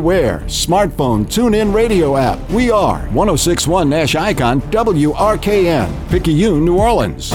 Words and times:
Where? 0.00 0.40
Smartphone, 0.46 1.30
tune 1.30 1.54
in 1.54 1.72
radio 1.72 2.16
app. 2.16 2.40
We 2.50 2.68
are 2.68 2.98
1061 3.10 3.88
Nash 3.88 4.16
Icon 4.16 4.60
WRKN, 4.62 6.10
Picayune, 6.10 6.64
New 6.64 6.76
Orleans. 6.76 7.30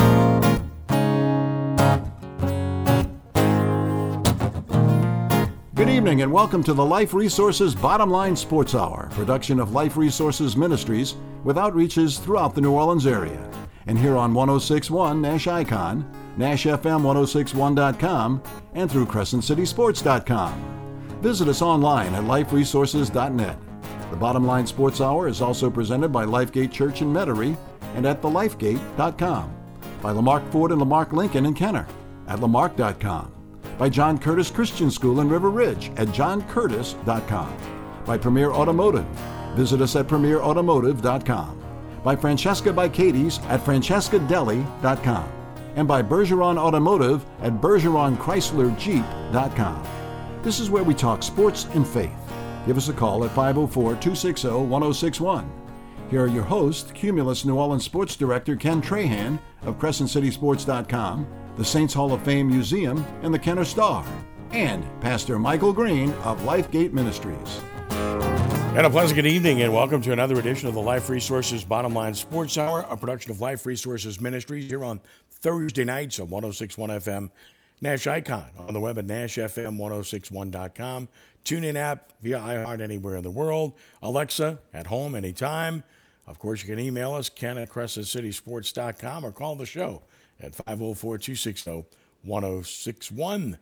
Good 5.73 5.87
evening 5.87 6.21
and 6.21 6.33
welcome 6.33 6.61
to 6.63 6.73
the 6.73 6.85
Life 6.85 7.13
Resources 7.13 7.73
Bottom 7.73 8.09
Line 8.09 8.35
Sports 8.35 8.75
Hour, 8.75 9.07
production 9.13 9.61
of 9.61 9.71
Life 9.71 9.95
Resources 9.95 10.57
Ministries 10.57 11.15
with 11.45 11.55
outreaches 11.55 12.19
throughout 12.19 12.55
the 12.55 12.61
New 12.61 12.73
Orleans 12.73 13.07
area. 13.07 13.49
And 13.87 13.97
here 13.97 14.17
on 14.17 14.33
1061 14.33 15.21
Nash 15.21 15.47
Icon, 15.47 16.05
NashFM1061.com, 16.37 18.43
and 18.73 18.91
through 18.91 19.05
CrescentCitySports.com. 19.05 20.78
Visit 21.21 21.49
us 21.49 21.61
online 21.61 22.15
at 22.15 22.23
liferesources.net. 22.23 23.57
The 24.09 24.15
Bottom 24.15 24.47
Line 24.47 24.65
Sports 24.65 25.01
Hour 25.01 25.27
is 25.27 25.41
also 25.41 25.69
presented 25.69 26.07
by 26.09 26.25
Lifegate 26.25 26.71
Church 26.71 27.01
in 27.01 27.13
Metairie 27.13 27.57
and 27.95 28.05
at 28.05 28.21
thelifegate.com, 28.21 29.53
by 30.01 30.11
Lamarque 30.11 30.49
Ford 30.51 30.71
and 30.71 30.81
Lamarque 30.81 31.11
Lincoln 31.13 31.45
in 31.45 31.53
Kenner 31.53 31.85
at 32.27 32.39
lamarque.com, 32.39 33.31
by 33.77 33.89
John 33.89 34.17
Curtis 34.17 34.49
Christian 34.49 34.89
School 34.89 35.19
in 35.19 35.27
River 35.29 35.49
Ridge 35.49 35.91
at 35.97 36.07
johncurtis.com, 36.09 37.57
by 38.05 38.17
Premier 38.17 38.51
Automotive. 38.51 39.05
Visit 39.55 39.81
us 39.81 39.97
at 39.97 40.07
premierautomotive.com, 40.07 41.63
by 42.03 42.15
Francesca 42.15 42.71
by 42.71 42.87
Katie's 42.87 43.39
at 43.49 43.59
francescadeli.com, 43.59 45.29
and 45.75 45.87
by 45.87 46.01
Bergeron 46.01 46.57
Automotive 46.57 47.25
at 47.41 47.53
bergeronchryslerjeep.com. 47.53 49.98
This 50.41 50.61
is 50.61 50.69
where 50.69 50.85
we 50.85 50.93
talk 50.93 51.21
sports 51.21 51.67
and 51.73 51.85
faith. 51.85 52.15
Give 52.65 52.77
us 52.77 52.87
a 52.87 52.93
call 52.93 53.25
at 53.25 53.31
504 53.31 53.95
260 53.95 54.47
1061. 54.47 55.51
Here 56.09 56.23
are 56.23 56.27
your 56.27 56.43
hosts 56.43 56.93
Cumulus 56.93 57.43
New 57.43 57.57
Orleans 57.57 57.83
Sports 57.83 58.15
Director 58.15 58.55
Ken 58.55 58.81
Trahan 58.81 59.37
of 59.63 59.77
CrescentCitySports.com, 59.77 61.27
the 61.57 61.65
Saints 61.65 61.93
Hall 61.93 62.13
of 62.13 62.23
Fame 62.23 62.47
Museum, 62.47 63.05
and 63.21 63.33
the 63.33 63.39
Kenner 63.39 63.65
Star, 63.65 64.05
and 64.51 64.85
Pastor 65.01 65.37
Michael 65.37 65.73
Green 65.73 66.13
of 66.23 66.39
Lifegate 66.43 66.93
Ministries. 66.93 67.59
And 67.89 68.85
a 68.85 68.89
pleasant 68.89 69.15
good 69.15 69.25
evening, 69.25 69.61
and 69.61 69.73
welcome 69.73 70.01
to 70.03 70.13
another 70.13 70.39
edition 70.39 70.69
of 70.69 70.73
the 70.73 70.81
Life 70.81 71.09
Resources 71.09 71.65
Bottom 71.65 71.93
Line 71.93 72.13
Sports 72.13 72.57
Hour, 72.57 72.85
a 72.89 72.95
production 72.95 73.31
of 73.31 73.41
Life 73.41 73.65
Resources 73.65 74.21
Ministries 74.21 74.69
here 74.69 74.85
on 74.85 75.01
Thursday 75.29 75.83
nights 75.83 76.17
on 76.17 76.29
1061 76.29 76.91
FM 77.01 77.29
Nash 77.81 78.07
Icon 78.07 78.45
on 78.57 78.73
the 78.73 78.79
web 78.79 78.97
at 78.97 79.07
NashFM1061.com. 79.07 81.07
Tune 81.43 81.63
in 81.63 81.77
app 81.77 82.11
via 82.21 82.39
iHeart 82.39 82.81
anywhere 82.81 83.15
in 83.15 83.23
the 83.23 83.31
world. 83.31 83.73
Alexa 84.01 84.59
at 84.73 84.87
home 84.87 85.15
anytime. 85.15 85.83
Of 86.27 86.39
course, 86.39 86.61
you 86.61 86.67
can 86.67 86.83
email 86.83 87.13
us, 87.13 87.29
ken 87.29 87.57
at 87.57 87.69
crescentcitysports.com 87.69 89.25
or 89.25 89.31
call 89.31 89.55
the 89.55 89.65
show 89.65 90.03
at 90.39 90.55
504 90.55 91.17
260 91.17 91.85
1061. 92.23 93.57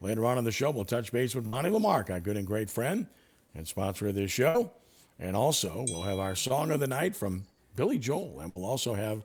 Later 0.00 0.24
on 0.24 0.38
in 0.38 0.44
the 0.44 0.52
show, 0.52 0.70
we'll 0.70 0.84
touch 0.84 1.12
base 1.12 1.34
with 1.34 1.44
Monty 1.44 1.70
Lamarque, 1.70 2.10
our 2.10 2.20
good 2.20 2.36
and 2.36 2.46
great 2.46 2.70
friend 2.70 3.06
and 3.54 3.66
sponsor 3.66 4.08
of 4.08 4.14
this 4.14 4.30
show. 4.30 4.72
And 5.18 5.36
also, 5.36 5.84
we'll 5.88 6.02
have 6.02 6.18
our 6.18 6.34
song 6.34 6.70
of 6.70 6.80
the 6.80 6.86
night 6.86 7.16
from 7.16 7.44
Billy 7.76 7.98
Joel. 7.98 8.40
And 8.40 8.52
we'll 8.54 8.68
also 8.68 8.94
have 8.94 9.24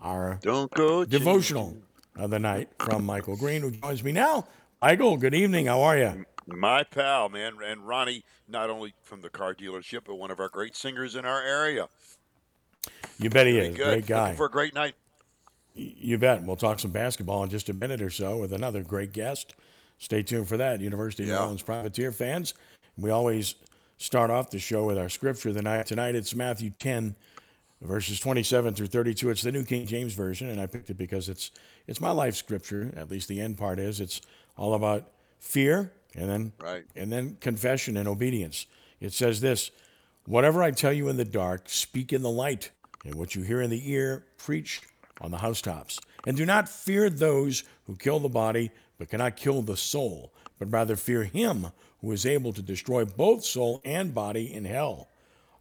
our 0.00 0.38
Don't 0.42 0.70
go 0.72 1.04
devotional 1.04 1.76
of 2.16 2.30
the 2.30 2.38
night 2.38 2.68
from 2.78 3.04
Michael 3.04 3.36
Green, 3.36 3.62
who 3.62 3.70
joins 3.70 4.02
me 4.04 4.12
now. 4.12 4.46
Michael, 4.80 5.16
good 5.16 5.34
evening. 5.34 5.66
How 5.66 5.82
are 5.82 5.98
you? 5.98 6.24
My 6.46 6.82
pal, 6.82 7.28
man, 7.28 7.54
and 7.64 7.86
Ronnie, 7.86 8.22
not 8.48 8.68
only 8.68 8.94
from 9.02 9.22
the 9.22 9.30
car 9.30 9.54
dealership, 9.54 10.02
but 10.06 10.16
one 10.16 10.30
of 10.30 10.40
our 10.40 10.48
great 10.48 10.76
singers 10.76 11.16
in 11.16 11.24
our 11.24 11.42
area. 11.42 11.88
You 13.18 13.30
bet 13.30 13.46
he 13.46 13.58
is. 13.58 13.76
Good. 13.76 13.84
Great 13.84 14.06
guy. 14.06 14.22
Looking 14.22 14.36
for 14.36 14.46
a 14.46 14.50
great 14.50 14.74
night. 14.74 14.94
You 15.74 16.18
bet. 16.18 16.42
We'll 16.42 16.56
talk 16.56 16.78
some 16.78 16.90
basketball 16.90 17.42
in 17.44 17.50
just 17.50 17.68
a 17.68 17.74
minute 17.74 18.02
or 18.02 18.10
so 18.10 18.36
with 18.36 18.52
another 18.52 18.82
great 18.82 19.12
guest. 19.12 19.54
Stay 19.98 20.22
tuned 20.22 20.48
for 20.48 20.56
that. 20.58 20.80
University 20.80 21.22
of 21.24 21.30
Yeah. 21.30 21.36
New 21.36 21.40
Orleans 21.42 21.62
Privateer 21.62 22.12
fans. 22.12 22.52
We 22.98 23.10
always 23.10 23.54
start 23.96 24.30
off 24.30 24.50
the 24.50 24.58
show 24.58 24.84
with 24.84 24.98
our 24.98 25.08
scripture 25.08 25.48
of 25.48 25.54
the 25.54 25.62
night. 25.62 25.86
Tonight 25.86 26.14
it's 26.14 26.34
Matthew 26.34 26.70
10, 26.78 27.16
verses 27.80 28.20
27 28.20 28.74
through 28.74 28.88
32. 28.88 29.30
It's 29.30 29.42
the 29.42 29.52
New 29.52 29.64
King 29.64 29.86
James 29.86 30.12
Version, 30.12 30.48
and 30.48 30.60
I 30.60 30.66
picked 30.66 30.90
it 30.90 30.98
because 30.98 31.28
it's 31.28 31.50
it's 31.86 32.00
my 32.00 32.10
life 32.10 32.34
scripture. 32.36 32.92
At 32.96 33.10
least 33.10 33.28
the 33.28 33.40
end 33.40 33.58
part 33.58 33.78
is. 33.78 34.00
It's 34.00 34.20
all 34.56 34.74
about 34.74 35.10
fear 35.38 35.92
and 36.16 36.30
then 36.30 36.52
Right. 36.58 36.84
and 36.96 37.12
then 37.12 37.36
confession 37.40 37.96
and 37.96 38.08
obedience. 38.08 38.66
It 39.00 39.12
says 39.12 39.40
this: 39.40 39.70
Whatever 40.26 40.62
I 40.62 40.70
tell 40.70 40.92
you 40.92 41.08
in 41.08 41.16
the 41.16 41.24
dark, 41.24 41.68
speak 41.68 42.12
in 42.12 42.22
the 42.22 42.30
light, 42.30 42.70
and 43.04 43.14
what 43.16 43.34
you 43.34 43.42
hear 43.42 43.60
in 43.60 43.70
the 43.70 43.90
ear, 43.92 44.24
preach 44.38 44.80
on 45.20 45.30
the 45.30 45.38
housetops. 45.38 45.98
And 46.26 46.36
do 46.36 46.46
not 46.46 46.68
fear 46.68 47.10
those 47.10 47.64
who 47.86 47.96
kill 47.96 48.18
the 48.20 48.28
body, 48.28 48.70
but 48.98 49.10
cannot 49.10 49.36
kill 49.36 49.60
the 49.62 49.76
soul, 49.76 50.32
but 50.58 50.72
rather 50.72 50.96
fear 50.96 51.24
him 51.24 51.66
who 52.00 52.10
is 52.12 52.24
able 52.24 52.52
to 52.54 52.62
destroy 52.62 53.04
both 53.04 53.44
soul 53.44 53.80
and 53.84 54.14
body 54.14 54.52
in 54.52 54.64
hell. 54.64 55.08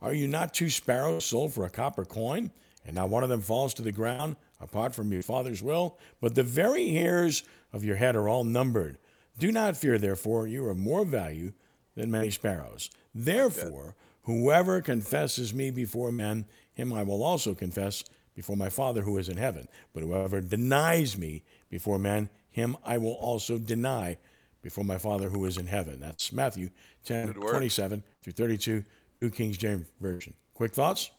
Are 0.02 0.14
you 0.14 0.28
not 0.28 0.54
two 0.54 0.70
sparrows 0.70 1.26
sold 1.26 1.54
for 1.54 1.66
a 1.66 1.70
copper 1.70 2.06
coin? 2.06 2.52
And 2.86 2.96
not 2.96 3.10
one 3.10 3.24
of 3.24 3.30
them 3.30 3.42
falls 3.42 3.74
to 3.76 3.82
the 3.82 3.92
ground 3.94 4.36
apart 4.64 4.96
from 4.96 5.12
your 5.12 5.22
Father's 5.22 5.62
will? 5.62 5.98
But 6.22 6.36
the 6.36 6.44
very 6.44 6.90
hairs 6.90 7.44
of 7.72 7.84
your 7.84 7.98
head 7.98 8.16
are 8.16 8.30
all 8.30 8.44
numbered. 8.44 8.98
Do 9.38 9.52
not 9.52 9.78
fear, 9.78 9.98
therefore, 9.98 10.48
you 10.48 10.66
are 10.68 10.76
more 10.76 11.06
value 11.06 11.54
than 11.96 12.12
many 12.12 12.30
sparrows. 12.32 12.90
Therefore, 13.14 13.96
whoever 14.24 14.82
confesses 14.82 15.54
me 15.54 15.72
before 15.72 16.12
men, 16.12 16.46
him 16.74 16.94
I 16.94 17.04
will 17.04 17.24
also 17.24 17.54
confess 17.54 18.04
before 18.36 18.56
my 18.56 18.70
Father 18.70 19.02
who 19.02 19.18
is 19.18 19.30
in 19.30 19.38
heaven. 19.38 19.68
But 19.94 20.04
whoever 20.04 20.42
denies 20.42 21.18
me 21.18 21.44
before 21.70 22.00
men, 22.00 22.30
him 22.50 22.78
I 22.84 22.98
will 22.98 23.14
also 23.14 23.58
deny 23.58 24.18
before 24.62 24.84
my 24.84 24.98
Father 24.98 25.30
who 25.30 25.46
is 25.46 25.58
in 25.58 25.68
heaven. 25.68 26.00
That's 26.00 26.32
Matthew 26.32 26.70
10, 27.06 27.34
27 27.34 28.04
through 28.24 28.34
32, 28.34 28.84
New 29.22 29.30
King 29.30 29.52
James 29.52 29.88
Version. 30.00 30.34
Quick 30.54 30.74
thoughts? 30.74 31.12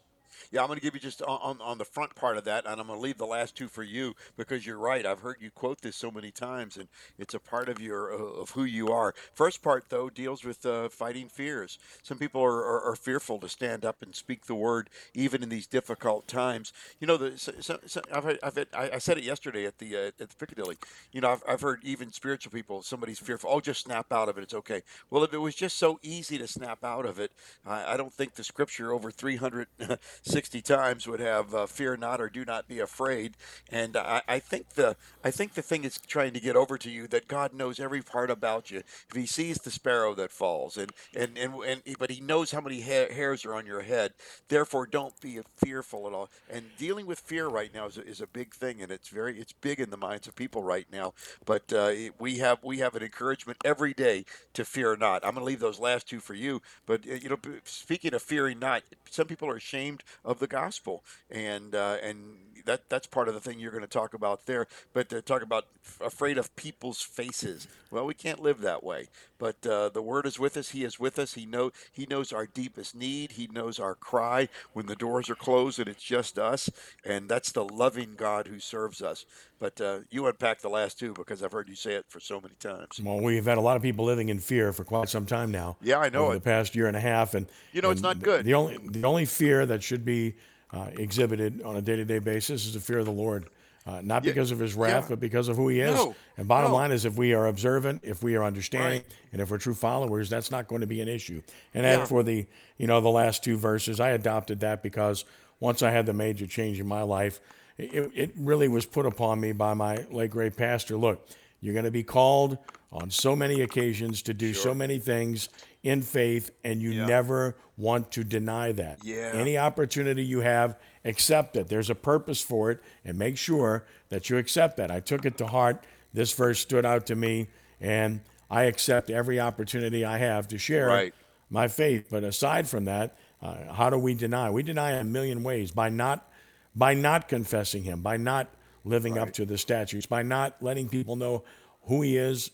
Yeah, 0.51 0.61
I'm 0.63 0.67
going 0.69 0.79
to 0.79 0.83
give 0.83 0.95
you 0.95 1.01
just 1.01 1.23
on, 1.23 1.39
on, 1.43 1.61
on 1.61 1.79
the 1.79 1.85
front 1.85 2.15
part 2.15 2.37
of 2.37 2.45
that, 2.45 2.67
and 2.67 2.81
I'm 2.81 2.87
going 2.87 2.99
to 2.99 3.03
leave 3.03 3.19
the 3.19 3.27
last 3.27 3.57
two 3.57 3.69
for 3.69 3.83
you 3.83 4.15
because 4.37 4.67
you're 4.67 4.79
right. 4.79 5.05
I've 5.05 5.21
heard 5.21 5.37
you 5.41 5.51
quote 5.51 5.81
this 5.81 5.97
so 5.97 6.11
many 6.11 6.31
times, 6.31 6.77
and 6.77 6.89
it's 7.19 7.35
a 7.35 7.41
part 7.41 7.69
of 7.69 7.81
your 7.81 8.13
uh, 8.13 8.43
of 8.43 8.51
who 8.51 8.65
you 8.65 8.89
are. 8.89 9.15
First 9.35 9.63
part 9.63 9.85
though 9.89 10.11
deals 10.11 10.45
with 10.45 10.65
uh, 10.67 10.89
fighting 10.89 11.29
fears. 11.29 11.79
Some 12.03 12.19
people 12.19 12.43
are, 12.43 12.65
are, 12.65 12.83
are 12.91 12.97
fearful 12.97 13.39
to 13.41 13.49
stand 13.49 13.85
up 13.85 14.03
and 14.03 14.15
speak 14.15 14.47
the 14.47 14.55
word 14.55 14.91
even 15.15 15.43
in 15.43 15.49
these 15.49 15.67
difficult 15.67 16.29
times. 16.29 16.73
You 17.01 17.07
know, 17.07 17.17
the, 17.17 17.39
so, 17.39 17.53
so, 17.61 18.03
I've, 18.13 18.39
I've 18.43 18.59
I, 18.73 18.91
I 18.95 18.99
said 18.99 19.19
it 19.19 19.25
yesterday 19.25 19.67
at 19.67 19.79
the 19.79 19.97
uh, 19.97 20.07
at 20.21 20.31
the 20.31 20.37
Piccadilly. 20.39 20.77
You 21.13 21.21
know, 21.21 21.31
I've, 21.31 21.43
I've 21.49 21.61
heard 21.61 21.81
even 21.85 22.13
spiritual 22.13 22.53
people. 22.53 22.83
Somebody's 22.83 23.19
fearful. 23.19 23.51
Oh, 23.53 23.61
just 23.61 23.83
snap 23.83 24.13
out 24.13 24.29
of 24.29 24.39
it. 24.39 24.43
It's 24.43 24.55
okay. 24.55 24.83
Well, 25.11 25.25
if 25.25 25.33
it 25.33 25.39
was 25.39 25.55
just 25.55 25.77
so 25.79 25.99
easy 26.03 26.39
to 26.39 26.47
snap 26.47 26.85
out 26.85 27.07
of 27.07 27.19
it, 27.19 27.33
I, 27.67 27.95
I 27.95 27.97
don't 27.97 28.13
think 28.13 28.35
the 28.35 28.45
scripture 28.45 28.93
over 28.93 29.11
360 30.25 30.63
times 30.63 31.07
would 31.07 31.21
have 31.21 31.55
uh, 31.55 31.67
"Fear 31.67 31.99
not" 31.99 32.21
or 32.21 32.29
"Do 32.29 32.45
not 32.45 32.67
be 32.67 32.81
afraid." 32.81 33.37
And 33.71 33.97
I, 33.97 34.23
I 34.27 34.39
think 34.39 34.71
the 34.71 34.97
I 35.23 35.31
think 35.31 35.55
the 35.55 35.63
thing 35.63 35.85
is 35.85 35.99
trying 35.99 36.33
to 36.33 36.41
get 36.41 36.57
over 36.57 36.79
to 36.79 36.91
you 36.91 37.07
that 37.09 37.29
God 37.29 37.53
knows 37.53 37.79
every 37.79 38.03
part 38.03 38.31
about 38.31 38.71
you. 38.71 38.79
If 39.11 39.15
He 39.15 39.27
sees 39.27 39.59
the 39.59 39.71
sparrow 39.71 40.15
that 40.15 40.33
falls, 40.33 40.77
and 40.79 40.93
and 41.15 41.37
and, 41.37 41.55
and 41.67 41.83
but 41.99 42.11
He 42.11 42.21
knows 42.21 42.53
how 42.53 42.61
many 42.63 42.81
ha- 42.81 43.13
hairs 43.13 43.45
are 43.45 43.55
on 43.55 43.67
your 43.67 43.83
head. 43.83 44.15
Therefore, 44.49 44.87
don't 44.87 45.19
be 45.21 45.41
fearful 45.57 46.07
at 46.07 46.15
all. 46.15 46.31
And 46.51 46.65
dealing 46.79 47.07
with 47.07 47.21
fear 47.21 47.49
right 47.49 47.73
now 47.73 47.87
is 47.87 47.99
a, 47.99 48.07
is 48.07 48.21
a 48.21 48.27
big 48.27 48.55
thing, 48.55 48.81
and 48.83 48.91
it's 48.91 49.09
very 49.09 49.39
it's 49.39 49.53
big 49.53 49.79
in 49.79 49.91
the 49.91 49.97
minds 49.97 50.27
of 50.27 50.35
people 50.35 50.63
right 50.63 50.87
now. 50.91 51.13
But 51.45 51.73
uh, 51.73 51.93
we 52.19 52.39
have 52.39 52.59
we 52.63 52.79
have 52.79 52.95
an 52.95 53.03
encouragement 53.03 53.59
every 53.65 53.93
day 53.93 54.25
to 54.55 54.65
fear 54.65 54.97
not. 54.97 55.25
I'm 55.25 55.35
going 55.35 55.43
to 55.43 55.47
leave 55.47 55.61
those 55.61 55.79
last 55.81 56.09
two 56.09 56.21
for 56.21 56.35
you. 56.35 56.63
But 56.87 57.07
uh, 57.09 57.15
you 57.15 57.29
know, 57.29 57.39
speaking 57.65 58.15
of 58.15 58.23
fearing 58.23 58.59
not, 58.59 58.83
some 59.11 59.27
people 59.27 59.49
are 59.49 59.57
ashamed 59.57 60.03
of 60.25 60.39
the 60.39 60.47
gospel, 60.47 61.03
and 61.31 61.75
uh, 61.75 61.97
and 62.03 62.37
that 62.65 62.89
that's 62.89 63.07
part 63.07 63.29
of 63.29 63.35
the 63.35 63.41
thing 63.41 63.59
you're 63.59 63.71
going 63.71 63.83
to 63.83 63.87
talk 63.87 64.15
about 64.15 64.47
there. 64.47 64.67
But 64.93 65.09
to 65.11 65.23
talk 65.23 65.43
about 65.43 65.67
f- 65.85 66.01
afraid 66.03 66.39
of 66.39 66.55
people's 66.57 67.01
faces. 67.01 67.67
Well, 67.91 68.07
we 68.07 68.15
can't 68.15 68.41
live 68.41 68.61
that 68.63 68.83
way. 68.83 69.09
But 69.45 69.67
uh, 69.67 69.91
the 69.91 70.01
word 70.01 70.25
is 70.25 70.39
with 70.39 70.57
us. 70.57 70.71
He 70.71 70.85
is 70.85 70.99
with 70.99 71.19
us. 71.19 71.35
He 71.35 71.45
know 71.45 71.71
he 71.93 72.07
knows 72.09 72.33
our 72.33 72.47
deepest 72.47 72.95
need. 72.95 73.33
He 73.33 73.47
knows 73.47 73.79
our 73.79 73.95
cry 73.95 74.49
when 74.73 74.87
the 74.87 74.97
doors 74.97 75.29
are 75.29 75.35
closed 75.35 75.79
and 75.79 75.87
it's 75.87 76.03
just 76.03 76.39
us. 76.39 76.71
And 77.05 77.29
that's 77.29 77.53
the 77.53 77.63
loving 77.63 78.15
God 78.17 78.47
who 78.47 78.59
serves 78.59 79.03
us. 79.03 79.27
But 79.61 79.79
uh, 79.83 79.99
you 80.09 80.27
unpack 80.27 80.63
the 80.63 80.71
last 80.71 80.99
two 80.99 81.13
because 81.13 81.43
I've 81.43 81.53
heard 81.53 81.69
you 81.69 81.75
say 81.75 81.93
it 81.93 82.07
for 82.09 82.21
so 82.21 82.41
many 82.41 82.55
times. 82.59 82.99
Well, 83.05 83.21
we've 83.21 83.45
had 83.45 83.59
a 83.59 83.61
lot 83.61 83.77
of 83.77 83.83
people 83.83 84.07
living 84.07 84.31
in 84.31 84.39
fear 84.39 84.73
for 84.73 84.83
quite 84.83 85.11
some 85.11 85.27
time 85.27 85.51
now. 85.51 85.77
Yeah, 85.83 85.99
I 85.99 86.09
know 86.09 86.25
over 86.25 86.33
it. 86.37 86.37
the 86.37 86.41
past 86.45 86.75
year 86.75 86.87
and 86.87 86.97
a 86.97 87.01
half, 87.01 87.35
and 87.35 87.47
You 87.75 87.83
know, 87.83 87.91
it's 87.91 87.99
and 88.01 88.03
not 88.05 88.21
the- 88.21 88.25
good. 88.25 88.47
The 88.47 88.55
only 88.55 88.79
the 88.83 89.05
only 89.05 89.27
fear 89.27 89.67
that 89.67 89.83
should 89.83 90.07
be 90.07 90.37
uh, 90.73 90.87
exhibited 90.97 91.61
on 91.61 91.77
a 91.77 91.83
day 91.83 91.97
to 91.97 92.07
day 92.07 92.19
basis 92.19 92.65
is 92.65 92.73
the 92.73 92.81
fear 92.81 93.01
of 93.01 93.05
the 93.05 93.13
Lord. 93.13 93.51
Uh, 93.87 94.01
not 94.03 94.23
because 94.23 94.51
of 94.51 94.59
his 94.59 94.75
wrath, 94.75 95.05
yeah. 95.05 95.09
but 95.11 95.21
because 95.21 95.49
of 95.49 95.57
who 95.57 95.69
he 95.69 95.81
is. 95.81 95.95
No, 95.95 96.15
and 96.39 96.49
bottom 96.49 96.71
no. 96.71 96.77
line 96.77 96.91
is, 96.91 97.05
if 97.05 97.17
we 97.17 97.35
are 97.35 97.47
observant, 97.47 98.01
if 98.03 98.23
we 98.23 98.35
are 98.35 98.43
understanding, 98.43 99.03
Right. 99.03 99.07
and 99.33 99.43
if 99.43 99.51
we're 99.51 99.59
true 99.59 99.75
followers, 99.75 100.31
that's 100.31 100.51
not 100.51 100.69
going 100.69 100.81
to 100.81 100.87
be 100.87 101.01
an 101.01 101.09
issue. 101.09 101.43
And 101.75 101.85
Yeah. 101.85 102.01
as 102.01 102.09
for 102.09 102.23
the, 102.23 102.47
you 102.79 102.87
know, 102.87 103.01
the 103.01 103.11
last 103.11 103.45
two 103.45 103.59
verses, 103.59 104.01
I 104.01 104.11
adopted 104.11 104.61
that 104.61 104.83
because 104.83 105.25
once 105.61 105.83
I 105.83 105.91
had 105.91 106.07
the 106.07 106.15
major 106.15 106.47
change 106.47 106.81
in 106.81 106.87
my 106.89 107.03
life, 107.03 107.41
it, 107.77 108.11
it 108.15 108.33
really 108.37 108.69
was 108.69 108.87
put 108.87 109.05
upon 109.05 109.41
me 109.41 109.53
by 109.53 109.75
my 109.75 110.07
late 110.11 110.31
great 110.31 110.57
pastor. 110.57 110.97
Look, 110.97 111.29
you're 111.61 111.75
going 111.75 111.85
to 111.85 111.91
be 111.91 112.05
called 112.05 112.57
on 112.93 113.11
so 113.11 113.35
many 113.35 113.61
occasions 113.61 114.23
to 114.23 114.35
do 114.35 114.55
so 114.55 114.73
many 114.73 114.99
things 114.99 115.49
in 115.85 116.03
faith, 116.03 116.51
and 116.65 116.83
you 116.83 116.91
Yeah. 116.93 117.07
never 117.07 117.55
want 117.77 118.11
to 118.13 118.25
deny 118.25 118.73
that. 118.73 119.05
Yeah. 119.05 119.31
Any 119.35 119.57
opportunity 119.59 120.25
you 120.25 120.41
have, 120.41 120.77
accept 121.05 121.57
it. 121.57 121.69
There's 121.69 121.91
a 121.91 121.95
purpose 121.95 122.41
for 122.41 122.71
it, 122.71 122.81
and 123.05 123.17
make 123.19 123.37
sure 123.37 123.85
that 124.09 124.29
you 124.31 124.39
accept 124.39 124.79
that. 124.79 124.91
I 124.91 125.01
took 125.01 125.25
it 125.27 125.37
to 125.39 125.47
heart. 125.47 125.85
This 126.13 126.33
verse 126.33 126.59
stood 126.59 126.87
out 126.87 127.05
to 127.07 127.15
me, 127.15 127.49
and 127.81 128.21
I 128.51 128.65
accept 128.65 129.11
every 129.11 129.39
opportunity 129.39 130.05
I 130.05 130.19
have 130.19 130.49
to 130.49 130.59
share 130.59 130.87
Right. 130.89 131.15
my 131.51 131.69
faith. 131.69 132.07
But 132.11 132.25
aside 132.25 132.67
from 132.67 132.87
that, 132.87 133.17
uh, 133.43 133.73
how 133.75 133.91
do 133.91 133.99
we 133.99 134.15
deny? 134.15 134.49
We 134.51 134.63
deny 134.63 134.93
in 134.93 134.99
a 135.01 135.05
million 135.05 135.43
ways 135.45 135.71
by 135.71 135.91
not 135.91 136.31
by 136.77 136.93
not 136.95 137.29
confessing 137.29 137.85
Him, 137.85 138.01
by 138.01 138.17
not 138.17 138.49
living 138.85 139.17
up 139.17 139.33
to 139.35 139.45
the 139.45 139.57
statutes, 139.59 140.07
by 140.07 140.23
not 140.23 140.61
letting 140.61 140.89
people 140.89 141.15
know 141.15 141.45
who 141.83 142.03
He 142.03 142.17
is, 142.17 142.51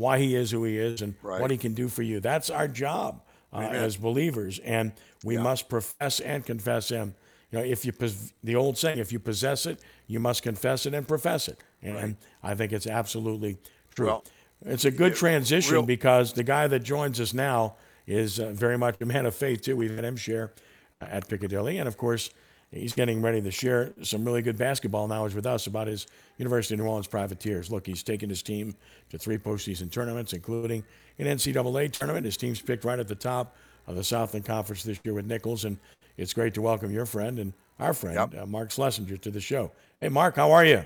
why 0.00 0.18
He 0.18 0.34
is 0.34 0.50
who 0.50 0.64
He 0.64 0.78
is, 0.78 1.02
and 1.02 1.14
Right. 1.22 1.40
what 1.40 1.50
He 1.50 1.58
can 1.58 1.74
do 1.74 1.88
for 1.88 2.02
you. 2.02 2.20
That's 2.20 2.48
our 2.50 2.66
job 2.66 3.22
uh, 3.52 3.58
as 3.60 3.96
believers, 3.96 4.58
and 4.60 4.92
we 5.24 5.34
Yeah. 5.36 5.42
must 5.42 5.68
profess 5.68 6.20
and 6.20 6.44
confess 6.46 6.88
Him. 6.88 7.14
You 7.52 7.58
know, 7.58 7.64
if 7.64 7.84
you 7.84 7.92
pos- 7.92 8.32
the 8.44 8.54
old 8.56 8.78
saying, 8.78 8.98
if 8.98 9.12
you 9.12 9.18
possess 9.18 9.66
it, 9.66 9.80
you 10.06 10.20
must 10.20 10.42
confess 10.42 10.86
it 10.86 10.94
and 10.94 11.06
profess 11.06 11.48
it, 11.48 11.58
and 11.82 12.16
I 12.42 12.54
think 12.54 12.72
it's 12.72 12.86
absolutely 12.86 13.58
true. 13.94 14.06
Well, 14.06 14.24
it's 14.64 14.84
a 14.84 14.90
good 14.90 15.14
transition 15.16 15.72
real- 15.74 15.82
because 15.82 16.32
the 16.32 16.44
guy 16.44 16.66
that 16.68 16.80
joins 16.80 17.20
us 17.20 17.34
now 17.34 17.76
is 18.06 18.38
uh, 18.40 18.50
very 18.52 18.78
much 18.78 18.96
a 19.00 19.06
man 19.06 19.26
of 19.26 19.34
faith 19.34 19.62
too. 19.62 19.76
We've 19.76 19.94
had 19.94 20.04
him 20.04 20.16
share 20.16 20.52
at 21.00 21.28
Piccadilly, 21.28 21.76
and 21.78 21.88
of 21.88 21.96
course, 21.96 22.30
he's 22.72 22.92
getting 22.94 23.20
ready 23.20 23.40
to 23.42 23.50
share 23.50 23.92
some 24.02 24.24
really 24.24 24.42
good 24.42 24.56
basketball 24.56 25.08
knowledge 25.08 25.34
with 25.34 25.46
us 25.46 25.66
about 25.66 25.86
his 25.86 26.06
University 26.38 26.74
of 26.74 26.80
New 26.80 26.86
Orleans 26.86 27.06
Privateers. 27.06 27.70
Look, 27.70 27.86
he's 27.86 28.02
taken 28.02 28.28
his 28.28 28.42
team 28.42 28.74
to 29.10 29.18
three 29.18 29.38
postseason 29.38 29.90
tournaments, 29.90 30.32
including 30.32 30.84
an 31.18 31.26
NCAA 31.26 31.92
tournament. 31.92 32.24
His 32.24 32.36
team's 32.36 32.60
picked 32.60 32.84
right 32.84 32.98
at 32.98 33.08
the 33.08 33.14
top 33.14 33.56
of 33.86 33.96
the 33.96 34.04
Southland 34.04 34.44
Conference 34.44 34.82
this 34.84 35.00
year 35.04 35.14
with 35.14 35.26
Nicholls, 35.26 35.64
and 35.64 35.78
it's 36.16 36.32
great 36.32 36.54
to 36.54 36.62
welcome 36.62 36.90
your 36.92 37.06
friend 37.06 37.38
and 37.38 37.52
our 37.78 37.94
friend 37.94 38.16
Yep. 38.16 38.42
uh, 38.42 38.46
Mark 38.46 38.70
Slessinger 38.70 39.20
to 39.20 39.30
the 39.30 39.40
show. 39.40 39.72
Hey, 40.00 40.08
Mark, 40.08 40.36
how 40.36 40.52
are 40.52 40.64
you? 40.64 40.84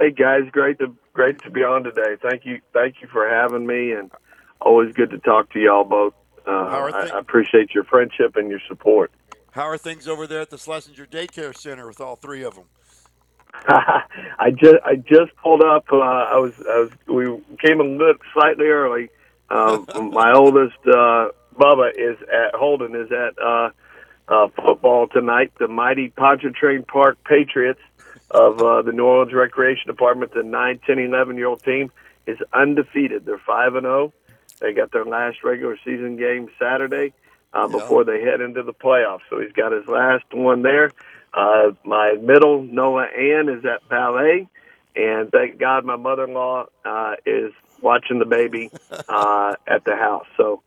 Hey 0.00 0.10
guys, 0.10 0.42
great 0.50 0.78
to 0.80 0.94
great 1.12 1.40
to 1.42 1.50
be 1.50 1.62
on 1.62 1.84
today. 1.84 2.16
Thank 2.20 2.44
you, 2.44 2.60
thank 2.72 2.96
you 3.00 3.06
for 3.08 3.28
having 3.28 3.64
me, 3.64 3.92
and 3.92 4.10
always 4.60 4.92
good 4.92 5.10
to 5.10 5.18
talk 5.18 5.52
to 5.52 5.60
y'all 5.60 5.84
both. 5.84 6.14
Uh, 6.46 6.68
How 6.68 6.78
are 6.82 6.94
I, 6.94 7.08
I 7.14 7.18
appreciate 7.20 7.72
your 7.74 7.84
friendship 7.84 8.36
and 8.36 8.50
your 8.50 8.60
support. 8.68 9.12
How 9.54 9.68
are 9.68 9.78
things 9.78 10.08
over 10.08 10.26
there 10.26 10.40
at 10.40 10.50
the 10.50 10.56
Slessinger 10.56 11.06
Daycare 11.08 11.56
Center 11.56 11.86
with 11.86 12.00
all 12.00 12.16
three 12.16 12.42
of 12.42 12.56
them? 12.56 12.64
I 13.68 14.50
just 14.50 14.74
I 14.84 14.96
just 14.96 15.30
pulled 15.40 15.62
up. 15.62 15.84
Uh, 15.92 15.98
I 16.00 16.38
was 16.38 16.54
I 16.68 16.80
was 16.80 16.90
we 17.06 17.24
came 17.64 17.80
a 17.80 17.84
little 17.84 18.16
slightly 18.32 18.66
early. 18.66 19.10
Um, 19.50 19.86
my 20.12 20.32
oldest 20.32 20.76
uh, 20.88 21.28
Bubba 21.56 21.92
is 21.96 22.16
at 22.22 22.56
Holden 22.56 22.96
is 22.96 23.12
at 23.12 23.40
uh, 23.40 23.70
uh, 24.26 24.48
football 24.56 25.06
tonight. 25.06 25.52
The 25.60 25.68
mighty 25.68 26.08
Pontchartrain 26.08 26.82
Park 26.82 27.18
Patriots 27.22 27.80
of 28.32 28.60
uh, 28.60 28.82
the 28.82 28.90
New 28.90 29.04
Orleans 29.04 29.34
Recreation 29.34 29.86
Department, 29.86 30.34
the 30.34 30.42
9, 30.42 30.80
10, 30.84 30.98
11 30.98 31.36
year 31.36 31.46
old 31.46 31.62
team, 31.62 31.92
is 32.26 32.38
undefeated. 32.52 33.24
They're 33.24 33.38
five 33.38 33.76
and 33.76 33.84
zero. 33.84 34.12
They 34.60 34.72
got 34.72 34.90
their 34.90 35.04
last 35.04 35.44
regular 35.44 35.78
season 35.84 36.16
game 36.16 36.48
Saturday 36.58 37.12
uh, 37.54 37.68
Yeah. 37.70 37.78
before 37.78 38.04
they 38.04 38.20
head 38.20 38.40
into 38.40 38.62
the 38.62 38.72
playoffs. 38.74 39.20
So 39.30 39.40
he's 39.40 39.52
got 39.52 39.72
his 39.72 39.86
last 39.86 40.24
one 40.32 40.62
there. 40.62 40.90
Uh, 41.32 41.72
my 41.84 42.14
middle 42.20 42.62
Noah 42.62 43.06
Ann 43.06 43.48
is 43.48 43.64
at 43.64 43.88
ballet, 43.88 44.46
and 44.94 45.30
thank 45.32 45.58
God 45.58 45.84
my 45.84 45.96
mother-in-law 45.96 46.66
uh, 46.84 47.14
is 47.26 47.52
watching 47.80 48.18
the 48.18 48.24
baby 48.24 48.70
uh, 49.08 49.54
at 49.66 49.84
the 49.84 49.96
house. 49.96 50.26
So 50.36 50.62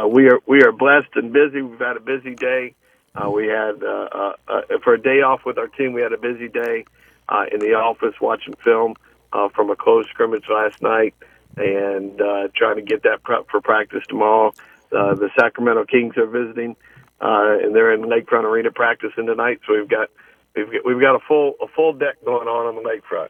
uh, 0.00 0.08
we 0.08 0.28
are 0.28 0.40
we 0.46 0.62
are 0.62 0.72
blessed 0.72 1.10
and 1.16 1.32
busy. 1.32 1.62
We've 1.62 1.78
had 1.78 1.96
a 1.96 2.00
busy 2.00 2.34
day. 2.34 2.74
Uh, 3.14 3.30
we 3.30 3.46
had 3.46 3.82
uh, 3.82 4.08
uh, 4.12 4.32
uh, 4.48 4.60
for 4.84 4.94
a 4.94 5.00
day 5.00 5.22
off 5.22 5.44
with 5.46 5.56
our 5.58 5.68
team. 5.68 5.92
We 5.94 6.02
had 6.02 6.12
a 6.12 6.18
busy 6.18 6.48
day 6.48 6.84
uh, 7.28 7.44
in 7.52 7.60
the 7.60 7.72
office 7.74 8.14
watching 8.20 8.54
film 8.62 8.94
uh, 9.32 9.48
from 9.50 9.70
a 9.70 9.76
close 9.76 10.06
scrimmage 10.08 10.44
last 10.50 10.82
night, 10.82 11.14
and 11.56 12.20
uh, 12.20 12.48
trying 12.54 12.76
to 12.76 12.82
get 12.82 13.02
that 13.04 13.22
prep 13.22 13.48
for 13.50 13.60
practice 13.60 14.04
tomorrow. 14.08 14.52
Uh, 14.92 15.14
the 15.14 15.30
Sacramento 15.38 15.84
Kings 15.86 16.16
are 16.16 16.26
visiting, 16.26 16.76
uh, 17.20 17.58
and 17.62 17.74
they're 17.74 17.92
in 17.92 18.02
Lakefront 18.02 18.44
Arena 18.44 18.70
practicing 18.70 19.26
tonight. 19.26 19.60
So 19.66 19.74
we've 19.74 19.88
got 19.88 20.08
we've 20.54 20.72
got, 20.72 20.86
we've 20.86 21.00
got 21.00 21.14
a 21.14 21.20
full 21.26 21.54
a 21.60 21.66
full 21.68 21.92
deck 21.92 22.16
going 22.24 22.48
on 22.48 22.66
on 22.66 22.74
the 22.76 22.88
lakefront. 22.88 23.28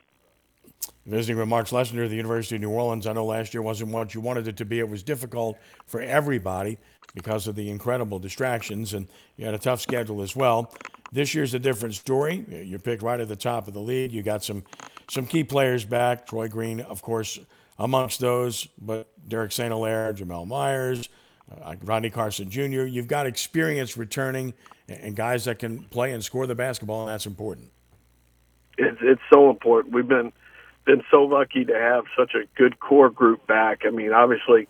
Visiting 1.06 1.38
with 1.38 1.48
Mark 1.48 1.68
Slessinger 1.68 2.04
at 2.04 2.10
the 2.10 2.16
University 2.16 2.56
of 2.56 2.62
New 2.62 2.70
Orleans. 2.70 3.06
I 3.06 3.12
know 3.12 3.24
last 3.24 3.54
year 3.54 3.62
wasn't 3.62 3.92
what 3.92 4.14
you 4.14 4.20
wanted 4.20 4.48
it 4.48 4.56
to 4.56 4.64
be. 4.64 4.80
It 4.80 4.88
was 4.88 5.02
difficult 5.02 5.56
for 5.86 6.00
everybody 6.00 6.78
because 7.14 7.46
of 7.46 7.54
the 7.54 7.70
incredible 7.70 8.18
distractions, 8.18 8.92
and 8.92 9.08
you 9.36 9.44
had 9.44 9.54
a 9.54 9.58
tough 9.58 9.80
schedule 9.80 10.20
as 10.20 10.34
well. 10.34 10.74
This 11.12 11.34
year's 11.34 11.54
a 11.54 11.58
different 11.58 11.94
story. 11.94 12.44
You're 12.48 12.80
picked 12.80 13.02
right 13.02 13.20
at 13.20 13.28
the 13.28 13.36
top 13.36 13.68
of 13.68 13.74
the 13.74 13.80
league. 13.80 14.12
You 14.12 14.22
got 14.22 14.42
some 14.42 14.64
some 15.08 15.26
key 15.26 15.44
players 15.44 15.84
back. 15.84 16.26
Troy 16.26 16.48
Green, 16.48 16.80
of 16.80 17.02
course, 17.02 17.38
amongst 17.78 18.20
those, 18.20 18.66
but 18.80 19.08
Derek 19.28 19.52
St. 19.52 19.72
Hilaire, 19.72 20.12
Jamel 20.12 20.46
Myers, 20.46 21.08
uh, 21.50 21.74
Rodney 21.82 22.10
Carson 22.10 22.50
Jr. 22.50 22.84
You've 22.84 23.08
got 23.08 23.26
experience 23.26 23.96
returning 23.96 24.54
and 24.88 25.00
and 25.00 25.16
guys 25.16 25.44
that 25.46 25.58
can 25.58 25.80
play 25.84 26.12
and 26.12 26.22
score 26.22 26.46
the 26.46 26.54
basketball, 26.54 27.02
and 27.02 27.10
that's 27.10 27.26
important. 27.26 27.70
it's 28.78 28.98
it's 29.00 29.22
so 29.32 29.50
important. 29.50 29.94
We've 29.94 30.08
been 30.08 30.32
been 30.84 31.02
so 31.10 31.22
lucky 31.22 31.64
to 31.64 31.74
have 31.74 32.04
such 32.16 32.34
a 32.34 32.46
good 32.56 32.78
core 32.78 33.10
group 33.10 33.46
back. 33.46 33.80
I 33.84 33.90
mean, 33.90 34.12
obviously, 34.12 34.68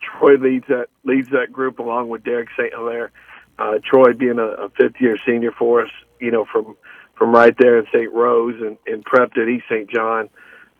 Troy 0.00 0.36
leads 0.36 0.66
that 0.68 0.86
leads 1.04 1.30
that 1.30 1.52
group 1.52 1.78
along 1.78 2.08
with 2.08 2.24
Derek 2.24 2.48
St. 2.56 2.72
Hilaire. 2.72 3.10
Uh, 3.58 3.78
Troy 3.84 4.12
being 4.12 4.38
a, 4.38 4.46
a 4.46 4.68
fifth 4.70 5.00
year 5.00 5.18
senior 5.26 5.50
for 5.50 5.82
us, 5.82 5.90
you 6.20 6.30
know, 6.30 6.44
from 6.44 6.76
from 7.16 7.32
right 7.32 7.56
there 7.58 7.78
in 7.78 7.86
St. 7.92 8.12
Rose 8.12 8.54
and, 8.60 8.78
and 8.86 9.04
prepped 9.04 9.36
at 9.36 9.48
East 9.48 9.64
St. 9.68 9.90
John, 9.90 10.28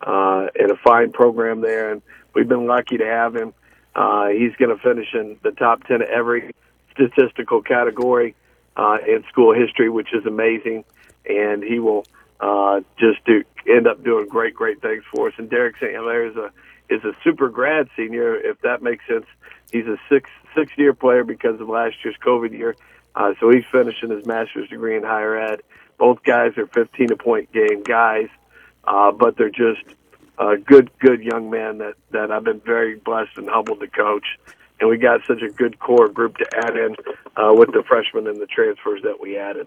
uh, 0.07 0.47
in 0.59 0.71
a 0.71 0.77
fine 0.77 1.11
program 1.11 1.61
there, 1.61 1.91
and 1.91 2.01
we've 2.35 2.49
been 2.49 2.67
lucky 2.67 2.97
to 2.99 3.05
have 3.05 3.35
him. 3.35 3.53
Uh, 3.95 4.29
he's 4.29 4.55
going 4.57 4.75
to 4.75 4.83
finish 4.83 5.09
in 5.15 5.39
the 5.43 5.51
top 5.51 5.85
ten 5.85 6.03
of 6.03 6.09
every 6.09 6.55
statistical 6.93 7.63
category 7.63 8.35
uh, 8.77 8.99
in 9.07 9.25
school 9.29 9.55
history, 9.55 9.89
which 9.89 10.15
is 10.15 10.25
amazing, 10.27 10.85
and 11.29 11.63
he 11.63 11.79
will 11.79 12.05
uh, 12.41 12.81
just 12.99 13.25
do 13.25 13.43
end 13.69 13.87
up 13.87 14.03
doing 14.03 14.29
great, 14.29 14.55
great 14.55 14.81
things 14.81 15.03
for 15.13 15.29
us. 15.29 15.35
And 15.37 15.51
Derek 15.51 15.77
St. 15.77 15.93
Hilaire 15.93 16.27
is 16.27 16.37
a 16.37 16.51
is 16.89 17.05
a 17.05 17.13
super 17.23 17.49
grad 17.49 17.89
senior, 17.97 18.35
if 18.35 18.61
that 18.63 18.83
makes 18.83 19.07
sense. 19.07 19.27
He's 19.73 19.87
a 19.87 19.97
six 20.09 20.31
six 20.57 20.73
year 20.77 20.95
player 20.95 21.25
because 21.25 21.61
of 21.61 21.69
last 21.69 21.97
year's 22.05 22.17
COVID 22.25 22.53
year, 22.53 22.77
uh, 23.15 23.35
so 23.41 23.51
he's 23.51 23.65
finishing 23.71 24.11
his 24.11 24.25
master's 24.27 24.69
degree 24.69 24.97
in 24.97 25.03
higher 25.03 25.37
ed. 25.37 25.63
Both 25.99 26.23
guys 26.23 26.57
are 26.57 26.67
15 26.69 27.09
point 27.19 27.53
game 27.53 27.83
guys, 27.83 28.29
uh, 28.85 29.11
but 29.11 29.37
they're 29.37 29.51
just 29.51 29.83
uh, 30.39 30.55
good, 30.65 30.91
good 30.99 31.23
young 31.23 31.51
man 31.51 31.79
that 31.79 31.95
that 32.11 32.31
I've 32.31 32.45
been 32.45 32.61
very 32.61 32.97
blessed 32.97 33.37
and 33.37 33.49
humbled 33.49 33.81
to 33.81 33.89
coach. 33.89 34.27
And 34.81 34.89
we 34.89 34.97
got 34.97 35.27
such 35.27 35.43
a 35.43 35.49
good 35.49 35.81
core 35.81 36.09
group 36.09 36.37
to 36.37 36.47
add 36.57 36.77
in 36.77 36.95
uh, 37.37 37.53
with 37.53 37.73
the 37.73 37.83
freshmen 37.87 38.29
and 38.29 38.41
the 38.41 38.47
transfers 38.47 39.03
that 39.03 39.21
we 39.21 39.37
added. 39.37 39.67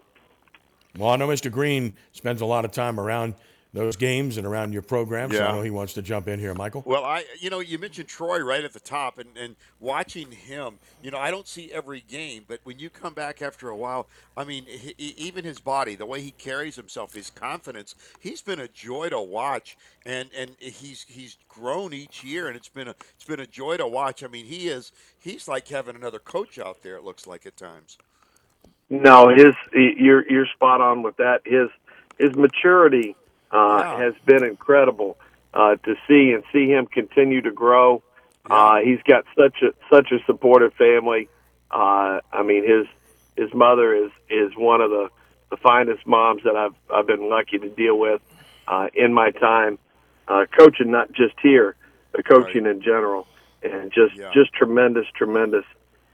Well, 0.98 1.10
I 1.10 1.18
know 1.18 1.28
Mr. 1.28 1.52
Green 1.52 1.94
spends 2.14 2.42
a 2.42 2.46
lot 2.46 2.64
of 2.64 2.72
time 2.72 3.00
around 3.00 3.36
those 3.74 3.96
games 3.96 4.38
and 4.38 4.46
around 4.46 4.74
your 4.74 4.82
program, 4.82 5.32
so 5.32 5.46
I 5.46 5.52
know 5.54 5.62
he 5.62 5.70
wants 5.70 5.94
to 5.94 6.02
jump 6.02 6.28
in 6.28 6.40
here, 6.40 6.54
Michael. 6.54 6.84
Well, 6.86 7.06
I, 7.06 7.24
you 7.40 7.50
know, 7.50 7.60
you 7.60 7.80
mentioned 7.80 8.10
Troy 8.10 8.40
right 8.40 8.66
at 8.66 8.74
the 8.74 8.82
top, 8.82 9.18
and, 9.18 9.30
and 9.38 9.56
watching 9.80 10.32
him, 10.32 10.80
you 11.02 11.10
know, 11.10 11.18
I 11.18 11.32
don't 11.32 11.48
see 11.48 11.72
every 11.72 12.02
game, 12.02 12.44
but 12.50 12.60
when 12.66 12.80
you 12.80 12.90
come 12.90 13.14
back 13.14 13.42
after 13.42 13.70
a 13.70 13.76
while, 13.78 14.08
I 14.36 14.44
mean, 14.44 14.66
he, 14.66 14.94
he- 14.98 15.14
even 15.18 15.46
his 15.46 15.60
body, 15.60 15.96
the 15.96 16.06
way 16.06 16.20
he 16.22 16.32
carries 16.32 16.76
himself, 16.76 17.14
his 17.14 17.30
confidence, 17.30 17.96
he's 18.20 18.42
been 18.42 18.60
a 18.60 18.68
joy 18.68 19.08
to 19.08 19.22
watch, 19.22 19.78
and 20.06 20.30
and 20.38 20.52
he's 20.60 21.06
he's 21.08 21.38
grown 21.48 21.94
each 21.94 22.26
year, 22.26 22.48
and 22.48 22.58
it's 22.58 22.70
been 22.70 22.90
a 22.90 22.96
it's 23.16 23.26
been 23.26 23.40
a 23.40 23.48
joy 23.48 23.78
to 23.78 23.88
watch. 23.88 24.22
I 24.22 24.28
mean, 24.28 24.46
he 24.48 24.68
is 24.68 24.92
he's 25.18 25.48
like 25.48 25.70
having 25.70 25.96
another 25.96 26.20
coach 26.20 26.60
out 26.60 26.84
there. 26.84 26.98
It 26.98 27.04
looks 27.04 27.26
like 27.26 27.46
at 27.46 27.56
times. 27.56 27.98
No, 28.90 29.30
his 29.30 29.54
you're 29.74 30.30
you're 30.30 30.48
spot 30.48 30.82
on 30.82 31.04
with 31.04 31.16
that. 31.18 31.42
His 31.46 31.70
his 32.20 32.36
maturity 32.36 33.16
uh, 33.52 33.82
Yeah. 33.84 33.98
has 33.98 34.14
been 34.26 34.44
incredible 34.44 35.18
uh, 35.54 35.76
to 35.76 35.96
see 36.08 36.32
and 36.32 36.44
see 36.52 36.68
him 36.70 36.86
continue 36.86 37.42
to 37.42 37.52
grow. 37.52 38.02
Uh, 38.50 38.78
he's 38.80 39.02
got 39.04 39.26
such 39.38 39.62
a 39.62 39.74
such 39.94 40.12
a 40.12 40.24
supportive 40.26 40.74
family. 40.74 41.30
Uh, 41.70 42.20
I 42.32 42.44
mean, 42.44 42.68
his 42.68 42.88
his 43.36 43.54
mother 43.54 43.94
is 43.94 44.12
is 44.30 44.52
one 44.56 44.82
of 44.82 44.90
the 44.90 45.10
the 45.50 45.58
finest 45.58 46.08
moms 46.08 46.44
that 46.44 46.56
I've 46.56 46.76
I've 46.94 47.08
been 47.08 47.30
lucky 47.30 47.60
to 47.60 47.70
deal 47.70 47.98
with 47.98 48.22
uh, 48.68 48.88
in 48.94 49.14
my 49.14 49.32
time 49.32 49.78
uh, 50.28 50.46
coaching, 50.58 50.92
not 50.92 51.12
just 51.12 51.36
here, 51.42 51.76
but 52.12 52.26
coaching 52.26 52.64
right. 52.64 52.76
in 52.76 52.82
general, 52.82 53.28
and 53.62 53.92
just 53.92 54.16
yeah. 54.16 54.32
just 54.34 54.54
tremendous, 54.54 55.06
tremendous 55.16 55.66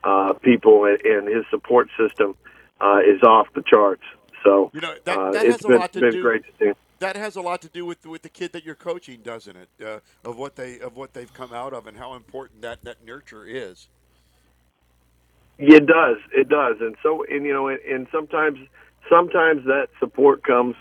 uh, 0.04 0.34
people, 0.34 0.86
and, 0.86 1.00
and 1.02 1.28
his 1.28 1.46
support 1.50 1.90
system 1.98 2.36
uh, 2.82 3.00
is 3.00 3.22
off 3.24 3.48
the 3.54 3.64
charts. 3.66 4.04
So 4.44 4.72
you 4.74 4.82
know 4.82 4.96
that, 5.06 5.18
uh, 5.18 5.32
that 5.32 5.46
has 5.46 5.64
a 5.64 5.68
been, 5.68 5.78
lot 5.78 5.94
to 5.94 6.12
do. 6.12 6.76
Great 7.00 7.14
to 7.14 7.18
see. 7.18 7.20
That 7.20 7.24
has 7.24 7.36
a 7.36 7.42
lot 7.42 7.62
to 7.62 7.70
do 7.70 7.86
with 7.86 8.06
with 8.06 8.22
the 8.22 8.30
kid 8.30 8.54
that 8.54 8.66
you're 8.66 8.76
coaching, 8.76 9.22
doesn't 9.24 9.56
it? 9.56 9.70
Uh, 9.84 10.00
of 10.28 10.38
what 10.38 10.56
they 10.56 10.80
of 10.80 10.96
what 10.96 11.14
they've 11.14 11.34
come 11.34 11.54
out 11.54 11.74
of 11.74 11.88
and 11.88 11.98
how 11.98 12.14
important 12.14 12.62
that 12.62 12.84
that 12.84 13.06
nurture 13.06 13.46
is. 13.46 13.88
It 15.60 15.88
does. 15.88 16.18
It 16.34 16.50
does. 16.50 16.76
And 16.82 16.96
so, 17.02 17.24
and 17.24 17.46
you 17.46 17.54
know, 17.54 17.68
and, 17.68 17.80
and 17.80 18.08
sometimes, 18.12 18.60
sometimes 19.10 19.66
that 19.66 19.88
support 20.00 20.44
comes 20.44 20.76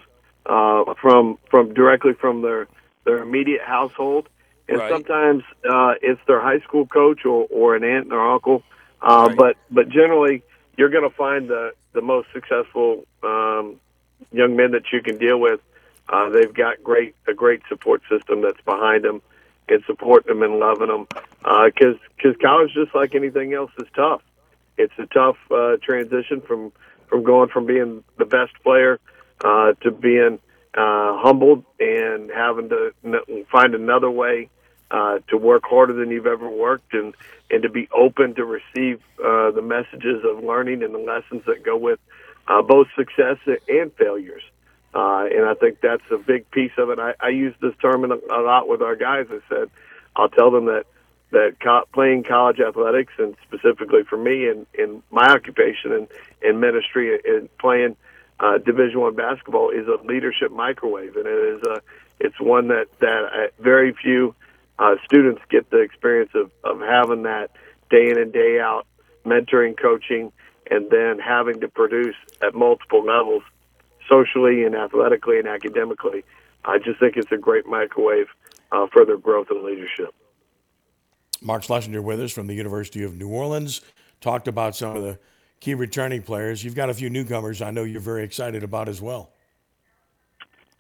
uh, 0.44 0.94
from 1.00 1.38
from 1.50 1.74
directly 1.74 2.12
from 2.12 2.42
their 2.42 2.68
their 3.04 3.22
immediate 3.22 3.62
household, 3.62 4.28
and 4.68 4.78
right. 4.78 4.90
sometimes 4.90 5.44
uh, 5.68 5.94
it's 6.02 6.20
their 6.26 6.40
high 6.40 6.60
school 6.60 6.86
coach 6.86 7.24
or, 7.24 7.46
or 7.50 7.76
an 7.76 7.84
aunt 7.84 8.12
or 8.12 8.32
uncle. 8.32 8.62
Uh, 9.00 9.26
right. 9.28 9.36
But 9.36 9.56
but 9.70 9.88
generally, 9.88 10.42
you're 10.76 10.90
going 10.90 11.08
to 11.08 11.16
find 11.16 11.48
the 11.48 11.72
the 11.94 12.02
most 12.02 12.28
successful 12.34 13.06
um, 13.22 13.80
young 14.32 14.56
men 14.56 14.72
that 14.72 14.92
you 14.92 15.00
can 15.02 15.16
deal 15.16 15.40
with. 15.40 15.60
Uh, 16.08 16.28
they've 16.30 16.54
got 16.54 16.82
great 16.82 17.14
a 17.26 17.34
great 17.34 17.62
support 17.68 18.02
system 18.08 18.42
that's 18.42 18.60
behind 18.62 19.04
them 19.04 19.22
and 19.68 19.82
supporting 19.86 20.28
them 20.28 20.42
and 20.42 20.58
loving 20.60 20.88
them. 20.88 21.06
Because 21.38 21.96
uh, 21.96 22.08
because 22.16 22.36
college, 22.40 22.72
just 22.74 22.94
like 22.94 23.14
anything 23.14 23.54
else, 23.54 23.70
is 23.78 23.88
tough. 23.94 24.22
It's 24.78 24.92
a 24.98 25.06
tough 25.06 25.36
uh, 25.50 25.76
transition 25.82 26.40
from 26.40 26.72
from 27.08 27.24
going 27.24 27.48
from 27.48 27.66
being 27.66 28.04
the 28.18 28.24
best 28.24 28.52
player 28.62 29.00
uh, 29.44 29.72
to 29.82 29.90
being 29.90 30.38
uh, 30.74 31.18
humbled 31.18 31.64
and 31.80 32.30
having 32.30 32.68
to 32.68 32.92
find 33.50 33.74
another 33.74 34.10
way 34.10 34.48
uh, 34.90 35.18
to 35.28 35.36
work 35.36 35.62
harder 35.64 35.92
than 35.92 36.10
you've 36.10 36.26
ever 36.26 36.48
worked 36.48 36.94
and 36.94 37.14
and 37.50 37.62
to 37.62 37.68
be 37.68 37.88
open 37.94 38.34
to 38.34 38.44
receive 38.44 39.00
uh, 39.24 39.50
the 39.50 39.62
messages 39.62 40.22
of 40.24 40.44
learning 40.44 40.82
and 40.82 40.94
the 40.94 40.98
lessons 40.98 41.42
that 41.46 41.64
go 41.64 41.76
with 41.76 41.98
uh, 42.48 42.62
both 42.62 42.86
success 42.96 43.38
and 43.68 43.92
failures. 43.94 44.42
Uh, 44.94 45.26
and 45.26 45.44
I 45.44 45.54
think 45.54 45.80
that's 45.80 46.02
a 46.10 46.16
big 46.16 46.50
piece 46.50 46.72
of 46.78 46.90
it. 46.90 46.98
I, 46.98 47.14
I 47.20 47.28
use 47.28 47.54
this 47.60 47.74
term 47.82 48.10
a, 48.10 48.14
a 48.14 48.40
lot 48.40 48.68
with 48.68 48.80
our 48.82 48.96
guys. 48.96 49.26
I 49.30 49.40
said, 49.48 49.70
I'll 50.14 50.28
tell 50.30 50.50
them 50.50 50.66
that 50.66 50.86
that 51.32 51.56
co- 51.60 51.84
playing 51.92 52.22
college 52.22 52.60
athletics 52.60 53.12
and 53.18 53.36
specifically 53.42 54.04
for 54.04 54.16
me 54.16 54.48
in, 54.48 54.64
in 54.74 55.02
my 55.10 55.26
occupation 55.26 55.92
and 55.92 56.08
in 56.40 56.60
ministry 56.60 57.18
and 57.24 57.48
playing 57.58 57.96
uh, 58.38 58.58
Division 58.58 59.00
One 59.00 59.14
basketball 59.14 59.70
is 59.70 59.86
a 59.88 60.02
leadership 60.06 60.52
microwave, 60.52 61.16
and 61.16 61.26
it 61.26 61.56
is 61.56 61.62
a 61.62 61.80
it's 62.20 62.38
one 62.40 62.68
that 62.68 62.86
that 63.00 63.24
uh, 63.24 63.62
very 63.62 63.92
few 63.92 64.34
uh, 64.78 64.96
students 65.04 65.42
get 65.50 65.70
the 65.70 65.80
experience 65.80 66.30
of 66.34 66.50
of 66.64 66.80
having 66.80 67.22
that 67.22 67.50
day 67.90 68.10
in 68.10 68.18
and 68.18 68.32
day 68.32 68.60
out 68.60 68.86
mentoring, 69.24 69.76
coaching, 69.76 70.32
and 70.70 70.90
then 70.90 71.18
having 71.18 71.60
to 71.60 71.68
produce 71.68 72.14
at 72.42 72.54
multiple 72.54 73.04
levels, 73.04 73.42
socially 74.08 74.64
and 74.64 74.74
athletically 74.74 75.38
and 75.38 75.48
academically. 75.48 76.24
I 76.64 76.78
just 76.78 76.98
think 77.00 77.16
it's 77.16 77.30
a 77.32 77.36
great 77.36 77.66
microwave 77.66 78.26
uh, 78.72 78.86
for 78.92 79.04
their 79.04 79.18
growth 79.18 79.48
and 79.50 79.62
leadership. 79.62 80.14
Mark 81.42 81.62
Slessinger 81.62 82.02
with 82.02 82.20
us 82.20 82.32
from 82.32 82.46
the 82.46 82.54
University 82.54 83.02
of 83.02 83.16
New 83.16 83.28
Orleans 83.28 83.82
talked 84.20 84.48
about 84.48 84.74
some 84.74 84.96
of 84.96 85.02
the 85.02 85.18
key 85.60 85.74
returning 85.74 86.22
players. 86.22 86.64
You've 86.64 86.74
got 86.74 86.90
a 86.90 86.94
few 86.94 87.10
newcomers 87.10 87.62
I 87.62 87.70
know 87.70 87.84
you're 87.84 88.00
very 88.00 88.24
excited 88.24 88.62
about 88.62 88.88
as 88.88 89.00
well. 89.00 89.30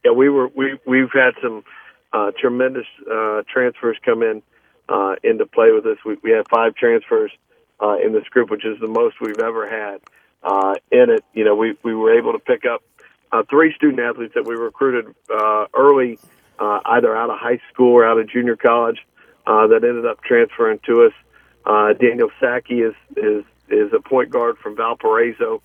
Yeah, 0.04 0.12
we 0.12 0.28
were 0.28 0.48
we 0.48 0.78
we've 0.86 1.12
had 1.12 1.34
some 1.42 1.64
uh, 2.12 2.30
tremendous 2.38 2.86
uh, 3.10 3.42
transfers 3.52 3.96
come 4.04 4.22
in 4.22 4.42
uh, 4.88 5.16
into 5.22 5.46
play 5.46 5.72
with 5.72 5.84
us. 5.86 5.98
We 6.04 6.16
we 6.22 6.30
had 6.30 6.48
five 6.48 6.74
transfers 6.74 7.32
uh, 7.80 7.96
in 7.96 8.12
this 8.12 8.24
group, 8.24 8.50
which 8.50 8.64
is 8.64 8.78
the 8.80 8.88
most 8.88 9.16
we've 9.20 9.40
ever 9.40 9.68
had 9.68 10.00
uh, 10.42 10.74
in 10.90 11.10
it. 11.10 11.24
You 11.34 11.44
know, 11.44 11.56
we 11.56 11.76
we 11.82 11.94
were 11.94 12.16
able 12.16 12.32
to 12.32 12.38
pick 12.38 12.64
up 12.64 12.82
uh, 13.32 13.42
three 13.48 13.74
student 13.74 14.00
athletes 14.00 14.34
that 14.34 14.44
we 14.46 14.54
recruited 14.54 15.14
uh, 15.30 15.66
early, 15.74 16.18
uh, 16.58 16.80
either 16.86 17.16
out 17.16 17.30
of 17.30 17.38
high 17.38 17.60
school 17.72 17.92
or 17.92 18.06
out 18.06 18.18
of 18.18 18.28
junior 18.28 18.56
college, 18.56 18.98
uh, 19.46 19.66
that 19.68 19.84
ended 19.84 20.06
up 20.06 20.22
transferring 20.22 20.80
to 20.86 21.04
us. 21.04 21.12
Uh, 21.64 21.92
Daniel 21.94 22.30
Sackey 22.40 22.88
is 22.88 22.94
is 23.16 23.44
is 23.68 23.92
a 23.92 24.00
point 24.00 24.30
guard 24.30 24.58
from 24.58 24.76
Valparaiso. 24.76 25.62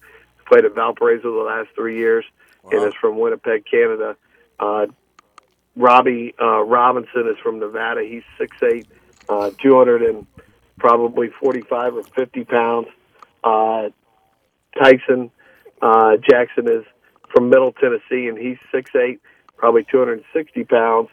Played 0.47 0.65
at 0.65 0.75
Valparaiso 0.75 1.31
the 1.31 1.43
last 1.43 1.69
three 1.75 1.97
years 1.97 2.25
wow. 2.63 2.71
and 2.73 2.87
is 2.87 2.93
from 2.99 3.19
Winnipeg, 3.19 3.65
Canada. 3.69 4.17
Uh, 4.59 4.87
Robbie 5.75 6.33
uh, 6.41 6.63
Robinson 6.63 7.27
is 7.27 7.37
from 7.41 7.59
Nevada. 7.59 8.03
He's 8.03 8.23
six 8.37 8.57
eight, 8.63 8.87
uh, 9.29 9.51
two 9.61 9.77
hundred 9.77 10.01
and 10.01 10.27
probably 10.77 11.29
forty 11.29 11.61
five 11.61 11.95
or 11.95 12.03
fifty 12.03 12.43
pounds. 12.43 12.87
Uh, 13.43 13.89
Tyson 14.77 15.31
uh, 15.81 16.17
Jackson 16.17 16.67
is 16.67 16.83
from 17.33 17.49
Middle 17.49 17.71
Tennessee, 17.73 18.27
and 18.27 18.37
he's 18.37 18.57
six 18.71 18.91
eight, 18.95 19.21
probably 19.57 19.85
two 19.89 19.99
hundred 19.99 20.19
and 20.19 20.25
sixty 20.33 20.63
pounds. 20.63 21.09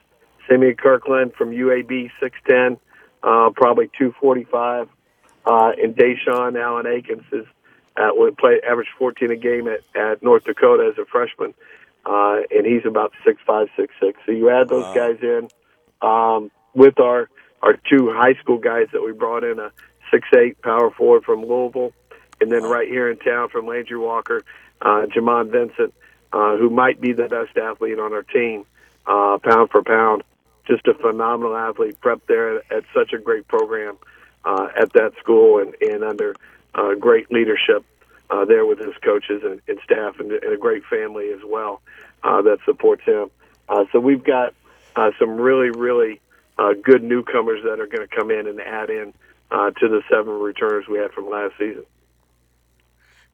Simeon 0.49 0.77
Kirkland 0.77 1.35
from 1.35 1.51
UAB, 1.51 2.11
six 2.21 2.39
ten, 2.49 2.79
uh, 3.23 3.51
probably 3.55 3.91
two 3.99 4.15
forty 4.21 4.45
five. 4.45 4.89
Uh, 5.47 5.73
and 5.83 5.97
Deshaun 5.97 6.61
Allen 6.61 6.87
Akins 6.87 7.25
is 7.33 7.47
at 7.97 8.17
would 8.17 8.37
play 8.37 8.61
average 8.69 8.89
14 8.99 9.31
a 9.31 9.37
game 9.37 9.67
at, 9.67 9.81
at 10.01 10.23
North 10.23 10.45
Dakota 10.45 10.91
as 10.93 10.99
a 10.99 11.05
freshman, 11.05 11.55
uh, 12.07 12.39
and 12.51 12.67
he's 12.67 12.87
about 12.87 13.13
six 13.25 13.41
five, 13.47 13.69
six 13.77 13.93
six. 14.01 14.19
So 14.25 14.33
you 14.33 14.51
add 14.51 14.69
those 14.69 14.85
wow. 14.85 14.95
guys 14.95 15.19
in 15.23 15.49
um, 16.01 16.51
with 16.75 17.01
our 17.01 17.29
our 17.63 17.75
two 17.91 18.13
high 18.13 18.35
school 18.35 18.59
guys 18.59 18.87
that 18.93 19.03
we 19.03 19.13
brought 19.13 19.43
in 19.43 19.59
a 19.59 19.73
six 20.13 20.29
eight 20.37 20.61
power 20.63 20.91
forward 20.91 21.25
from 21.25 21.45
Louisville, 21.45 21.93
and 22.41 22.53
then 22.53 22.63
wow. 22.63 22.71
right 22.71 22.89
here 22.89 23.11
in 23.11 23.19
town 23.19 23.49
from 23.49 23.67
Landry 23.67 23.99
Walker, 23.99 24.43
uh, 24.81 25.07
Jamon 25.15 25.51
Vincent, 25.51 25.95
uh, 26.33 26.57
who 26.57 26.71
might 26.71 27.01
be 27.01 27.13
the 27.13 27.29
best 27.29 27.57
athlete 27.57 27.99
on 27.99 28.13
our 28.13 28.23
team, 28.23 28.65
uh, 29.07 29.39
pound 29.43 29.71
for 29.71 29.83
pound. 29.83 30.23
Just 30.67 30.87
a 30.87 30.95
phenomenal 30.95 31.57
athlete, 31.57 31.99
prepped 32.01 32.27
there 32.29 32.59
at, 32.59 32.73
at 32.73 32.85
such 32.93 33.13
a 33.13 33.19
great 33.19 33.49
program 33.49 33.97
uh, 34.45 34.69
at 34.79 34.93
that 34.93 35.13
school 35.19 35.61
and, 35.61 35.75
and 35.81 36.05
under 36.05 36.35
uh, 36.75 36.95
great 36.95 37.31
leadership 37.31 37.85
uh, 38.31 38.45
there 38.45 38.67
with 38.67 38.79
his 38.79 38.95
coaches 39.03 39.43
and, 39.45 39.61
and 39.69 39.79
staff 39.85 40.21
and, 40.21 40.31
and 40.33 40.53
a 40.53 40.57
great 40.57 40.85
family 40.85 41.31
as 41.31 41.41
well 41.45 41.81
uh, 42.23 42.43
that 42.43 42.59
supports 42.65 43.03
him. 43.05 43.31
Uh, 43.69 43.85
so 43.93 44.01
we've 44.01 44.25
got 44.25 44.55
uh, 44.97 45.11
some 45.19 45.37
really, 45.37 45.71
really 45.71 46.21
uh, 46.59 46.73
good 46.83 47.03
newcomers 47.03 47.63
that 47.65 47.81
are 47.81 47.87
going 47.87 48.07
to 48.07 48.15
come 48.15 48.31
in 48.31 48.47
and 48.47 48.61
add 48.61 48.91
in 48.91 49.15
uh, 49.51 49.71
to 49.71 49.89
the 49.89 50.03
seven 50.11 50.33
returners 50.35 50.87
we 50.89 50.99
had 50.99 51.13
from 51.13 51.31
last 51.31 51.55
season. 51.59 51.85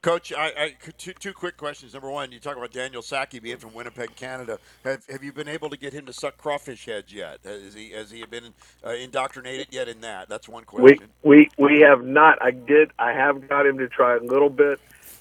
Coach, 0.05 0.35
I, 0.37 0.49
I, 0.49 0.75
two, 0.99 1.15
two 1.15 1.33
quick 1.33 1.57
questions. 1.57 1.95
Number 1.95 2.11
one, 2.11 2.31
you 2.31 2.39
talk 2.39 2.59
about 2.59 2.73
Daniel 2.73 3.01
Sackey 3.01 3.41
being 3.41 3.57
from 3.57 3.73
Winnipeg, 3.73 4.15
Canada. 4.17 4.59
Have, 4.85 5.03
have 5.09 5.25
you 5.25 5.33
been 5.33 5.49
able 5.49 5.71
to 5.71 5.79
get 5.79 5.95
him 5.95 6.05
to 6.05 6.13
suck 6.13 6.37
crawfish 6.37 6.85
heads 6.85 7.11
yet? 7.11 7.39
Has 7.43 7.73
he 7.73 7.93
has 7.93 8.11
he 8.11 8.23
been 8.27 8.53
uh, 8.85 8.91
indoctrinated 8.91 9.69
yet 9.71 9.89
in 9.89 10.03
that? 10.03 10.29
That's 10.29 10.47
one 10.47 10.65
question. 10.65 11.09
We, 11.23 11.49
we 11.57 11.71
we 11.71 11.81
have 11.81 12.05
not. 12.05 12.37
I 12.43 12.51
did. 12.51 12.91
I 12.99 13.13
have 13.13 13.49
got 13.49 13.65
him 13.65 13.79
to 13.79 13.89
try 13.89 14.17
a 14.17 14.21
little 14.21 14.51
bit, 14.51 14.79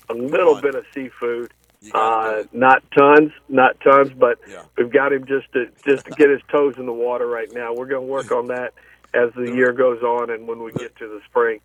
a 0.09 0.13
little 0.13 0.59
bit 0.59 0.75
of 0.75 0.83
seafood. 0.93 1.53
Uh, 1.93 2.43
not 2.51 2.83
tons, 2.91 3.31
not 3.47 3.79
tons, 3.79 4.11
but 4.11 4.37
yeah. 4.49 4.63
we've 4.77 4.91
got 4.91 5.13
him 5.13 5.25
just 5.25 5.49
to 5.53 5.69
just 5.87 6.07
to 6.07 6.11
get 6.11 6.29
his 6.29 6.41
toes 6.51 6.75
in 6.77 6.87
the 6.87 6.91
water 6.91 7.25
right 7.25 7.53
now. 7.53 7.73
We're 7.73 7.87
going 7.87 8.05
to 8.05 8.11
work 8.11 8.33
on 8.33 8.47
that 8.47 8.73
as 9.13 9.31
the 9.33 9.49
year 9.55 9.71
goes 9.71 10.03
on 10.03 10.29
and 10.29 10.45
when 10.45 10.61
we 10.61 10.73
get 10.73 10.93
to 10.97 11.07
the 11.07 11.21
spring. 11.29 11.61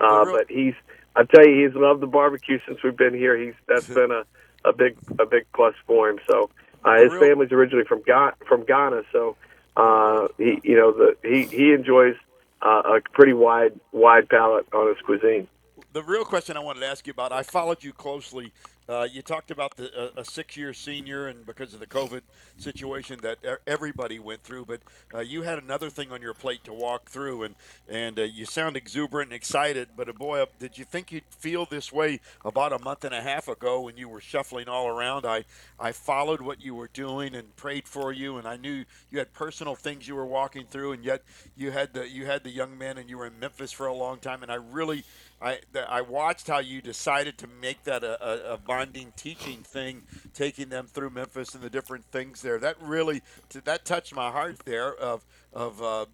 Uh, 0.00 0.24
but 0.24 0.50
he's 0.50 0.74
I 1.14 1.24
tell 1.24 1.46
you, 1.46 1.66
he's 1.66 1.76
loved 1.76 2.00
the 2.00 2.06
barbecue 2.06 2.58
since 2.66 2.82
we've 2.82 2.96
been 2.96 3.14
here. 3.14 3.36
He's 3.36 3.54
that's 3.68 3.88
been 4.00 4.10
a, 4.10 4.24
a 4.64 4.72
big 4.72 4.96
a 5.18 5.26
big 5.26 5.46
plus 5.54 5.74
for 5.86 6.08
him. 6.08 6.18
So 6.28 6.50
uh, 6.84 6.98
his 6.98 7.12
family's 7.12 7.52
originally 7.52 7.84
from 7.84 8.02
Ghana, 8.02 8.34
from 8.46 8.64
Ghana, 8.64 9.02
so 9.12 9.36
uh, 9.76 10.28
he 10.38 10.60
you 10.62 10.76
know 10.76 10.92
the 10.92 11.16
he 11.22 11.44
he 11.44 11.72
enjoys 11.72 12.16
uh, 12.62 12.82
a 12.84 13.00
pretty 13.12 13.32
wide 13.32 13.78
wide 13.92 14.28
palate 14.28 14.66
on 14.72 14.88
his 14.88 14.98
cuisine. 15.04 15.48
The 15.92 16.02
real 16.02 16.24
question 16.24 16.56
I 16.56 16.60
wanted 16.60 16.80
to 16.80 16.86
ask 16.86 17.06
you 17.06 17.10
about, 17.10 17.32
I 17.32 17.42
followed 17.42 17.84
you 17.84 17.92
closely 17.92 18.52
uh, 18.88 19.06
you 19.10 19.22
talked 19.22 19.50
about 19.50 19.76
the, 19.76 19.90
uh, 19.96 20.20
a 20.20 20.24
six-year 20.24 20.74
senior, 20.74 21.28
and 21.28 21.46
because 21.46 21.72
of 21.74 21.80
the 21.80 21.86
COVID 21.86 22.22
situation 22.58 23.18
that 23.22 23.38
everybody 23.66 24.18
went 24.18 24.42
through, 24.42 24.64
but 24.64 24.80
uh, 25.14 25.20
you 25.20 25.42
had 25.42 25.58
another 25.58 25.90
thing 25.90 26.10
on 26.12 26.20
your 26.20 26.34
plate 26.34 26.64
to 26.64 26.72
walk 26.72 27.08
through, 27.08 27.44
and 27.44 27.54
and 27.88 28.18
uh, 28.18 28.22
you 28.22 28.44
sound 28.44 28.76
exuberant 28.76 29.30
and 29.30 29.36
excited. 29.36 29.90
But 29.96 30.08
uh, 30.08 30.12
boy, 30.12 30.44
did 30.58 30.78
you 30.78 30.84
think 30.84 31.12
you'd 31.12 31.24
feel 31.30 31.64
this 31.64 31.92
way 31.92 32.20
about 32.44 32.72
a 32.72 32.78
month 32.78 33.04
and 33.04 33.14
a 33.14 33.22
half 33.22 33.48
ago 33.48 33.82
when 33.82 33.96
you 33.96 34.08
were 34.08 34.20
shuffling 34.20 34.68
all 34.68 34.88
around? 34.88 35.26
I 35.26 35.44
I 35.78 35.92
followed 35.92 36.40
what 36.40 36.60
you 36.60 36.74
were 36.74 36.90
doing 36.92 37.34
and 37.34 37.54
prayed 37.56 37.86
for 37.86 38.12
you, 38.12 38.36
and 38.36 38.46
I 38.46 38.56
knew 38.56 38.84
you 39.10 39.18
had 39.18 39.32
personal 39.32 39.74
things 39.74 40.08
you 40.08 40.16
were 40.16 40.26
walking 40.26 40.66
through, 40.66 40.92
and 40.92 41.04
yet 41.04 41.22
you 41.56 41.70
had 41.70 41.94
the 41.94 42.08
you 42.08 42.26
had 42.26 42.42
the 42.44 42.50
young 42.50 42.76
man, 42.76 42.98
and 42.98 43.08
you 43.08 43.18
were 43.18 43.26
in 43.26 43.38
Memphis 43.38 43.72
for 43.72 43.86
a 43.86 43.94
long 43.94 44.18
time, 44.18 44.42
and 44.42 44.50
I 44.50 44.56
really 44.56 45.04
I 45.42 45.58
I 45.88 46.00
watched 46.02 46.46
how 46.46 46.60
you 46.60 46.80
decided 46.80 47.36
to 47.38 47.46
make 47.60 47.84
that 47.84 48.04
a, 48.04 48.52
a, 48.52 48.56
bonding 48.58 49.12
teaching 49.16 49.62
thing, 49.62 50.02
taking 50.32 50.68
them 50.68 50.86
through 50.86 51.10
Memphis 51.10 51.54
and 51.54 51.62
the 51.62 51.70
different 51.70 52.04
things 52.06 52.42
there. 52.42 52.58
That 52.58 52.76
really 52.80 53.22
that 53.64 53.84
touched 53.84 54.14
my 54.14 54.30
heart 54.30 54.60
there. 54.64 54.94
Of 54.94 55.24
of 55.52 55.82
uh, 55.82 56.06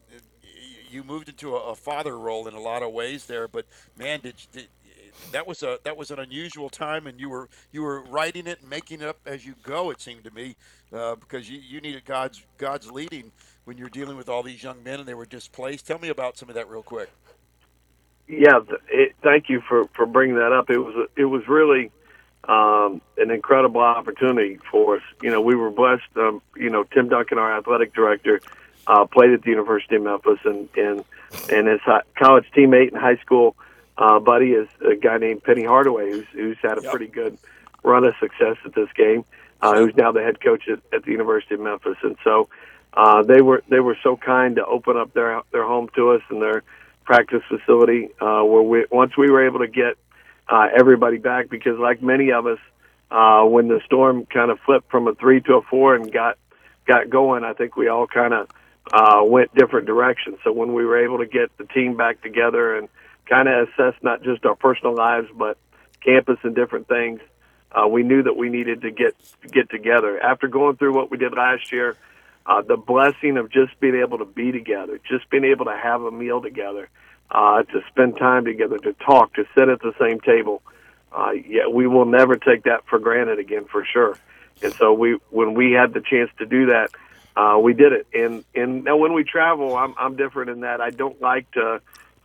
you 0.91 1.05
moved 1.05 1.29
into 1.29 1.55
a, 1.55 1.73
a, 1.73 1.75
father 1.75 2.19
role 2.19 2.49
in 2.49 2.55
a 2.55 2.61
lot 2.61 2.83
of 2.83 2.93
ways 2.93 3.27
there, 3.27 3.47
but 3.47 3.67
man, 3.99 4.21
did, 4.21 4.35
did 4.53 4.69
that 5.33 5.47
was 5.47 5.63
a 5.63 5.79
that 5.85 5.97
was 5.97 6.11
an 6.11 6.19
unusual 6.19 6.71
time, 6.71 7.07
and 7.07 7.21
you 7.21 7.29
were 7.29 7.49
you 7.73 7.83
were 7.83 8.03
writing 8.05 8.47
it 8.47 8.61
and 8.61 8.71
making 8.71 9.01
it 9.01 9.09
up 9.09 9.19
as 9.27 9.45
you 9.45 9.55
go. 9.63 9.91
It 9.91 10.01
seemed 10.01 10.25
to 10.25 10.31
me 10.31 10.57
uh, 10.93 11.17
because 11.17 11.51
you, 11.51 11.59
you 11.59 11.81
needed 11.81 12.05
God's 12.05 12.45
God's 12.57 12.91
leading 12.91 13.33
when 13.65 13.77
you're 13.77 13.89
dealing 13.89 14.17
with 14.17 14.29
all 14.29 14.43
these 14.43 14.63
young 14.63 14.83
men 14.83 15.01
and 15.01 15.09
they 15.09 15.15
were 15.15 15.27
displaced. 15.27 15.87
Tell 15.87 15.99
me 15.99 16.09
about 16.09 16.39
some 16.39 16.49
of 16.49 16.55
that 16.55 16.69
real 16.69 16.83
quick. 16.83 17.11
Yeah, 18.29 18.61
it, 18.89 19.15
thank 19.23 19.49
you 19.49 19.63
for 19.67 19.89
for 19.95 20.07
bringing 20.07 20.37
that 20.37 20.53
up. 20.53 20.71
It 20.71 20.79
was 20.79 21.09
it 21.17 21.25
was 21.25 21.49
really 21.49 21.91
um, 22.45 23.01
an 23.17 23.31
incredible 23.31 23.81
opportunity 23.81 24.59
for 24.71 24.97
us. 24.97 25.03
You 25.23 25.31
know, 25.31 25.41
we 25.41 25.55
were 25.55 25.71
blessed. 25.71 26.05
Um, 26.17 26.43
you 26.57 26.71
know, 26.71 26.85
Tim 26.85 27.09
Duncan, 27.09 27.39
our 27.39 27.57
athletic 27.57 27.95
director, 27.95 28.41
uh, 28.87 29.07
played 29.07 29.31
at 29.31 29.43
the 29.43 29.51
University 29.51 29.97
of 29.97 30.03
Memphis, 30.03 30.41
and 30.45 30.69
and 30.77 31.05
and 31.51 31.69
his 31.69 31.81
college 32.17 32.45
teammate 32.55 32.93
in 32.93 32.99
high 32.99 33.17
school 33.17 33.57
uh, 33.99 34.21
buddy 34.21 34.53
is 34.53 34.69
a 34.89 34.95
guy 34.95 35.19
named 35.19 35.43
Penny 35.43 35.65
Hardaway, 35.65 36.11
who's 36.11 36.27
who's 36.33 36.59
had 36.63 36.79
a 36.79 36.83
yep. 36.83 36.91
pretty 36.91 37.09
good 37.09 37.37
run 37.83 38.05
of 38.05 38.15
success 38.21 38.57
at 38.65 38.75
this 38.75 38.89
game. 38.95 39.25
Uh, 39.61 39.75
who's 39.75 39.97
now 39.97 40.13
the 40.13 40.23
head 40.23 40.41
coach 40.41 40.69
at, 40.69 40.79
at 40.93 41.05
the 41.05 41.11
University 41.11 41.55
of 41.55 41.61
Memphis, 41.61 41.97
and 42.03 42.17
so 42.23 42.49
uh, 42.95 43.25
they 43.25 43.43
were 43.43 43.65
they 43.69 43.81
were 43.81 43.99
so 44.05 44.17
kind 44.17 44.55
to 44.57 44.65
open 44.65 44.97
up 44.97 45.13
their 45.15 45.43
their 45.51 45.65
home 45.65 45.89
to 45.97 46.13
us 46.13 46.23
and 46.31 46.41
their 46.41 46.63
practice 47.09 47.41
facility. 47.49 48.11
Uh, 48.21 48.43
where 48.43 48.63
we 48.63 48.85
once 48.91 49.17
we 49.17 49.31
were 49.31 49.47
able 49.47 49.61
to 49.61 49.67
get 49.67 49.97
uh, 50.47 50.69
everybody 50.79 51.17
back, 51.17 51.49
because 51.49 51.79
like 51.79 52.03
many 52.03 52.33
of 52.33 52.47
us, 52.47 52.59
uh, 53.11 53.45
when 53.45 53.67
the 53.67 53.81
storm 53.87 54.27
kind 54.27 54.51
of 54.51 54.61
flipped 54.61 54.91
from 54.91 55.09
a 55.09 55.15
three 55.15 55.41
to 55.41 55.55
a 55.55 55.63
four 55.63 55.95
and 55.95 56.13
got 56.13 56.37
got 56.87 57.09
going, 57.09 57.45
I 57.45 57.55
think 57.55 57.77
we 57.77 57.89
all 57.89 58.07
kind 58.07 58.35
of 58.35 58.49
uh, 58.93 59.23
went 59.25 59.55
different 59.55 59.87
directions. 59.87 60.37
So 60.45 60.53
when 60.53 60.75
we 60.75 60.85
were 60.85 61.03
able 61.03 61.19
to 61.19 61.27
get 61.27 61.49
the 61.57 61.65
team 61.65 61.97
back 61.97 62.21
together 62.21 62.77
and 62.77 62.91
kind 63.25 63.49
of 63.49 63.69
assess 63.69 63.95
not 64.03 64.23
just 64.23 64.45
our 64.45 64.55
personal 64.55 64.95
lives 64.95 65.29
but 65.35 65.57
campus 66.05 66.39
and 66.43 66.55
different 66.55 66.89
things, 66.89 67.21
uh, 67.73 67.89
we 67.89 68.03
knew 68.03 68.23
that 68.23 68.37
we 68.37 68.51
needed 68.51 68.83
to 68.83 68.91
get 68.91 69.17
get 69.51 69.71
together. 69.71 70.21
After 70.21 70.47
going 70.47 70.77
through 70.77 70.95
what 70.95 71.11
we 71.11 71.17
did 71.17 71.33
last 71.33 71.73
year, 71.73 71.97
uh, 72.49 72.63
the 72.63 72.77
blessing 72.77 73.37
of 73.37 73.51
just 73.51 73.79
being 73.79 73.97
able 73.97 74.19
to 74.19 74.25
be 74.25 74.51
together, 74.51 74.99
just 75.09 75.29
being 75.31 75.45
able 75.45 75.67
to 75.67 75.77
have 75.77 76.03
a 76.03 76.11
meal 76.11 76.41
together, 76.41 76.89
uh, 77.31 77.63
to 77.63 77.83
spend 77.91 78.17
time 78.17 78.47
together, 78.47 78.79
to 78.79 78.95
talk, 78.95 79.35
to 79.35 79.45
sit 79.55 79.69
at 79.69 79.81
the 79.81 79.93
same 80.01 80.19
table. 80.21 80.63
Uh, 81.13 81.33
yeah, 81.47 81.67
we 81.67 81.87
will 81.87 82.07
never 82.07 82.37
take 82.37 82.65
that 82.65 82.87
for 82.89 82.99
granted 82.99 83.39
again, 83.39 83.67
for 83.67 83.85
sure. 83.85 84.17
And 84.63 84.73
so 84.73 84.95
we, 84.95 85.19
when 85.31 85.55
we 85.55 85.73
had 85.73 85.93
the 85.93 86.01
chance 86.01 86.31
to 86.39 86.47
do 86.47 86.67
that, 86.67 86.91
uh, 87.37 87.59
we 87.59 87.73
did 87.75 87.93
it. 87.93 88.07
And 88.13 88.45
and 88.55 88.83
now 88.83 88.97
when 88.97 89.13
we 89.13 89.23
travel, 89.23 89.77
I'm 89.77 89.95
I'm 89.97 90.17
different 90.17 90.51
in 90.51 90.61
that 90.61 90.81
I 90.81 90.91
don't 90.91 91.21
like 91.21 91.49
to 91.53 91.81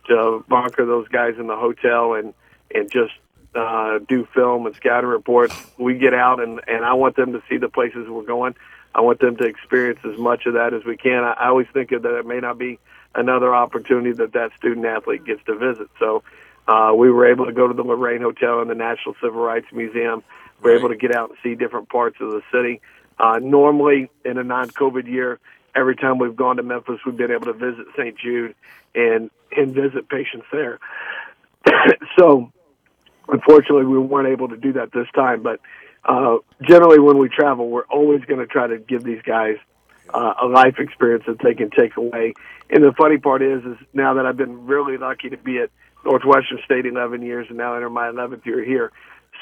to 0.08 0.44
bunker 0.48 0.84
those 0.84 1.06
guys 1.08 1.34
in 1.38 1.46
the 1.46 1.56
hotel 1.56 2.14
and 2.14 2.34
and 2.74 2.90
just 2.90 3.12
uh, 3.54 4.00
do 4.08 4.26
film 4.34 4.66
and 4.66 4.74
scatter 4.74 5.06
reports. 5.06 5.54
We 5.78 5.98
get 5.98 6.14
out 6.14 6.42
and 6.42 6.60
and 6.66 6.84
I 6.84 6.94
want 6.94 7.14
them 7.14 7.32
to 7.34 7.42
see 7.48 7.58
the 7.58 7.68
places 7.68 8.08
we're 8.08 8.22
going. 8.22 8.56
I 8.94 9.00
want 9.00 9.20
them 9.20 9.36
to 9.36 9.44
experience 9.44 10.00
as 10.04 10.18
much 10.18 10.46
of 10.46 10.54
that 10.54 10.72
as 10.72 10.84
we 10.84 10.96
can. 10.96 11.24
I, 11.24 11.32
I 11.32 11.48
always 11.48 11.66
think 11.72 11.92
of 11.92 12.02
that 12.02 12.16
it 12.18 12.26
may 12.26 12.40
not 12.40 12.58
be 12.58 12.78
another 13.14 13.54
opportunity 13.54 14.12
that 14.12 14.32
that 14.32 14.52
student 14.56 14.86
athlete 14.86 15.24
gets 15.24 15.42
to 15.44 15.56
visit. 15.56 15.88
So 15.98 16.22
uh, 16.66 16.92
we 16.96 17.10
were 17.10 17.30
able 17.30 17.46
to 17.46 17.52
go 17.52 17.68
to 17.68 17.74
the 17.74 17.82
Lorraine 17.82 18.22
Hotel 18.22 18.60
and 18.60 18.70
the 18.70 18.74
National 18.74 19.14
Civil 19.22 19.40
Rights 19.40 19.66
Museum. 19.72 20.22
We 20.62 20.72
are 20.72 20.78
able 20.78 20.88
to 20.88 20.96
get 20.96 21.14
out 21.14 21.30
and 21.30 21.38
see 21.42 21.54
different 21.54 21.88
parts 21.88 22.16
of 22.20 22.30
the 22.30 22.42
city. 22.52 22.80
Uh, 23.18 23.38
normally, 23.40 24.10
in 24.24 24.38
a 24.38 24.44
non-COVID 24.44 25.06
year, 25.06 25.38
every 25.74 25.96
time 25.96 26.18
we've 26.18 26.36
gone 26.36 26.56
to 26.56 26.62
Memphis, 26.62 27.00
we've 27.04 27.16
been 27.16 27.30
able 27.30 27.46
to 27.46 27.52
visit 27.52 27.86
St. 27.96 28.16
Jude 28.18 28.54
and 28.94 29.30
and 29.56 29.72
visit 29.72 30.08
patients 30.08 30.46
there. 30.50 30.80
so, 32.18 32.50
unfortunately, 33.28 33.84
we 33.84 33.98
weren't 33.98 34.28
able 34.28 34.48
to 34.48 34.56
do 34.56 34.72
that 34.72 34.90
this 34.92 35.06
time. 35.14 35.42
But 35.42 35.60
uh, 36.04 36.38
generally, 36.62 36.98
when 36.98 37.18
we 37.18 37.28
travel, 37.28 37.68
we're 37.68 37.86
always 37.86 38.22
going 38.24 38.40
to 38.40 38.46
try 38.46 38.66
to 38.66 38.78
give 38.78 39.04
these 39.04 39.22
guys 39.22 39.56
uh, 40.12 40.34
a 40.42 40.46
life 40.46 40.78
experience 40.78 41.24
that 41.26 41.38
they 41.42 41.54
can 41.54 41.70
take 41.70 41.96
away. 41.96 42.34
And 42.70 42.82
the 42.82 42.92
funny 42.92 43.18
part 43.18 43.42
is, 43.42 43.64
is 43.64 43.76
now 43.92 44.14
that 44.14 44.26
I've 44.26 44.36
been 44.36 44.66
really 44.66 44.96
lucky 44.96 45.30
to 45.30 45.36
be 45.36 45.58
at 45.58 45.70
Northwestern 46.04 46.58
State 46.64 46.86
11 46.86 47.22
years 47.22 47.46
and 47.48 47.58
now 47.58 47.74
enter 47.74 47.88
my 47.88 48.08
11th 48.08 48.44
year 48.44 48.62
here, 48.62 48.92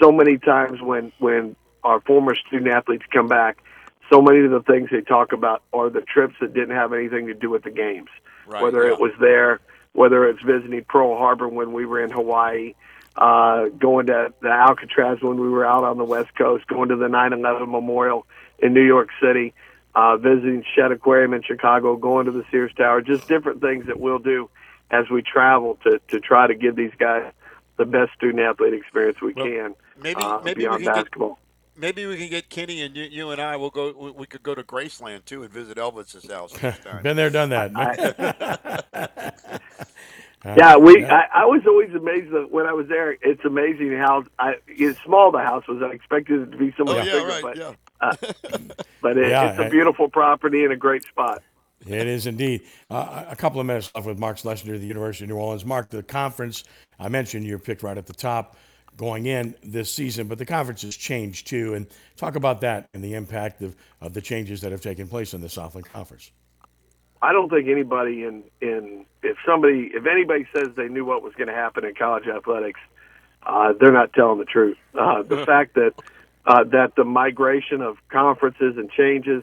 so 0.00 0.12
many 0.12 0.38
times 0.38 0.80
when 0.80 1.12
when 1.18 1.56
our 1.84 2.00
former 2.00 2.34
student 2.36 2.70
athletes 2.70 3.04
come 3.12 3.26
back, 3.28 3.62
so 4.10 4.22
many 4.22 4.44
of 4.44 4.50
the 4.50 4.62
things 4.62 4.88
they 4.90 5.00
talk 5.00 5.32
about 5.32 5.62
are 5.72 5.90
the 5.90 6.00
trips 6.00 6.34
that 6.40 6.54
didn't 6.54 6.76
have 6.76 6.92
anything 6.92 7.26
to 7.26 7.34
do 7.34 7.50
with 7.50 7.64
the 7.64 7.70
games. 7.70 8.08
Right, 8.46 8.62
whether 8.62 8.86
yeah. 8.86 8.92
it 8.92 9.00
was 9.00 9.12
there, 9.20 9.60
whether 9.92 10.28
it's 10.28 10.42
visiting 10.42 10.84
Pearl 10.84 11.16
Harbor 11.16 11.48
when 11.48 11.72
we 11.72 11.86
were 11.86 12.02
in 12.02 12.10
Hawaii, 12.10 12.74
uh, 13.16 13.66
going 13.68 14.06
to 14.06 14.32
the 14.40 14.48
Alcatraz 14.48 15.18
when 15.20 15.38
we 15.38 15.48
were 15.48 15.66
out 15.66 15.84
on 15.84 15.98
the 15.98 16.04
West 16.04 16.34
Coast, 16.36 16.66
going 16.66 16.88
to 16.88 16.96
the 16.96 17.08
9/11 17.08 17.68
Memorial 17.68 18.26
in 18.58 18.72
New 18.72 18.84
York 18.84 19.08
City, 19.20 19.52
uh, 19.94 20.16
visiting 20.16 20.64
Shedd 20.74 20.92
Aquarium 20.92 21.34
in 21.34 21.42
Chicago, 21.42 21.96
going 21.96 22.26
to 22.26 22.32
the 22.32 22.44
Sears 22.50 22.72
Tower, 22.74 23.02
just 23.02 23.28
different 23.28 23.60
things 23.60 23.86
that 23.86 24.00
we'll 24.00 24.18
do 24.18 24.48
as 24.90 25.10
we 25.10 25.22
travel 25.22 25.78
to 25.84 26.00
to 26.08 26.20
try 26.20 26.46
to 26.46 26.54
give 26.54 26.76
these 26.76 26.92
guys 26.98 27.32
the 27.76 27.84
best 27.84 28.12
student 28.14 28.40
athlete 28.40 28.74
experience 28.74 29.20
we 29.20 29.32
well, 29.32 29.46
can. 29.46 29.74
Maybe 30.00 30.20
uh, 30.22 30.40
maybe 30.42 30.60
beyond 30.60 30.80
we 30.80 30.84
can 30.84 30.94
basketball. 30.94 31.28
Get, 31.28 31.38
maybe 31.76 32.06
we 32.06 32.16
can 32.16 32.28
get 32.28 32.48
Kenny 32.48 32.82
and 32.82 32.96
you, 32.96 33.04
you, 33.04 33.30
and 33.30 33.40
I 33.40 33.56
We'll 33.56 33.70
go. 33.70 34.14
We 34.16 34.26
could 34.26 34.42
go 34.42 34.54
to 34.54 34.62
Graceland 34.62 35.24
too 35.24 35.42
and 35.42 35.52
visit 35.52 35.76
Elvis's 35.78 36.30
house. 36.30 36.52
Been 37.02 37.16
there, 37.16 37.30
done 37.30 37.50
that. 37.50 37.72
yeah, 40.44 40.76
we. 40.76 41.04
I, 41.04 41.26
I, 41.34 41.44
was 41.46 41.62
always 41.66 41.90
amazed 41.94 42.32
that 42.32 42.50
when 42.50 42.66
I 42.66 42.72
was 42.72 42.88
there. 42.88 43.12
It's 43.12 43.44
amazing 43.44 43.96
how 43.96 44.24
I, 44.38 44.54
it's 44.66 45.00
small 45.02 45.30
the 45.30 45.38
house 45.38 45.66
was. 45.68 45.82
I 45.82 45.92
expected 45.94 46.42
it 46.42 46.50
to 46.52 46.56
be 46.56 46.74
so 46.76 46.84
much 46.84 46.96
oh, 46.96 47.02
yeah, 47.02 47.12
bigger, 47.12 47.28
right, 47.28 47.42
but 47.42 47.56
yeah. 47.56 47.72
uh, 48.00 48.16
but 49.02 49.18
it, 49.18 49.28
yeah, 49.28 49.50
it's 49.50 49.60
a 49.60 49.70
beautiful 49.70 50.08
property 50.08 50.64
and 50.64 50.72
a 50.72 50.76
great 50.76 51.04
spot. 51.04 51.42
It 51.86 52.06
is 52.06 52.26
indeed. 52.26 52.62
Uh, 52.90 53.24
a 53.28 53.36
couple 53.36 53.60
of 53.60 53.66
minutes 53.66 53.90
left 53.94 54.06
with 54.06 54.18
Mark 54.18 54.36
Slessinger, 54.36 54.78
the 54.78 54.86
University 54.86 55.24
of 55.24 55.30
New 55.30 55.36
Orleans. 55.36 55.64
Mark, 55.64 55.90
the 55.90 56.02
conference 56.02 56.64
I 56.98 57.08
mentioned, 57.08 57.44
you're 57.44 57.58
picked 57.58 57.82
right 57.82 57.98
at 57.98 58.06
the 58.06 58.12
top 58.12 58.56
going 58.96 59.26
in 59.26 59.54
this 59.62 59.92
season, 59.92 60.28
but 60.28 60.38
the 60.38 60.46
conference 60.46 60.82
has 60.82 60.96
changed 60.96 61.46
too. 61.48 61.74
And 61.74 61.86
talk 62.16 62.36
about 62.36 62.60
that 62.60 62.88
and 62.94 63.02
the 63.02 63.14
impact 63.14 63.62
of, 63.62 63.74
of 64.00 64.12
the 64.12 64.20
changes 64.20 64.60
that 64.60 64.70
have 64.70 64.80
taken 64.80 65.08
place 65.08 65.34
in 65.34 65.40
the 65.40 65.48
Southland 65.48 65.86
Conference. 65.86 66.30
I 67.20 67.32
don't 67.32 67.48
think 67.48 67.68
anybody 67.68 68.24
in 68.24 68.44
in 68.60 69.06
if 69.22 69.36
somebody 69.46 69.90
if 69.94 70.06
anybody 70.06 70.46
says 70.54 70.68
they 70.76 70.88
knew 70.88 71.04
what 71.04 71.22
was 71.22 71.32
going 71.34 71.48
to 71.48 71.54
happen 71.54 71.84
in 71.84 71.94
college 71.94 72.26
athletics, 72.26 72.80
uh, 73.44 73.72
they're 73.78 73.92
not 73.92 74.12
telling 74.12 74.38
the 74.38 74.44
truth. 74.44 74.76
Uh, 74.98 75.22
the 75.22 75.44
fact 75.46 75.74
that 75.74 75.92
uh, 76.46 76.64
that 76.64 76.94
the 76.96 77.04
migration 77.04 77.80
of 77.82 77.96
conferences 78.08 78.76
and 78.76 78.90
changes 78.90 79.42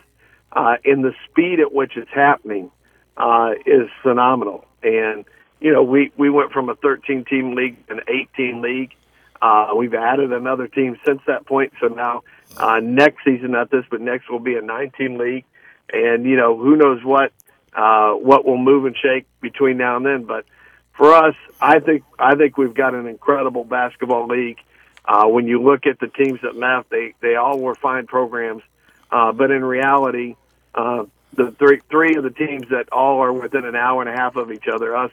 uh, 0.51 0.75
in 0.83 1.01
the 1.01 1.13
speed 1.29 1.59
at 1.59 1.73
which 1.73 1.95
it's 1.95 2.11
happening 2.13 2.71
uh, 3.17 3.51
is 3.65 3.89
phenomenal. 4.01 4.65
And 4.83 5.25
you 5.59 5.73
know, 5.73 5.83
we 5.83 6.11
we 6.17 6.29
went 6.29 6.51
from 6.51 6.69
a 6.69 6.75
13 6.75 7.25
team 7.25 7.55
league 7.55 7.77
an 7.89 8.01
18 8.07 8.61
league. 8.61 8.93
Uh, 9.41 9.69
we've 9.75 9.93
added 9.93 10.33
another 10.33 10.67
team 10.67 10.97
since 11.05 11.21
that 11.27 11.45
point. 11.45 11.71
So 11.79 11.87
now 11.87 12.23
uh, 12.57 12.79
next 12.81 13.23
season, 13.23 13.51
not 13.51 13.71
this, 13.71 13.85
but 13.89 14.01
next 14.01 14.29
will 14.29 14.39
be 14.39 14.55
a 14.55 14.61
19 14.61 15.17
league. 15.17 15.45
And 15.91 16.25
you 16.25 16.35
know, 16.35 16.57
who 16.57 16.75
knows 16.75 17.03
what 17.03 17.31
uh, 17.73 18.11
what 18.13 18.45
will 18.45 18.57
move 18.57 18.85
and 18.85 18.95
shake 18.95 19.25
between 19.41 19.77
now 19.77 19.97
and 19.97 20.05
then. 20.05 20.23
But 20.23 20.45
for 20.93 21.13
us, 21.13 21.35
I 21.61 21.79
think 21.79 22.03
I 22.17 22.35
think 22.35 22.57
we've 22.57 22.73
got 22.73 22.93
an 22.93 23.07
incredible 23.07 23.63
basketball 23.63 24.27
league. 24.27 24.59
Uh, 25.05 25.25
when 25.27 25.47
you 25.47 25.61
look 25.61 25.85
at 25.85 25.99
the 25.99 26.07
teams 26.07 26.41
that 26.41 26.55
left, 26.55 26.89
they 26.89 27.13
they 27.21 27.35
all 27.35 27.59
were 27.59 27.75
fine 27.75 28.05
programs, 28.05 28.63
uh, 29.11 29.31
but 29.31 29.49
in 29.49 29.63
reality, 29.63 30.35
uh, 30.75 31.05
the 31.33 31.51
three 31.51 31.79
three 31.89 32.15
of 32.15 32.23
the 32.23 32.31
teams 32.31 32.67
that 32.69 32.89
all 32.91 33.23
are 33.23 33.31
within 33.31 33.65
an 33.65 33.75
hour 33.75 34.01
and 34.01 34.09
a 34.09 34.13
half 34.13 34.35
of 34.35 34.51
each 34.51 34.67
other, 34.67 34.95
us, 34.95 35.11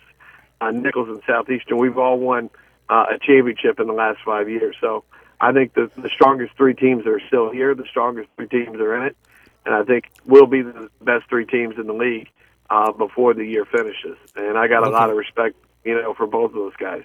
uh, 0.60 0.70
Nicholls 0.70 1.08
and 1.08 1.22
Southeastern, 1.26 1.78
we've 1.78 1.98
all 1.98 2.18
won 2.18 2.50
uh, 2.88 3.06
a 3.14 3.18
championship 3.18 3.78
in 3.80 3.86
the 3.86 3.92
last 3.92 4.18
five 4.24 4.48
years. 4.50 4.76
So 4.80 5.04
I 5.40 5.52
think 5.52 5.74
the 5.74 5.90
the 5.96 6.08
strongest 6.08 6.56
three 6.56 6.74
teams 6.74 7.06
are 7.06 7.20
still 7.28 7.50
here. 7.50 7.74
The 7.74 7.86
strongest 7.86 8.28
three 8.36 8.48
teams 8.48 8.80
are 8.80 8.96
in 8.96 9.02
it, 9.04 9.16
and 9.64 9.74
I 9.74 9.84
think 9.84 10.10
we'll 10.24 10.46
be 10.46 10.62
the 10.62 10.90
best 11.00 11.28
three 11.28 11.46
teams 11.46 11.78
in 11.78 11.86
the 11.86 11.94
league 11.94 12.28
uh, 12.70 12.92
before 12.92 13.34
the 13.34 13.44
year 13.44 13.64
finishes. 13.64 14.16
And 14.34 14.56
I 14.58 14.68
got 14.68 14.86
a 14.86 14.90
lot 14.90 15.10
of 15.10 15.16
respect, 15.16 15.56
you 15.84 15.94
know, 16.00 16.14
for 16.14 16.26
both 16.26 16.50
of 16.50 16.56
those 16.56 16.76
guys. 16.76 17.02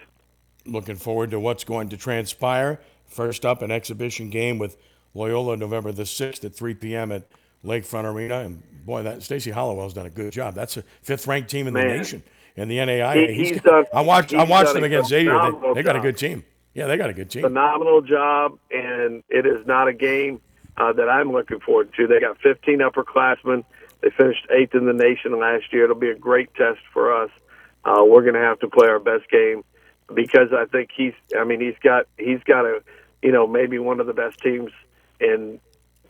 Looking 0.66 0.96
forward 0.96 1.32
to 1.32 1.40
what's 1.40 1.64
going 1.64 1.90
to 1.90 1.98
transpire. 1.98 2.80
First 3.08 3.46
up, 3.46 3.62
an 3.62 3.72
exhibition 3.72 4.30
game 4.30 4.58
with 4.60 4.78
Loyola 5.14 5.58
November 5.58 5.92
the 5.92 6.04
6th 6.04 6.44
at 6.46 6.56
3 6.56 6.74
p.m. 6.76 7.12
at 7.12 7.24
Lakefront 7.66 8.06
Arena. 8.06 8.40
And 8.40 8.62
boy, 8.86 9.04
that 9.04 9.24
Stacy 9.24 9.52
Hollowell's 9.52 9.94
done 9.94 10.06
a 10.06 10.10
good 10.12 10.32
job. 10.32 10.54
That's 10.56 10.78
a 10.78 10.84
fifth 11.02 11.28
ranked 11.28 11.50
team 11.50 11.68
in 11.68 11.74
Man. 11.74 11.88
the 11.88 11.98
nation 11.98 12.24
in 12.56 12.68
the 12.68 12.78
NAIA. 12.78 13.28
He- 13.30 13.34
He's- 13.34 13.50
he's 13.50 13.62
done- 13.62 13.86
I 13.94 14.02
watched. 14.02 14.34
I 14.34 14.44
watched 14.44 14.74
them 14.74 14.84
against 14.84 15.10
Xavier. 15.10 15.52
They, 15.62 15.74
they 15.76 15.84
got 15.84 15.96
a 15.96 16.00
good 16.00 16.18
team. 16.18 16.44
Yeah, 16.74 16.88
they 16.88 16.96
got 16.96 17.10
a 17.10 17.14
good 17.14 17.30
team. 17.30 17.42
phenomenal 17.42 18.02
job, 18.02 18.58
and 18.72 19.24
it 19.30 19.46
is 19.46 19.66
not 19.68 19.90
a 19.90 19.94
game 19.94 20.40
uh, 20.78 20.94
that 20.94 21.10
I'm 21.10 21.32
looking 21.34 21.60
forward 21.60 21.92
to. 21.98 22.08
They 22.08 22.20
got 22.22 22.38
15 22.40 22.80
upperclassmen. 22.80 23.66
They 24.02 24.10
finished 24.10 24.48
eighth 24.50 24.74
in 24.76 24.86
the 24.86 24.94
nation 24.94 25.38
last 25.40 25.72
year. 25.72 25.84
It'll 25.86 25.96
be 25.96 26.10
a 26.10 26.16
great 26.16 26.54
test 26.56 26.80
for 26.94 27.14
us. 27.24 27.30
Uh, 27.86 28.04
we're 28.06 28.22
going 28.22 28.34
to 28.36 28.40
have 28.42 28.60
to 28.60 28.68
play 28.68 28.88
our 28.88 29.00
best 29.00 29.30
game 29.30 29.64
because 30.14 30.50
I 30.54 30.66
think 30.66 30.90
he's. 30.96 31.14
I 31.40 31.44
mean, 31.44 31.62
he's 31.62 31.78
got 31.84 32.08
he's 32.18 32.42
got 32.44 32.66
a 32.66 32.82
you 33.22 33.32
know 33.32 33.48
maybe 33.48 33.80
one 33.80 34.00
of 34.00 34.08
the 34.08 34.14
best 34.14 34.40
teams 34.40 34.72
in 35.20 35.60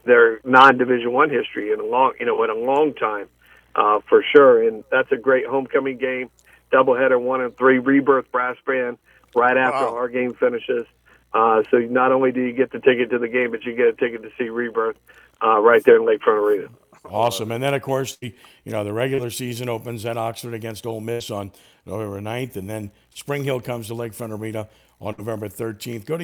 their 0.03 0.39
non-division 0.43 1.11
one 1.11 1.29
history 1.29 1.71
in 1.71 1.79
a 1.79 1.85
long 1.85 2.13
you 2.19 2.25
know 2.25 2.43
in 2.43 2.49
a 2.49 2.55
long 2.55 2.93
time 2.93 3.27
uh, 3.75 3.99
for 4.07 4.23
sure. 4.35 4.67
And 4.67 4.83
that's 4.91 5.11
a 5.11 5.17
great 5.17 5.45
homecoming 5.45 5.97
game, 5.97 6.29
doubleheader 6.71 7.19
one 7.21 7.41
and 7.41 7.55
three, 7.57 7.79
rebirth 7.79 8.31
brass 8.31 8.57
band 8.65 8.97
right 9.35 9.57
after 9.57 9.85
Wow. 9.85 9.95
our 9.95 10.07
game 10.09 10.33
finishes. 10.33 10.85
Uh, 11.33 11.63
so 11.71 11.77
not 11.77 12.11
only 12.11 12.31
do 12.33 12.41
you 12.41 12.51
get 12.51 12.71
the 12.71 12.79
ticket 12.79 13.09
to 13.11 13.19
the 13.19 13.27
game, 13.29 13.51
but 13.51 13.63
you 13.63 13.73
get 13.75 13.87
a 13.87 13.93
ticket 13.93 14.21
to 14.23 14.29
see 14.37 14.49
rebirth 14.49 14.97
uh, 15.41 15.57
right 15.59 15.81
there 15.85 15.95
in 15.95 16.01
Lakefront 16.01 16.41
Arena. 16.45 16.67
Awesome. 17.09 17.51
And 17.51 17.63
then, 17.63 17.73
of 17.73 17.81
course, 17.81 18.15
the 18.17 18.33
you 18.63 18.71
know 18.71 18.83
the 18.83 18.93
regular 18.93 19.29
season 19.29 19.69
opens 19.69 20.05
at 20.05 20.17
Oxford 20.17 20.53
against 20.53 20.85
Ole 20.85 21.01
Miss 21.01 21.31
on 21.31 21.51
November 21.85 22.21
9th, 22.21 22.55
and 22.57 22.69
then 22.69 22.91
Spring 23.13 23.43
Hill 23.43 23.59
comes 23.59 23.87
to 23.87 23.93
Lakefront 23.95 24.37
Arena 24.37 24.69
on 24.99 25.15
November 25.17 25.49
13th. 25.49 26.05
Go 26.05 26.15
to 26.15 26.23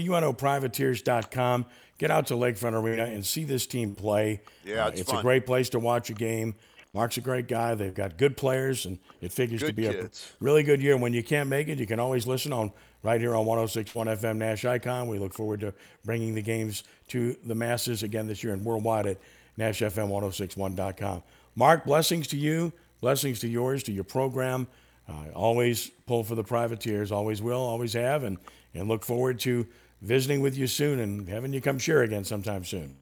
UNOprivateers.com. 0.72 1.66
Get 1.98 2.12
out 2.12 2.28
to 2.28 2.36
Lakefront 2.36 2.74
Arena 2.74 3.06
and 3.06 3.26
see 3.26 3.44
this 3.44 3.66
team 3.66 3.96
play. 3.96 4.42
Yeah, 4.64 4.86
Uh, 4.86 4.90
it's 4.90 5.02
it's 5.02 5.14
a 5.14 5.22
great 5.22 5.46
place 5.48 5.70
to 5.70 5.80
watch 5.80 6.10
a 6.12 6.14
game. 6.14 6.54
Mark's 6.94 7.18
a 7.18 7.22
great 7.22 7.48
guy. 7.48 7.76
They've 7.76 7.94
got 7.94 8.18
good 8.18 8.38
players, 8.38 8.86
and 8.86 9.00
it 9.20 9.32
figures 9.32 9.62
to 9.62 9.74
be 9.74 9.84
kids. 9.84 10.32
a 10.40 10.44
really 10.44 10.64
good 10.64 10.82
year. 10.82 10.96
When 10.96 11.14
you 11.14 11.24
can't 11.24 11.50
make 11.50 11.68
it, 11.68 11.80
you 11.80 11.86
can 11.88 12.00
always 12.00 12.26
listen 12.28 12.54
on 12.54 12.72
right 13.04 13.20
here 13.20 13.36
on 13.36 13.46
106.1 13.46 14.08
FM 14.18 14.38
Nash 14.38 14.64
Icon. 14.64 15.08
We 15.08 15.20
look 15.20 15.34
forward 15.34 15.60
to 15.62 15.74
bringing 16.06 16.34
the 16.34 16.42
games 16.42 16.84
to 17.10 17.36
the 17.46 17.56
masses 17.56 18.04
again 18.04 18.28
this 18.28 18.44
year 18.44 18.54
and 18.54 18.64
worldwide 18.64 19.06
at 19.08 19.18
NashFM1061.com. 19.58 21.24
Mark, 21.56 21.86
blessings 21.86 22.28
to 22.28 22.38
you, 22.38 22.72
blessings 23.02 23.40
to 23.40 23.48
yours, 23.48 23.84
to 23.84 23.92
your 23.92 24.04
program. 24.04 24.68
Uh, 25.10 25.14
always 25.34 25.90
pull 26.06 26.24
for 26.24 26.36
the 26.36 26.44
privateers, 26.44 27.12
always 27.12 27.42
will, 27.42 27.60
always 27.62 27.94
have, 27.94 28.24
and, 28.24 28.38
and 28.74 28.88
look 28.88 29.06
forward 29.06 29.40
to 29.40 29.66
visiting 30.02 30.42
with 30.42 30.58
you 30.58 30.68
soon 30.68 31.00
and 31.00 31.28
having 31.30 31.54
you 31.54 31.62
come 31.62 31.80
share 31.80 32.02
again 32.04 32.24
sometime 32.24 32.64
soon. 32.64 32.96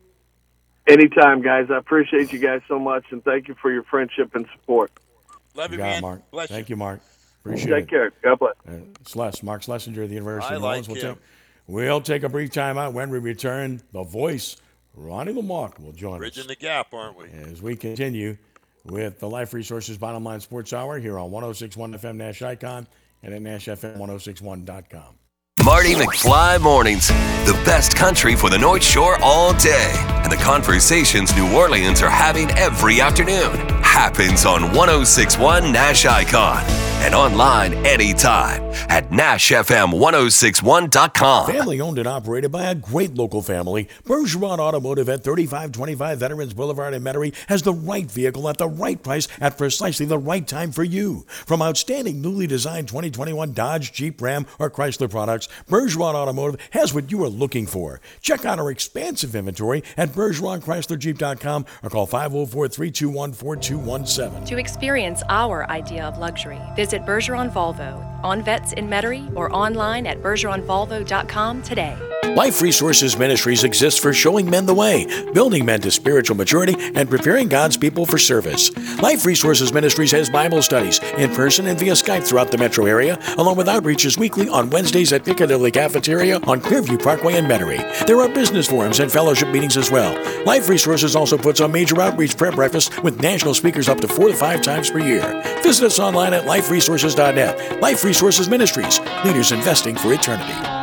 Anytime, 0.87 1.41
guys. 1.41 1.67
I 1.71 1.77
appreciate 1.77 2.31
you 2.31 2.37
guys 2.39 2.61
so 2.67 2.77
much, 2.77 3.05
and 3.09 3.23
thank 3.23 3.47
you 3.47 3.55
for 3.59 3.71
your 3.71 3.83
friendship 3.83 4.35
and 4.35 4.45
support. 4.53 4.91
Love 5.55 5.71
You 5.71 5.77
you, 5.77 5.83
got 5.83 5.87
it, 5.87 5.91
man. 5.93 6.01
Mark. 6.01 6.31
Bless 6.31 6.49
Thank 6.49 6.69
you. 6.69 6.73
you, 6.73 6.77
Mark. 6.77 6.99
Appreciate 7.43 7.71
Take 7.71 7.83
it. 7.85 7.89
care. 7.89 8.11
God 8.23 8.39
bless. 8.39 8.53
Uh, 8.67 8.73
it's 9.01 9.15
Les, 9.15 9.41
Mark 9.41 9.61
Slessinger 9.63 10.03
of 10.03 10.09
the 10.09 10.15
University 10.15 10.53
I 10.53 10.55
of 10.57 10.61
New 10.61 10.67
Orleans. 10.67 10.87
like 10.89 11.01
We'll 11.03 11.13
take, 11.15 11.21
we'll 11.67 12.01
take 12.01 12.23
a 12.23 12.29
brief 12.29 12.51
time 12.51 12.77
out. 12.77 12.93
When 12.93 13.09
we 13.09 13.17
return, 13.19 13.81
the 13.93 14.03
voice, 14.03 14.57
Ronnie 14.95 15.33
Lamarque, 15.33 15.79
will 15.79 15.91
join 15.91 16.17
Bridging 16.17 16.41
us 16.41 16.47
the 16.47 16.55
gap, 16.55 16.93
aren't 16.93 17.17
we? 17.17 17.25
as 17.51 17.61
we 17.61 17.75
continue 17.75 18.37
with 18.85 19.19
the 19.19 19.29
Life 19.29 19.53
Resources 19.53 19.97
Bottom 19.97 20.23
Line 20.23 20.39
Sports 20.39 20.73
Hour 20.73 20.99
here 20.99 21.19
on 21.19 21.31
1061 21.31 21.93
FM 21.93 22.15
Nash 22.15 22.41
Icon 22.41 22.87
and 23.23 23.33
at 23.33 23.41
NashFM1061.com. 23.41 25.15
Marty 25.63 25.93
McFly 25.95 26.61
Mornings. 26.61 27.07
The 27.07 27.59
best 27.65 27.95
country 27.95 28.35
for 28.35 28.49
the 28.49 28.57
North 28.57 28.83
Shore 28.83 29.17
all 29.21 29.53
day. 29.53 29.91
And 30.23 30.31
the 30.31 30.37
conversations 30.37 31.35
New 31.35 31.51
Orleans 31.55 32.01
are 32.01 32.09
having 32.09 32.49
every 32.51 33.01
afternoon 33.01 33.51
happens 33.95 34.45
on 34.45 34.61
1061 34.73 35.71
Nash 35.71 36.05
Icon 36.05 36.61
and 37.05 37.13
online 37.13 37.73
anytime 37.85 38.63
at 38.89 39.09
NashFM1061.com. 39.09 41.47
Family 41.47 41.79
owned 41.79 41.99
and 41.99 42.07
operated 42.07 42.51
by 42.51 42.65
a 42.65 42.75
great 42.75 43.13
local 43.13 43.41
family, 43.41 43.87
Bergeron 44.03 44.59
Automotive 44.59 45.07
at 45.07 45.23
3525 45.23 46.19
Veterans 46.19 46.53
Boulevard 46.53 46.93
in 46.93 47.01
Metairie 47.03 47.33
has 47.47 47.61
the 47.61 47.73
right 47.73 48.09
vehicle 48.09 48.49
at 48.49 48.57
the 48.57 48.67
right 48.67 49.01
price 49.03 49.27
at 49.39 49.57
precisely 49.57 50.05
the 50.05 50.17
right 50.17 50.47
time 50.47 50.71
for 50.71 50.83
you. 50.83 51.25
From 51.27 51.61
outstanding 51.61 52.21
newly 52.21 52.47
designed 52.47 52.87
2021 52.87 53.53
Dodge, 53.53 53.93
Jeep, 53.93 54.21
Ram, 54.21 54.47
or 54.57 54.71
Chrysler 54.71 55.09
products, 55.09 55.47
Bergeron 55.69 56.15
Automotive 56.15 56.59
has 56.71 56.93
what 56.93 57.11
you 57.11 57.23
are 57.23 57.29
looking 57.29 57.67
for. 57.67 58.01
Check 58.21 58.45
out 58.45 58.59
our 58.59 58.71
expansive 58.71 59.35
inventory 59.35 59.83
at 59.95 60.09
BergeronChryslerJeep.com 60.09 61.65
or 61.83 61.89
call 61.89 62.07
504 62.07 62.67
321 62.67 63.33
4217. 63.85 64.45
To 64.45 64.57
experience 64.57 65.23
our 65.29 65.69
idea 65.69 66.03
of 66.05 66.17
luxury, 66.17 66.59
visit 66.75 67.05
Bergeron 67.05 67.51
Volvo 67.51 68.03
on 68.23 68.41
Vets 68.41 68.73
in 68.73 68.87
Metairie 68.87 69.31
or 69.35 69.53
online 69.55 70.07
at 70.07 70.21
bergeronvolvo.com 70.21 71.61
today. 71.61 71.95
Life 72.35 72.61
Resources 72.61 73.17
Ministries 73.17 73.63
exists 73.63 73.97
for 73.97 74.11
showing 74.11 74.49
men 74.49 74.65
the 74.65 74.73
way, 74.73 75.05
building 75.31 75.63
men 75.63 75.79
to 75.79 75.89
spiritual 75.89 76.35
maturity, 76.35 76.75
and 76.93 77.09
preparing 77.09 77.47
God's 77.47 77.77
people 77.77 78.05
for 78.05 78.17
service. 78.17 78.75
Life 79.01 79.25
Resources 79.25 79.71
Ministries 79.71 80.11
has 80.11 80.29
Bible 80.29 80.61
studies 80.61 80.99
in 81.17 81.33
person 81.33 81.67
and 81.67 81.79
via 81.79 81.93
Skype 81.93 82.27
throughout 82.27 82.51
the 82.51 82.57
metro 82.57 82.87
area, 82.87 83.17
along 83.37 83.55
with 83.55 83.67
outreaches 83.67 84.17
weekly 84.17 84.49
on 84.49 84.69
Wednesdays 84.69 85.13
at 85.13 85.23
Piccadilly 85.23 85.71
Cafeteria 85.71 86.39
on 86.39 86.59
Clearview 86.59 87.01
Parkway 87.01 87.35
in 87.37 87.45
Metairie. 87.45 88.05
There 88.05 88.19
are 88.19 88.27
business 88.27 88.67
forums 88.67 88.99
and 88.99 89.09
fellowship 89.09 89.47
meetings 89.47 89.77
as 89.77 89.89
well. 89.89 90.13
Life 90.43 90.67
Resources 90.67 91.15
also 91.15 91.37
puts 91.37 91.61
on 91.61 91.71
major 91.71 92.01
outreach 92.01 92.37
prayer 92.37 92.51
breakfasts 92.51 93.01
with 93.01 93.21
national 93.21 93.53
speakers 93.53 93.74
up 93.89 93.99
to 93.99 94.07
four 94.07 94.29
to 94.29 94.35
five 94.35 94.61
times 94.61 94.89
per 94.89 94.99
year. 94.99 95.41
Visit 95.63 95.85
us 95.85 95.99
online 95.99 96.33
at 96.33 96.45
liferesources.net. 96.45 97.81
Life 97.81 98.03
Resources 98.03 98.49
Ministries, 98.49 98.99
leaders 99.23 99.51
investing 99.51 99.95
for 99.95 100.13
eternity. 100.13 100.74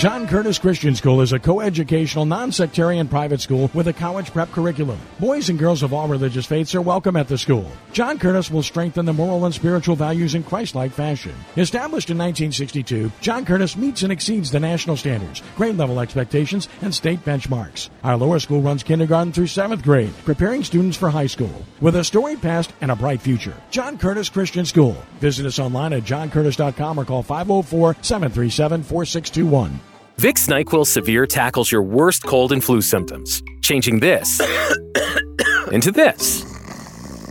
John 0.00 0.26
Curtis 0.26 0.58
Christian 0.58 0.94
School 0.94 1.20
is 1.20 1.34
a 1.34 1.38
coeducational, 1.38 2.26
non-sectarian 2.26 3.06
private 3.06 3.42
school 3.42 3.70
with 3.74 3.86
a 3.86 3.92
college 3.92 4.32
prep 4.32 4.50
curriculum. 4.50 4.98
Boys 5.18 5.50
and 5.50 5.58
girls 5.58 5.82
of 5.82 5.92
all 5.92 6.08
religious 6.08 6.46
faiths 6.46 6.74
are 6.74 6.80
welcome 6.80 7.16
at 7.16 7.28
the 7.28 7.36
school. 7.36 7.70
John 7.92 8.18
Curtis 8.18 8.50
will 8.50 8.62
strengthen 8.62 9.04
the 9.04 9.12
moral 9.12 9.44
and 9.44 9.54
spiritual 9.54 9.96
values 9.96 10.34
in 10.34 10.42
Christ-like 10.42 10.92
fashion. 10.92 11.34
Established 11.58 12.08
in 12.08 12.16
1962, 12.16 13.12
John 13.20 13.44
Curtis 13.44 13.76
meets 13.76 14.02
and 14.02 14.10
exceeds 14.10 14.50
the 14.50 14.58
national 14.58 14.96
standards, 14.96 15.42
grade 15.54 15.76
level 15.76 16.00
expectations, 16.00 16.70
and 16.80 16.94
state 16.94 17.22
benchmarks. 17.26 17.90
Our 18.02 18.16
lower 18.16 18.38
school 18.38 18.62
runs 18.62 18.82
kindergarten 18.82 19.34
through 19.34 19.48
seventh 19.48 19.82
grade, 19.82 20.14
preparing 20.24 20.64
students 20.64 20.96
for 20.96 21.10
high 21.10 21.26
school. 21.26 21.52
With 21.82 21.96
a 21.96 22.04
storied 22.04 22.40
past 22.40 22.72
and 22.80 22.90
a 22.90 22.96
bright 22.96 23.20
future, 23.20 23.54
John 23.70 23.98
Curtis 23.98 24.30
Christian 24.30 24.64
School. 24.64 24.96
Visit 25.18 25.44
us 25.44 25.58
online 25.58 25.92
at 25.92 26.04
johncurtis.com 26.04 26.98
or 26.98 27.04
call 27.04 27.22
504 27.22 27.96
737 28.00 28.82
4621. 28.82 29.89
Vicks 30.20 30.48
NyQuil 30.48 30.86
Severe 30.86 31.24
tackles 31.24 31.72
your 31.72 31.82
worst 31.82 32.24
cold 32.24 32.52
and 32.52 32.62
flu 32.62 32.82
symptoms, 32.82 33.42
changing 33.62 34.00
this 34.00 34.38
into 35.72 35.90
this. 35.90 36.44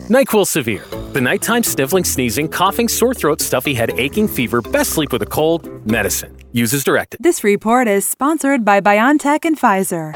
NyQuil 0.10 0.48
Severe, 0.48 0.84
the 1.14 1.22
nighttime 1.22 1.62
sniffling, 1.62 2.04
sneezing, 2.04 2.48
coughing, 2.48 2.88
sore 2.88 3.14
throat, 3.14 3.42
stuffy 3.42 3.76
head, 3.76 3.92
aching, 4.00 4.28
fever, 4.28 4.60
best 4.60 4.90
sleep 4.94 5.14
with 5.14 5.22
a 5.22 5.28
cold, 5.28 5.70
medicine. 5.86 6.36
Uses 6.52 6.84
directed. 6.84 7.22
This 7.22 7.44
report 7.44 7.88
is 7.88 8.08
sponsored 8.08 8.66
by 8.66 8.82
BioNTech 8.82 9.46
and 9.46 9.56
Pfizer. 9.56 10.16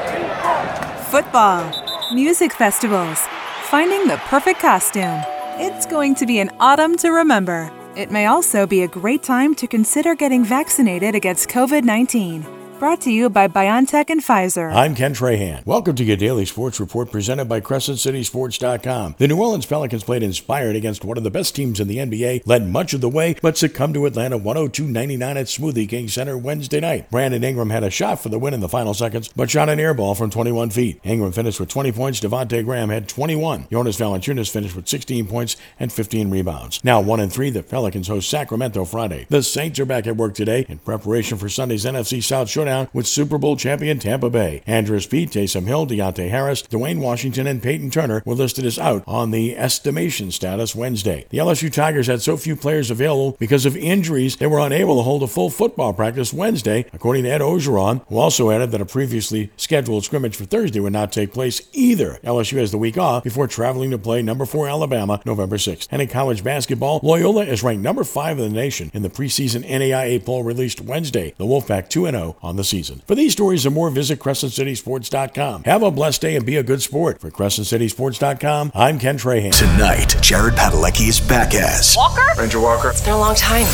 Football, 1.12 1.72
music 2.12 2.52
festivals, 2.52 3.20
finding 3.66 4.08
the 4.08 4.16
perfect 4.24 4.58
costume. 4.58 5.22
It's 5.60 5.86
going 5.86 6.16
to 6.16 6.26
be 6.26 6.40
an 6.40 6.50
autumn 6.58 6.96
to 6.96 7.10
remember. 7.10 7.70
It 7.96 8.10
may 8.10 8.26
also 8.26 8.66
be 8.66 8.82
a 8.82 8.88
great 8.88 9.22
time 9.22 9.54
to 9.54 9.68
consider 9.68 10.16
getting 10.16 10.44
vaccinated 10.44 11.14
against 11.14 11.48
COVID 11.48 11.84
19. 11.84 12.63
Brought 12.78 13.00
to 13.02 13.10
you 13.10 13.30
by 13.30 13.46
BioNTech 13.48 14.10
and 14.10 14.20
Pfizer. 14.20 14.70
I'm 14.74 14.94
Ken 14.94 15.14
Trahan. 15.14 15.64
Welcome 15.64 15.94
to 15.94 16.04
your 16.04 16.16
daily 16.16 16.44
sports 16.44 16.80
report 16.80 17.10
presented 17.10 17.46
by 17.46 17.60
CrescentCitySports.com. 17.60 19.14
The 19.16 19.28
New 19.28 19.40
Orleans 19.40 19.64
Pelicans 19.64 20.02
played 20.04 20.24
inspired 20.24 20.74
against 20.74 21.04
one 21.04 21.16
of 21.16 21.22
the 21.24 21.30
best 21.30 21.54
teams 21.54 21.78
in 21.78 21.88
the 21.88 21.98
NBA, 21.98 22.42
led 22.46 22.68
much 22.68 22.92
of 22.92 23.00
the 23.00 23.08
way, 23.08 23.36
but 23.40 23.56
succumbed 23.56 23.94
to 23.94 24.06
Atlanta 24.06 24.38
102-99 24.38 25.22
at 25.36 25.46
Smoothie 25.46 25.88
King 25.88 26.08
Center 26.08 26.36
Wednesday 26.36 26.80
night. 26.80 27.10
Brandon 27.10 27.44
Ingram 27.44 27.70
had 27.70 27.84
a 27.84 27.90
shot 27.90 28.20
for 28.20 28.28
the 28.28 28.40
win 28.40 28.52
in 28.52 28.60
the 28.60 28.68
final 28.68 28.92
seconds, 28.92 29.28
but 29.28 29.50
shot 29.50 29.68
an 29.68 29.80
air 29.80 29.94
ball 29.94 30.14
from 30.14 30.28
21 30.30 30.70
feet. 30.70 31.00
Ingram 31.04 31.32
finished 31.32 31.60
with 31.60 31.68
20 31.70 31.92
points. 31.92 32.20
Devontae 32.20 32.64
Graham 32.64 32.90
had 32.90 33.08
21. 33.08 33.68
Jonas 33.70 33.98
Valanciunas 33.98 34.50
finished 34.50 34.76
with 34.76 34.88
16 34.88 35.26
points 35.26 35.56
and 35.78 35.92
15 35.92 36.28
rebounds. 36.28 36.84
Now 36.84 37.00
1 37.00 37.20
and 37.20 37.32
3, 37.32 37.50
the 37.50 37.62
Pelicans 37.62 38.08
host 38.08 38.28
Sacramento 38.28 38.84
Friday. 38.84 39.26
The 39.30 39.42
Saints 39.42 39.78
are 39.78 39.86
back 39.86 40.06
at 40.06 40.16
work 40.16 40.34
today 40.34 40.66
in 40.68 40.78
preparation 40.78 41.38
for 41.38 41.48
Sunday's 41.48 41.84
NFC 41.84 42.22
South 42.22 42.50
Showdown 42.50 42.63
showdown 42.64 42.88
with 42.94 43.06
Super 43.06 43.36
Bowl 43.36 43.56
champion 43.56 43.98
Tampa 43.98 44.30
Bay. 44.30 44.62
Andrus 44.66 45.06
Peat, 45.06 45.30
Taysom 45.30 45.66
Hill, 45.66 45.86
Deonte 45.86 46.30
Harris, 46.30 46.62
Dwayne 46.62 46.98
Washington, 46.98 47.46
and 47.46 47.62
Peyton 47.62 47.90
Turner 47.90 48.22
were 48.24 48.34
listed 48.34 48.64
as 48.64 48.78
out 48.78 49.04
on 49.06 49.30
the 49.30 49.56
estimation 49.56 50.30
status 50.30 50.74
Wednesday. 50.74 51.26
The 51.28 51.38
LSU 51.38 51.70
Tigers 51.70 52.06
had 52.06 52.22
so 52.22 52.36
few 52.36 52.56
players 52.56 52.90
available 52.90 53.36
because 53.38 53.66
of 53.66 53.76
injuries 53.76 54.36
they 54.36 54.46
were 54.46 54.60
unable 54.60 54.96
to 54.96 55.02
hold 55.02 55.22
a 55.22 55.26
full 55.26 55.50
football 55.50 55.92
practice 55.92 56.32
Wednesday, 56.32 56.86
according 56.92 57.24
to 57.24 57.30
Ed 57.30 57.42
Orgeron, 57.42 58.02
who 58.08 58.16
also 58.16 58.50
added 58.50 58.70
that 58.70 58.80
a 58.80 58.86
previously 58.86 59.50
scheduled 59.56 60.04
scrimmage 60.04 60.36
for 60.36 60.44
Thursday 60.44 60.80
would 60.80 60.92
not 60.92 61.12
take 61.12 61.32
place 61.32 61.68
either. 61.72 62.18
LSU 62.24 62.58
has 62.58 62.70
the 62.70 62.78
week 62.78 62.96
off 62.96 63.24
before 63.24 63.46
traveling 63.46 63.90
to 63.90 63.98
play 63.98 64.22
number 64.22 64.46
four 64.46 64.68
Alabama 64.68 65.20
November 65.26 65.56
6th. 65.56 65.88
And 65.90 66.00
in 66.00 66.08
college 66.08 66.42
basketball, 66.42 67.00
Loyola 67.02 67.44
is 67.44 67.62
ranked 67.62 67.82
number 67.82 68.04
five 68.04 68.38
in 68.38 68.44
the 68.48 68.54
nation 68.54 68.90
in 68.94 69.02
the 69.02 69.10
preseason 69.10 69.68
NAIA 69.68 70.24
poll 70.24 70.42
released 70.42 70.80
Wednesday. 70.80 71.34
The 71.36 71.44
Wolfpack 71.44 71.88
2 71.88 72.06
0 72.06 72.36
on 72.42 72.53
the 72.56 72.64
season. 72.64 73.02
For 73.06 73.14
these 73.14 73.32
stories 73.32 73.66
and 73.66 73.74
more, 73.74 73.90
visit 73.90 74.18
CrescentCitySports.com. 74.18 75.64
Have 75.64 75.82
a 75.82 75.90
blessed 75.90 76.20
day 76.22 76.36
and 76.36 76.44
be 76.46 76.56
a 76.56 76.62
good 76.62 76.82
sport. 76.82 77.20
For 77.20 77.30
CrescentCitySports.com, 77.30 78.72
I'm 78.74 78.98
Ken 78.98 79.18
Trahan. 79.18 79.56
Tonight, 79.56 80.16
Jared 80.20 80.54
Padalecki 80.54 81.08
is 81.08 81.20
back 81.20 81.54
as 81.54 81.94
Walker? 81.96 82.26
Ranger 82.38 82.60
Walker. 82.60 82.90
It's 82.90 83.02
been 83.02 83.14
a 83.14 83.18
long 83.18 83.34
time. 83.34 83.66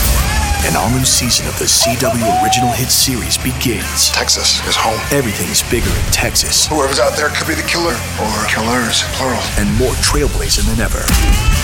An 0.67 0.77
all 0.77 0.91
new 0.91 1.05
season 1.07 1.49
of 1.49 1.59
the 1.59 1.65
CW 1.65 2.21
Original 2.45 2.69
Hit 2.71 2.91
Series 2.91 3.39
begins. 3.39 4.11
Texas 4.11 4.61
is 4.69 4.77
home. 4.77 5.01
Everything 5.11 5.49
is 5.49 5.63
bigger 5.73 5.89
in 5.89 6.13
Texas. 6.13 6.69
Whoever's 6.69 7.01
out 7.01 7.17
there 7.17 7.31
could 7.31 7.49
be 7.49 7.55
the 7.55 7.65
killer 7.65 7.97
or 8.21 8.33
killers, 8.45 9.01
plural. 9.17 9.41
And 9.57 9.73
more 9.81 9.97
trailblazing 10.05 10.69
than 10.69 10.85
ever. 10.85 11.01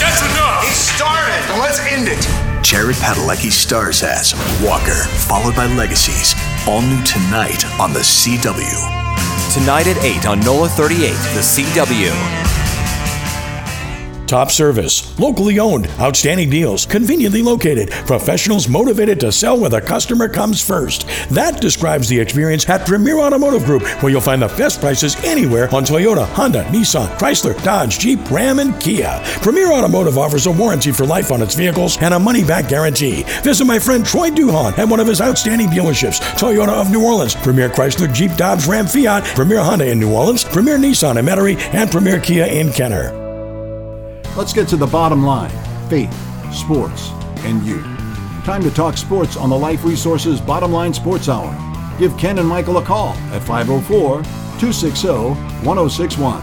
That's 0.00 0.24
enough! 0.33 0.64
He 0.64 0.72
started! 0.72 1.44
Now 1.52 1.61
let's 1.61 1.79
end 1.92 2.09
it! 2.09 2.24
Jared 2.64 2.96
Padalecki 2.96 3.52
stars 3.52 4.02
as 4.02 4.33
Walker, 4.64 5.05
followed 5.29 5.55
by 5.55 5.66
Legacies. 5.66 6.33
All 6.68 6.83
new 6.83 7.00
tonight 7.05 7.64
on 7.79 7.92
the 7.92 8.00
CW. 8.00 9.55
Tonight 9.55 9.87
at 9.87 10.02
8 10.02 10.26
on 10.26 10.40
NOLA 10.40 10.68
38, 10.68 11.12
the 11.12 11.40
CW. 11.40 12.75
Top 14.26 14.50
service, 14.50 15.16
locally 15.20 15.60
owned, 15.60 15.86
outstanding 16.00 16.50
deals, 16.50 16.84
conveniently 16.84 17.42
located, 17.42 17.90
professionals 18.06 18.68
motivated 18.68 19.20
to 19.20 19.30
sell 19.30 19.58
where 19.58 19.70
the 19.70 19.80
customer 19.80 20.28
comes 20.28 20.60
first. 20.60 21.06
That 21.30 21.60
describes 21.60 22.08
the 22.08 22.18
experience 22.18 22.68
at 22.68 22.86
Premier 22.86 23.18
Automotive 23.18 23.64
Group, 23.64 23.84
where 24.02 24.10
you'll 24.10 24.20
find 24.20 24.42
the 24.42 24.48
best 24.48 24.80
prices 24.80 25.14
anywhere 25.24 25.72
on 25.72 25.84
Toyota, 25.84 26.26
Honda, 26.26 26.64
Nissan, 26.64 27.06
Chrysler, 27.18 27.62
Dodge, 27.62 28.00
Jeep, 28.00 28.18
Ram, 28.30 28.58
and 28.58 28.78
Kia. 28.80 29.20
Premier 29.42 29.70
Automotive 29.70 30.18
offers 30.18 30.46
a 30.46 30.52
warranty 30.52 30.90
for 30.90 31.06
life 31.06 31.30
on 31.30 31.40
its 31.40 31.54
vehicles 31.54 31.96
and 32.02 32.12
a 32.12 32.18
money 32.18 32.42
back 32.42 32.68
guarantee. 32.68 33.22
Visit 33.44 33.64
my 33.64 33.78
friend 33.78 34.04
Troy 34.04 34.30
Duhon 34.30 34.76
at 34.76 34.88
one 34.88 34.98
of 34.98 35.06
his 35.06 35.20
outstanding 35.20 35.68
dealerships 35.68 36.18
Toyota 36.36 36.80
of 36.80 36.90
New 36.90 37.04
Orleans, 37.04 37.36
Premier 37.36 37.68
Chrysler, 37.68 38.12
Jeep, 38.12 38.34
Dodge, 38.36 38.66
Ram, 38.66 38.86
Fiat, 38.86 39.24
Premier 39.36 39.60
Honda 39.60 39.88
in 39.88 40.00
New 40.00 40.12
Orleans, 40.12 40.42
Premier 40.42 40.78
Nissan 40.78 41.16
in 41.16 41.24
Metairie, 41.24 41.58
and 41.74 41.90
Premier 41.90 42.18
Kia 42.20 42.46
in 42.46 42.72
Kenner. 42.72 43.25
Let's 44.37 44.53
get 44.53 44.68
to 44.68 44.77
the 44.77 44.87
bottom 44.87 45.25
line 45.25 45.51
faith, 45.88 46.12
sports, 46.55 47.09
and 47.38 47.62
you. 47.62 47.81
Time 48.44 48.62
to 48.64 48.70
talk 48.70 48.99
sports 48.99 49.35
on 49.35 49.49
the 49.49 49.57
Life 49.57 49.83
Resources 49.83 50.42
Bottom 50.42 50.72
Line 50.72 50.92
Sports 50.92 51.31
Hour. 51.31 51.57
Give 51.99 52.14
Ken 52.18 52.38
and 52.38 52.46
Michael 52.46 52.77
a 52.77 52.85
call 52.85 53.14
at 53.33 53.42
504 53.42 54.22
260 54.61 55.09
1061. 55.64 56.42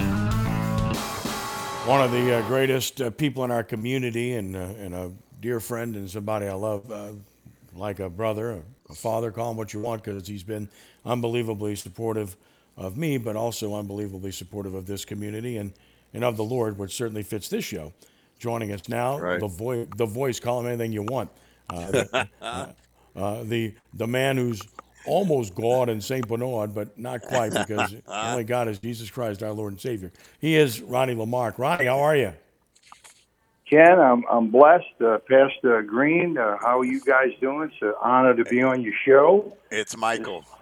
One 1.86 2.02
of 2.02 2.12
the 2.12 2.38
uh, 2.38 2.48
greatest 2.48 3.00
uh, 3.00 3.12
people 3.12 3.44
in 3.44 3.52
our 3.52 3.64
community 3.64 4.34
and, 4.34 4.56
uh, 4.56 4.60
and 4.80 4.96
a 4.96 5.12
dear 5.40 5.60
friend 5.60 5.96
and 5.96 6.10
somebody 6.10 6.48
I 6.48 6.54
love 6.54 6.92
uh, 6.92 7.12
like 7.76 8.00
a 8.00 8.10
brother, 8.10 8.64
a 8.90 8.96
father, 8.96 9.30
call 9.32 9.52
him 9.52 9.58
what 9.58 9.72
you 9.72 9.82
want 9.82 10.04
because 10.04 10.28
he's 10.28 10.42
been 10.42 10.68
unbelievably 11.06 11.76
supportive 11.76 12.38
of 12.76 12.98
me, 12.98 13.20
but 13.20 13.36
also 13.36 13.76
unbelievably 13.76 14.32
supportive 14.32 14.74
of 14.74 14.88
this 14.88 15.06
community. 15.06 15.58
And 15.58 15.74
and 16.14 16.24
of 16.24 16.38
the 16.38 16.44
Lord, 16.44 16.78
which 16.78 16.94
certainly 16.96 17.24
fits 17.24 17.50
this 17.50 17.66
show. 17.66 17.94
Joining 18.40 18.72
us 18.72 18.88
now, 18.90 19.20
Right. 19.20 19.40
the 19.40 19.48
voice, 19.48 19.88
the 19.96 20.06
voice, 20.06 20.40
call 20.40 20.60
him 20.62 20.68
anything 20.68 20.92
you 20.92 21.04
want. 21.04 21.30
Uh, 21.70 21.92
the, 21.92 22.28
uh, 22.42 22.66
uh, 23.16 23.44
the 23.44 23.74
the 23.94 24.08
man 24.08 24.36
who's 24.38 24.62
almost 25.06 25.54
God 25.56 25.90
in 25.90 26.02
Saint 26.02 26.28
Bernard, 26.28 26.74
but 26.74 26.98
not 26.98 27.22
quite 27.22 27.54
because 27.54 27.92
the 27.92 28.02
only 28.08 28.44
God 28.44 28.68
is 28.68 28.80
Jesus 28.80 29.10
Christ, 29.10 29.44
our 29.44 29.52
Lord 29.52 29.74
and 29.74 29.80
Savior. 29.82 30.12
He 30.40 30.56
is 30.56 30.82
Ronnie 30.82 31.16
Lamarque. 31.16 31.58
Ronnie, 31.58 31.86
how 31.86 32.00
are 32.00 32.16
you? 32.16 32.34
Ken, 33.70 33.98
I'm 34.00 34.26
I'm 34.30 34.50
blessed. 34.52 34.86
Uh, 35.02 35.20
Pastor 35.30 35.82
Green, 35.84 36.38
uh, 36.38 36.58
how 36.62 36.80
are 36.80 36.86
you 36.86 37.00
guys 37.02 37.30
doing? 37.40 37.70
It's 37.72 37.82
an 37.82 37.94
honor 38.02 38.36
to 38.36 38.44
be 38.44 38.62
on 38.62 38.82
your 38.82 38.94
show. 39.06 39.56
It's 39.72 39.96
Michael. 39.96 40.44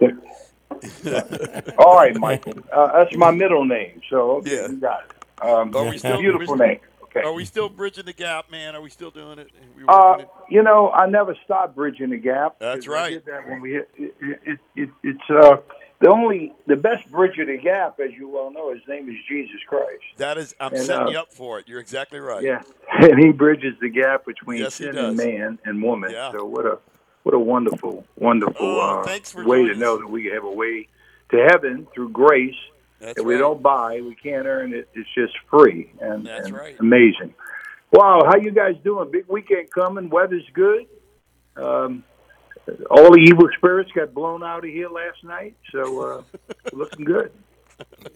All 1.78 1.94
right, 1.96 2.16
Michael. 2.16 2.54
Uh, 2.72 2.92
that's 3.04 3.16
my 3.16 3.30
middle 3.30 3.64
name, 3.64 4.00
so 4.08 4.36
okay, 4.38 4.54
Yeah. 4.56 4.68
you 4.68 4.76
got 4.76 5.00
it. 5.04 5.21
Um, 5.42 5.74
Are 5.74 5.88
we 5.88 5.98
still 5.98 6.20
beautiful 6.20 6.56
name. 6.56 6.80
Okay. 7.04 7.26
Are 7.26 7.32
we 7.32 7.44
still 7.44 7.68
bridging 7.68 8.06
the 8.06 8.12
gap, 8.12 8.50
man? 8.50 8.74
Are 8.74 8.80
we 8.80 8.88
still 8.88 9.10
doing 9.10 9.38
it? 9.38 9.50
We 9.76 9.84
Uh, 9.86 10.16
it? 10.20 10.30
you 10.48 10.62
know, 10.62 10.90
I 10.90 11.06
never 11.06 11.36
stopped 11.44 11.76
bridging 11.76 12.10
the 12.10 12.16
gap. 12.16 12.56
That's 12.58 12.88
I 12.88 12.90
right. 12.90 13.10
did 13.10 13.26
that 13.26 13.46
when 13.46 13.60
we 13.60 13.72
hit. 13.72 13.90
It, 13.96 14.14
it, 14.20 14.58
it, 14.76 14.90
it's 15.02 15.30
uh, 15.30 15.56
the 16.00 16.08
only 16.10 16.54
the 16.66 16.76
best 16.76 17.10
bridge 17.10 17.38
of 17.38 17.48
the 17.48 17.58
gap, 17.58 18.00
as 18.00 18.12
you 18.14 18.28
well 18.28 18.50
know. 18.50 18.72
His 18.72 18.82
name 18.88 19.10
is 19.10 19.16
Jesus 19.28 19.60
Christ. 19.68 20.02
That 20.16 20.38
is, 20.38 20.54
I'm 20.58 20.72
and, 20.72 20.82
setting 20.84 21.08
uh, 21.08 21.10
you 21.10 21.18
up 21.18 21.32
for 21.32 21.58
it. 21.58 21.68
You're 21.68 21.80
exactly 21.80 22.18
right. 22.18 22.42
Yeah, 22.42 22.62
and 22.92 23.18
he 23.22 23.30
bridges 23.30 23.74
the 23.80 23.90
gap 23.90 24.24
between 24.24 24.60
Yes, 24.60 24.76
sin 24.76 24.96
and 24.96 25.16
man 25.16 25.58
and 25.66 25.82
woman. 25.82 26.12
Yeah. 26.12 26.32
So 26.32 26.46
what 26.46 26.64
a 26.64 26.78
what 27.24 27.34
a 27.34 27.38
wonderful, 27.38 28.06
wonderful 28.16 28.56
Oh, 28.58 29.04
uh, 29.04 29.44
way 29.44 29.66
to 29.66 29.74
know 29.74 29.98
that 29.98 30.08
we 30.08 30.26
have 30.26 30.44
a 30.44 30.50
way 30.50 30.88
to 31.30 31.48
heaven 31.50 31.86
through 31.94 32.10
grace 32.10 32.56
That's 33.02 33.14
that 33.16 33.24
we 33.24 33.34
right. 33.34 33.40
don't 33.40 33.60
buy, 33.62 34.00
we 34.00 34.14
can't 34.14 34.46
earn 34.46 34.72
it. 34.72 34.88
It's 34.94 35.08
just 35.14 35.34
free 35.50 35.90
and, 36.00 36.24
That's 36.24 36.46
and 36.46 36.56
right. 36.56 36.78
amazing. 36.78 37.34
Wow, 37.90 38.22
how 38.24 38.36
you 38.36 38.52
guys 38.52 38.76
doing? 38.84 39.10
Big 39.10 39.24
weekend 39.28 39.70
coming. 39.70 40.08
Weather's 40.08 40.46
good. 40.54 40.86
Um, 41.56 42.04
all 42.90 43.10
the 43.10 43.18
evil 43.18 43.48
spirits 43.56 43.90
got 43.92 44.14
blown 44.14 44.42
out 44.44 44.64
of 44.64 44.70
here 44.70 44.88
last 44.88 45.22
night, 45.24 45.56
so 45.72 46.00
uh, 46.00 46.22
looking 46.72 47.04
good. 47.04 47.32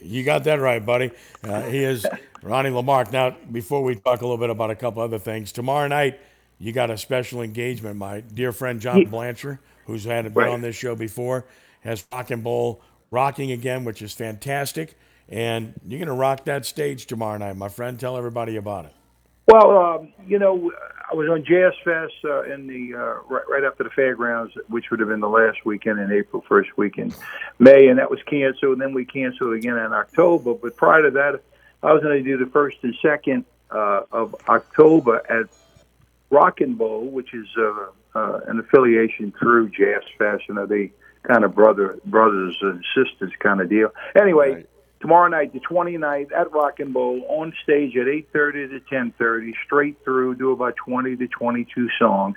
You 0.00 0.22
got 0.22 0.44
that 0.44 0.60
right, 0.60 0.84
buddy. 0.84 1.10
Uh, 1.42 1.62
he 1.62 1.82
is 1.82 2.06
Ronnie 2.42 2.70
Lamarque. 2.70 3.10
Now, 3.12 3.36
before 3.50 3.82
we 3.82 3.96
talk 3.96 4.20
a 4.20 4.24
little 4.24 4.38
bit 4.38 4.50
about 4.50 4.70
a 4.70 4.76
couple 4.76 5.02
other 5.02 5.18
things, 5.18 5.50
tomorrow 5.50 5.88
night 5.88 6.20
you 6.58 6.72
got 6.72 6.90
a 6.90 6.96
special 6.96 7.42
engagement. 7.42 7.96
My 7.96 8.20
dear 8.20 8.52
friend 8.52 8.80
John 8.80 8.98
Yeah. 9.02 9.08
Blancher, 9.08 9.58
who's 9.86 10.04
had 10.04 10.24
been 10.32 10.34
Right. 10.34 10.48
on 10.52 10.60
this 10.60 10.76
show 10.76 10.94
before, 10.94 11.44
has 11.80 12.06
Rock 12.12 12.30
and 12.30 12.44
Bowl 12.44 12.80
rocking 13.10 13.52
again, 13.52 13.84
which 13.84 14.02
is 14.02 14.12
fantastic. 14.12 14.96
And 15.28 15.74
you're 15.86 15.98
going 15.98 16.08
to 16.08 16.14
rock 16.14 16.44
that 16.44 16.64
stage 16.64 17.06
tomorrow 17.06 17.38
night, 17.38 17.56
my 17.56 17.68
friend. 17.68 17.98
Tell 17.98 18.16
everybody 18.16 18.56
about 18.56 18.84
it. 18.84 18.92
Well, 19.48 19.78
um, 19.78 20.12
you 20.26 20.38
know, 20.38 20.72
I 21.10 21.14
was 21.14 21.28
on 21.28 21.44
Jazz 21.44 21.72
Fest 21.84 22.14
uh, 22.24 22.42
in 22.52 22.66
the 22.66 22.96
uh, 22.96 23.22
right, 23.28 23.44
right 23.48 23.64
after 23.64 23.84
the 23.84 23.90
fairgrounds, 23.90 24.54
which 24.68 24.90
would 24.90 24.98
have 24.98 25.08
been 25.08 25.20
the 25.20 25.28
last 25.28 25.64
weekend 25.64 26.00
in 26.00 26.10
April, 26.10 26.44
first 26.48 26.76
week 26.76 26.98
in 26.98 27.14
May, 27.60 27.86
and 27.86 27.98
that 27.98 28.10
was 28.10 28.20
canceled. 28.26 28.72
And 28.72 28.80
then 28.80 28.92
we 28.92 29.04
canceled 29.04 29.54
again 29.54 29.76
in 29.76 29.92
October. 29.92 30.54
But 30.54 30.76
prior 30.76 31.02
to 31.02 31.10
that, 31.12 31.40
I 31.82 31.92
was 31.92 32.02
going 32.02 32.22
to 32.22 32.28
do 32.28 32.44
the 32.44 32.50
first 32.50 32.78
and 32.82 32.94
second 33.00 33.44
uh, 33.70 34.02
of 34.10 34.34
October 34.48 35.22
at 35.30 35.46
Rockin' 36.30 36.74
Bowl, 36.74 37.06
which 37.06 37.32
is 37.32 37.46
uh, 37.56 37.86
uh, 38.16 38.40
an 38.48 38.58
affiliation 38.58 39.32
through 39.38 39.70
Jazz 39.70 40.02
Fest. 40.18 40.44
You 40.48 40.54
know, 40.54 40.66
they 40.66 40.92
kind 41.26 41.44
of 41.44 41.54
brother 41.54 41.98
brothers 42.04 42.56
and 42.60 42.84
sisters 42.94 43.32
kind 43.38 43.60
of 43.60 43.68
deal. 43.68 43.90
Anyway, 44.14 44.64
tomorrow 45.00 45.28
night, 45.28 45.52
the 45.52 45.60
29th 45.60 46.32
at 46.32 46.52
Rock 46.52 46.80
and 46.80 46.92
Bowl, 46.92 47.24
on 47.28 47.52
stage 47.62 47.96
at 47.96 48.06
8:30 48.06 48.70
to 48.70 48.80
10:30, 48.80 49.52
straight 49.64 49.96
through, 50.04 50.36
do 50.36 50.52
about 50.52 50.76
20 50.76 51.16
to 51.16 51.28
22 51.28 51.88
songs. 51.98 52.36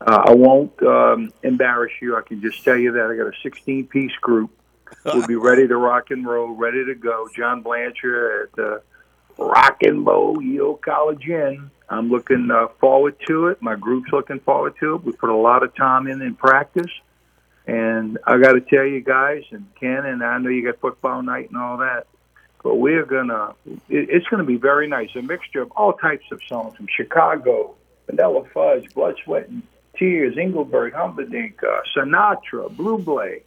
Uh, 0.00 0.22
I 0.26 0.34
won't 0.34 0.82
um, 0.82 1.32
embarrass 1.42 1.92
you. 2.00 2.16
I 2.16 2.22
can 2.22 2.40
just 2.40 2.64
tell 2.64 2.76
you 2.76 2.92
that 2.92 3.10
I 3.10 3.16
got 3.16 3.26
a 3.28 3.48
16-piece 3.48 4.16
group. 4.20 4.50
We'll 5.04 5.26
be 5.28 5.36
ready 5.36 5.68
to 5.68 5.76
rock 5.76 6.10
and 6.10 6.26
roll, 6.26 6.50
ready 6.50 6.84
to 6.84 6.94
go. 6.96 7.28
John 7.36 7.62
Blancher 7.62 8.44
at 8.44 8.52
the 8.52 8.82
uh, 9.38 9.70
and 9.82 10.04
Bowl, 10.04 10.42
Ye 10.42 10.60
Olde 10.60 10.82
College 10.82 11.28
Inn. 11.28 11.70
I'm 11.88 12.10
looking 12.10 12.50
uh, 12.50 12.68
forward 12.80 13.16
to 13.28 13.48
it. 13.48 13.62
My 13.62 13.76
group's 13.76 14.10
looking 14.12 14.40
forward 14.40 14.74
to 14.80 14.96
it. 14.96 15.04
We 15.04 15.12
put 15.12 15.30
a 15.30 15.36
lot 15.36 15.62
of 15.62 15.74
time 15.76 16.08
in 16.08 16.20
in 16.20 16.34
practice. 16.34 16.90
And 17.66 18.18
I 18.26 18.38
got 18.38 18.52
to 18.52 18.60
tell 18.60 18.84
you 18.84 19.00
guys, 19.00 19.44
and 19.50 19.66
Ken, 19.78 20.04
and 20.04 20.22
I 20.22 20.38
know 20.38 20.48
you 20.48 20.64
got 20.64 20.80
football 20.80 21.22
night 21.22 21.48
and 21.48 21.56
all 21.56 21.78
that, 21.78 22.06
but 22.62 22.76
we're 22.76 23.04
gonna. 23.04 23.54
It, 23.88 24.10
it's 24.10 24.26
gonna 24.26 24.44
be 24.44 24.56
very 24.56 24.88
nice. 24.88 25.10
A 25.14 25.22
mixture 25.22 25.62
of 25.62 25.70
all 25.72 25.92
types 25.92 26.24
of 26.32 26.40
songs 26.48 26.76
from 26.76 26.88
Chicago, 26.88 27.74
Vanilla 28.06 28.44
Fudge, 28.52 28.92
Blood, 28.94 29.16
Sweat, 29.24 29.48
and 29.48 29.62
Tears, 29.96 30.36
Engelbert, 30.36 30.94
Humperdinck, 30.94 31.62
uh, 31.62 31.82
Sinatra, 31.96 32.74
Blue 32.76 32.98
Blade. 32.98 33.42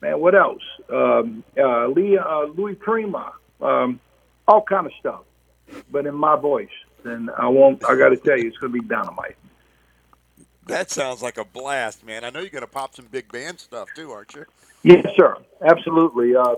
Man, 0.00 0.20
what 0.20 0.34
else? 0.34 0.62
Um, 0.90 1.44
uh, 1.58 1.88
Lee, 1.88 2.16
uh, 2.18 2.44
Louis 2.44 2.74
Prima, 2.74 3.32
um, 3.60 4.00
all 4.48 4.62
kind 4.62 4.86
of 4.86 4.92
stuff, 5.00 5.22
but 5.90 6.06
in 6.06 6.14
my 6.14 6.36
voice. 6.36 6.68
And 7.04 7.30
I 7.30 7.48
won't. 7.48 7.84
I 7.84 7.96
got 7.96 8.10
to 8.10 8.16
tell 8.16 8.38
you, 8.38 8.48
it's 8.48 8.56
gonna 8.56 8.72
be 8.72 8.80
dynamite. 8.80 9.36
That 10.66 10.90
sounds 10.90 11.22
like 11.22 11.38
a 11.38 11.44
blast, 11.44 12.04
man. 12.04 12.24
I 12.24 12.30
know 12.30 12.40
you're 12.40 12.48
going 12.48 12.62
to 12.62 12.66
pop 12.66 12.94
some 12.94 13.06
big 13.06 13.30
band 13.30 13.60
stuff 13.60 13.88
too, 13.94 14.10
aren't 14.10 14.34
you? 14.34 14.46
Yes, 14.82 15.06
sir. 15.16 15.36
Absolutely. 15.62 16.36
Uh, 16.36 16.56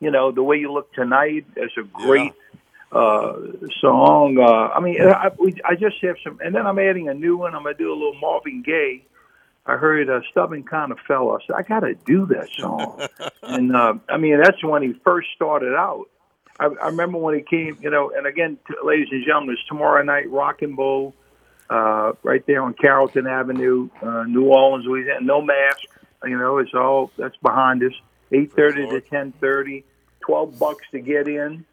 you 0.00 0.10
know, 0.10 0.30
the 0.30 0.42
way 0.42 0.56
you 0.56 0.72
look 0.72 0.92
tonight 0.92 1.44
is 1.56 1.70
a 1.76 1.82
great 1.82 2.32
uh, 2.92 3.34
song. 3.80 4.38
Uh, 4.38 4.68
I 4.68 4.80
mean, 4.80 5.00
I, 5.00 5.30
we, 5.38 5.54
I 5.64 5.74
just 5.74 5.96
have 6.02 6.16
some, 6.22 6.38
and 6.42 6.54
then 6.54 6.66
I'm 6.66 6.78
adding 6.78 7.08
a 7.08 7.14
new 7.14 7.36
one. 7.36 7.54
I'm 7.54 7.64
gonna 7.64 7.74
do 7.74 7.92
a 7.92 7.94
little 7.94 8.14
Marvin 8.14 8.62
Gaye. 8.62 9.04
I 9.66 9.76
heard 9.76 10.08
a 10.08 10.22
stubborn 10.30 10.62
kind 10.62 10.92
of 10.92 10.98
fella. 11.06 11.36
I 11.36 11.38
said, 11.46 11.56
I 11.56 11.62
got 11.62 11.80
to 11.80 11.94
do 11.94 12.24
that 12.26 12.48
song. 12.56 13.06
and 13.42 13.76
uh, 13.76 13.94
I 14.08 14.16
mean, 14.16 14.40
that's 14.40 14.64
when 14.64 14.82
he 14.82 14.94
first 15.04 15.28
started 15.34 15.74
out. 15.74 16.06
I, 16.58 16.66
I 16.66 16.86
remember 16.86 17.18
when 17.18 17.34
he 17.34 17.42
came, 17.42 17.76
you 17.80 17.90
know, 17.90 18.10
and 18.16 18.26
again, 18.26 18.58
t- 18.66 18.74
ladies 18.82 19.08
and 19.10 19.24
gentlemen, 19.24 19.56
it's 19.58 19.68
tomorrow 19.68 20.02
night, 20.02 20.30
Rock 20.30 20.62
and 20.62 20.74
Bowl, 20.74 21.14
uh, 21.70 22.12
right 22.22 22.44
there 22.46 22.62
on 22.62 22.74
Carrollton 22.74 23.26
Avenue, 23.26 23.88
uh, 24.02 24.24
New 24.24 24.46
Orleans, 24.46 24.86
Louisiana. 24.86 25.20
No 25.20 25.42
mask, 25.42 25.84
you 26.24 26.38
know, 26.38 26.58
it's 26.58 26.74
all 26.74 27.10
that's 27.16 27.36
behind 27.38 27.82
us. 27.82 27.92
Eight 28.32 28.52
thirty 28.52 28.86
to 28.88 29.00
ten 29.00 29.32
thirty. 29.40 29.84
Twelve 30.20 30.58
bucks 30.58 30.84
to 30.90 31.00
get 31.00 31.26
in, 31.26 31.64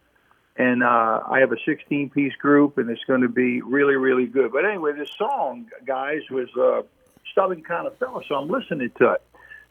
and 0.56 0.82
uh, 0.82 1.24
I 1.30 1.40
have 1.40 1.52
a 1.52 1.58
sixteen 1.66 2.10
piece 2.10 2.34
group, 2.36 2.78
and 2.78 2.90
it's 2.90 3.04
going 3.06 3.20
to 3.20 3.28
be 3.28 3.62
really, 3.62 3.96
really 3.96 4.28
good. 4.28 4.54
But 4.54 4.64
anyway, 4.64 4.94
this 4.94 5.12
song, 5.18 5.66
guys, 5.86 6.22
was 6.32 6.48
a 6.56 6.86
stubborn 7.30 7.64
kind 7.64 7.86
of 7.86 7.98
fella, 7.98 8.22
so 8.26 8.36
I'm 8.36 8.48
listening 8.48 8.92
to 9.00 9.12
it, 9.12 9.22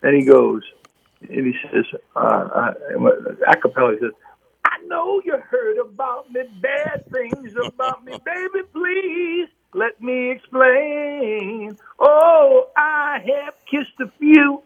and 0.02 0.14
he 0.14 0.26
goes, 0.26 0.62
and 1.22 1.46
he 1.46 1.54
says, 1.62 1.86
uh, 2.14 2.18
uh, 2.18 2.74
a 3.48 3.56
cappella, 3.56 3.92
he 3.92 4.00
says. 4.00 4.12
I 4.66 4.86
know 4.86 5.22
you 5.24 5.38
heard 5.38 5.78
about 5.78 6.30
me, 6.30 6.42
bad 6.60 7.06
things 7.10 7.54
about 7.64 8.04
me, 8.04 8.18
baby. 8.22 8.66
Please 8.70 9.48
let 9.74 10.00
me 10.00 10.30
explain. 10.30 11.76
Oh, 11.98 12.68
I 12.76 13.18
have 13.18 13.54
kissed 13.70 13.98
a 14.00 14.10
few. 14.18 14.62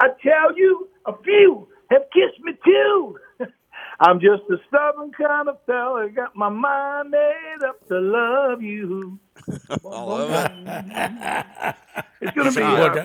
I 0.00 0.08
tell 0.22 0.56
you, 0.56 0.88
a 1.06 1.12
few 1.24 1.68
have 1.90 2.02
kissed 2.12 2.42
me 2.44 2.52
too. 2.64 3.18
I'm 4.00 4.20
just 4.20 4.42
a 4.50 4.56
stubborn 4.68 5.12
kind 5.12 5.48
of 5.48 5.56
fella. 5.66 6.08
Got 6.10 6.36
my 6.36 6.48
mind 6.50 7.10
made 7.10 7.62
up 7.66 7.86
to 7.88 7.98
love 7.98 8.62
you. 8.62 9.18
I 9.70 9.76
love 9.84 10.30
it. 10.30 11.74
It's 12.20 12.34
gonna 12.34 12.50
be. 12.50 12.56
See, 12.56 12.62
Uh, 12.62 12.78
look, 12.78 12.96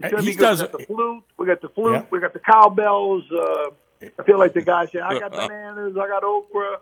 it's 0.00 0.10
gonna 0.12 0.22
he 0.22 0.28
be 0.30 0.34
good. 0.36 0.42
does- 0.44 0.60
We 0.62 0.66
got 0.68 0.72
the 0.78 0.84
flute. 0.86 1.24
We 1.38 1.46
got 1.46 1.60
the 1.62 1.68
flute. 1.70 1.92
Yeah. 1.94 2.04
We 2.10 2.20
got 2.20 2.32
the 2.34 2.38
cowbells. 2.40 3.24
Uh, 3.32 3.70
I 4.18 4.22
feel 4.24 4.38
like 4.38 4.52
the 4.52 4.60
guy 4.62 4.86
said, 4.86 5.00
"I 5.02 5.18
got 5.18 5.32
bananas. 5.32 5.96
I 5.96 6.06
got 6.06 6.22
okra." 6.22 6.78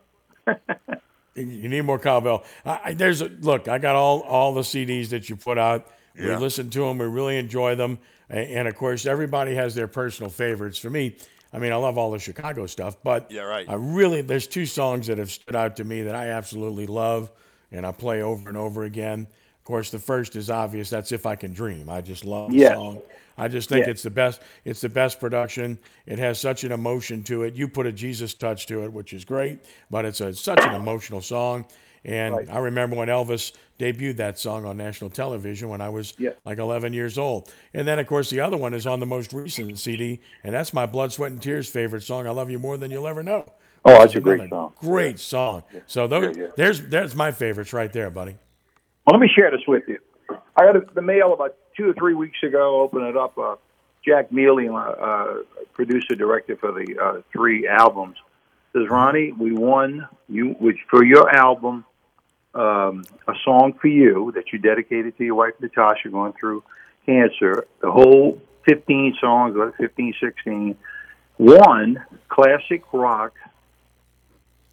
You 1.36 1.68
need 1.68 1.82
more 1.82 1.98
cowbell. 1.98 2.44
I, 2.64 2.80
I, 2.84 2.92
there's 2.94 3.20
a, 3.20 3.26
look. 3.28 3.68
I 3.68 3.78
got 3.78 3.94
all 3.94 4.20
all 4.20 4.54
the 4.54 4.62
CDs 4.62 5.10
that 5.10 5.28
you 5.28 5.36
put 5.36 5.58
out. 5.58 5.86
We 6.18 6.34
listen 6.34 6.70
to 6.70 6.80
them. 6.80 6.96
We 6.98 7.04
really 7.06 7.36
enjoy 7.36 7.74
them. 7.74 7.98
A- 8.30 8.34
And, 8.56 8.66
of 8.66 8.74
course, 8.74 9.04
everybody 9.04 9.54
has 9.54 9.74
their 9.74 9.86
personal 9.86 10.30
favorites. 10.30 10.78
For 10.78 10.88
me, 10.88 11.16
I 11.52 11.58
mean, 11.58 11.72
I 11.72 11.76
love 11.76 11.98
all 11.98 12.10
the 12.10 12.18
Chicago 12.18 12.66
stuff, 12.66 12.96
but 13.04 13.30
Yeah, 13.30 13.42
right. 13.42 13.68
I 13.68 13.74
really 13.74 14.22
there's 14.22 14.46
two 14.46 14.64
songs 14.66 15.06
that 15.08 15.18
have 15.18 15.30
stood 15.30 15.54
out 15.54 15.76
to 15.76 15.84
me 15.84 16.02
that 16.02 16.14
I 16.14 16.28
absolutely 16.28 16.86
love, 16.86 17.30
and 17.70 17.84
I 17.86 17.92
play 17.92 18.22
over 18.22 18.48
and 18.48 18.56
over 18.56 18.84
again. 18.84 19.26
Of 19.58 19.64
course, 19.64 19.90
the 19.90 19.98
first 19.98 20.36
is 20.36 20.48
obvious. 20.48 20.88
That's 20.90 21.12
"If 21.12 21.26
I 21.26 21.34
Can 21.36 21.52
Dream." 21.52 21.90
I 21.90 22.00
just 22.00 22.24
love 22.24 22.50
the 22.50 22.56
Yes. 22.58 22.74
song. 22.76 23.02
I 23.38 23.48
just 23.48 23.68
think 23.68 23.80
Yes. 23.86 23.88
it's 23.88 24.02
the 24.02 24.10
best. 24.10 24.40
It's 24.64 24.80
the 24.80 24.88
best 24.88 25.20
production. 25.20 25.78
It 26.06 26.18
has 26.18 26.38
such 26.40 26.64
an 26.64 26.72
emotion 26.72 27.22
to 27.24 27.42
it. 27.44 27.54
You 27.54 27.68
put 27.68 27.86
a 27.86 27.92
Jesus 27.92 28.34
touch 28.34 28.66
to 28.68 28.84
it, 28.84 28.92
which 28.92 29.12
is 29.12 29.24
great. 29.24 29.58
But 29.90 30.04
it's 30.04 30.20
a, 30.20 30.32
such 30.32 30.60
an 30.64 30.74
emotional 30.74 31.20
song. 31.20 31.66
And 32.04 32.34
Right. 32.36 32.48
I 32.50 32.58
remember 32.58 32.94
when 32.96 33.08
Elvis 33.08 33.52
debuted 33.80 34.16
that 34.18 34.38
song 34.38 34.64
on 34.64 34.76
national 34.76 35.10
television 35.10 35.68
when 35.68 35.80
I 35.80 35.88
was 35.88 36.14
Yeah. 36.18 36.30
like 36.44 36.58
11 36.58 36.92
years 36.92 37.18
old. 37.18 37.52
And 37.74 37.86
then, 37.86 37.98
of 37.98 38.06
course, 38.06 38.30
the 38.30 38.40
other 38.40 38.56
one 38.56 38.74
is 38.74 38.86
on 38.86 39.00
the 39.00 39.06
most 39.06 39.32
recent 39.32 39.78
CD, 39.78 40.20
and 40.44 40.54
that's 40.54 40.72
my 40.72 40.86
Blood, 40.86 41.12
Sweat, 41.12 41.32
and 41.32 41.42
Tears 41.42 41.68
favorite 41.68 42.02
song. 42.04 42.26
I 42.26 42.30
love 42.30 42.48
you 42.50 42.58
more 42.58 42.76
than 42.78 42.90
you'll 42.90 43.08
ever 43.08 43.22
know. 43.24 43.44
Oh, 43.84 43.90
that's 43.98 44.12
is 44.12 44.16
a 44.16 44.20
great 44.20 44.48
song. 44.50 44.72
Great 44.80 45.18
song. 45.18 45.62
So 45.86 46.06
those, 46.06 46.36
Yeah, 46.36 46.44
yeah. 46.44 46.48
there's 46.56 46.80
there's 46.88 47.14
my 47.14 47.32
favorites 47.32 47.72
right 47.72 47.92
there, 47.92 48.08
buddy. 48.10 48.36
Well, 49.06 49.12
let 49.18 49.20
me 49.20 49.28
share 49.34 49.50
this 49.50 49.60
with 49.68 49.82
you. 49.88 49.98
I 50.56 50.72
got 50.72 50.94
the 50.94 51.02
mail 51.02 51.32
about 51.32 51.54
two 51.76 51.90
or 51.90 51.94
three 51.94 52.14
weeks 52.14 52.38
ago. 52.42 52.80
Open 52.80 53.02
it 53.02 53.16
up. 53.16 53.36
Uh, 53.38 53.56
Jack 54.06 54.30
Mealy, 54.30 54.68
uh, 54.68 54.74
uh, 54.74 55.34
producer 55.74 56.14
director 56.14 56.56
for 56.56 56.72
the 56.72 56.96
uh, 57.02 57.20
three 57.32 57.66
albums, 57.66 58.16
says 58.72 58.88
Ronnie, 58.88 59.32
we 59.32 59.52
won 59.52 60.06
you 60.28 60.50
which 60.60 60.78
for 60.88 61.04
your 61.04 61.28
album, 61.34 61.84
um, 62.54 63.04
a 63.26 63.34
song 63.44 63.74
for 63.80 63.88
you 63.88 64.32
that 64.34 64.52
you 64.52 64.58
dedicated 64.58 65.16
to 65.18 65.24
your 65.24 65.34
wife 65.34 65.54
Natasha 65.60 66.08
going 66.08 66.32
through 66.38 66.62
cancer. 67.04 67.66
The 67.80 67.90
whole 67.90 68.40
15 68.64 69.16
songs, 69.20 69.56
what 69.56 69.74
15, 69.76 70.14
16, 70.20 70.76
won 71.38 72.04
classic 72.28 72.82
rock 72.92 73.34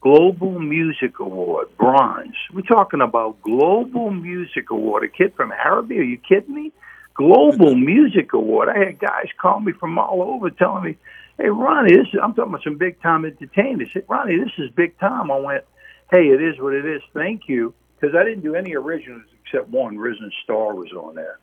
Global 0.02 0.60
Music 0.60 1.20
Award, 1.20 1.70
bronze. 1.78 2.36
We're 2.54 2.62
talking 2.62 3.00
about 3.00 3.42
Global 3.42 4.12
Music 4.12 4.70
Award. 4.70 5.06
A 5.06 5.08
kid 5.08 5.34
from 5.34 5.54
Arabi? 5.54 5.98
Are 5.98 6.04
you 6.04 6.18
kidding 6.18 6.54
me? 6.54 6.74
Global 7.16 7.76
Music 7.76 8.34
Award. 8.34 8.70
I 8.70 8.78
had 8.86 9.00
guys 9.00 9.28
call 9.40 9.60
me 9.60 9.72
from 9.74 9.98
all 9.98 10.22
over 10.22 10.50
telling 10.50 10.84
me, 10.84 10.98
"Hey, 11.38 11.50
Ronnie, 11.50 11.96
this 11.96 12.08
is, 12.14 12.20
I'm 12.22 12.34
talking 12.34 12.52
about 12.52 12.64
some 12.64 12.78
big 12.78 13.02
time 13.02 13.26
entertainers. 13.26 13.90
Hey, 13.94 14.04
Ronnie, 14.08 14.38
this 14.38 14.52
is 14.58 14.70
big 14.72 14.98
time." 15.00 15.32
I 15.32 15.38
went, 15.38 15.64
"Hey, 16.12 16.30
it 16.30 16.42
is 16.42 16.60
what 16.60 16.74
it 16.74 16.86
is. 16.86 17.02
Thank 17.14 17.48
you," 17.48 17.74
because 18.00 18.16
I 18.16 18.24
didn't 18.24 18.44
do 18.44 18.56
any 18.56 18.76
originals 18.76 19.24
except 19.44 19.70
one. 19.70 19.98
Risen 19.98 20.32
Star 20.44 20.74
was 20.74 20.92
on 20.92 21.16
there, 21.16 21.38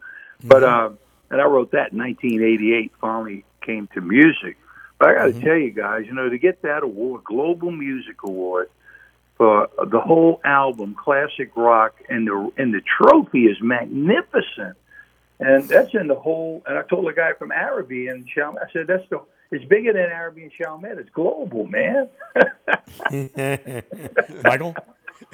but 0.44 0.64
uh, 0.64 0.90
and 1.30 1.40
I 1.40 1.44
wrote 1.44 1.70
that 1.72 1.92
in 1.92 1.98
1988. 1.98 2.92
Finally 3.00 3.44
came 3.64 3.88
to 3.94 4.00
music. 4.00 4.56
But 4.98 5.08
I 5.08 5.14
got 5.14 5.26
to 5.26 5.40
tell 5.40 5.56
you 5.56 5.70
guys, 5.70 6.04
you 6.06 6.12
know, 6.12 6.28
to 6.28 6.38
get 6.38 6.60
that 6.62 6.82
award, 6.82 7.24
Global 7.24 7.70
Music 7.70 8.16
Award 8.22 8.70
for 9.36 9.70
the 9.82 9.98
whole 9.98 10.38
album, 10.44 10.94
classic 10.94 11.52
rock, 11.56 11.94
and 12.10 12.26
the 12.26 12.52
and 12.58 12.74
the 12.74 12.82
trophy 12.82 13.46
is 13.46 13.56
magnificent. 13.62 14.76
And 15.40 15.68
that's 15.68 15.94
in 15.94 16.06
the 16.06 16.14
whole. 16.14 16.62
And 16.66 16.78
I 16.78 16.82
told 16.82 17.06
the 17.06 17.12
guy 17.12 17.32
from 17.38 17.50
Arabi 17.52 18.08
and 18.08 18.26
Chalmette, 18.28 18.64
I 18.68 18.72
said, 18.72 18.86
"That's 18.86 19.08
the. 19.10 19.20
It's 19.52 19.64
bigger 19.64 19.92
than 19.92 20.02
Arabi 20.02 20.42
and 20.44 20.52
Chalmette. 20.52 20.98
It's 20.98 21.10
global, 21.10 21.66
man." 21.66 22.08
Michael? 24.44 24.74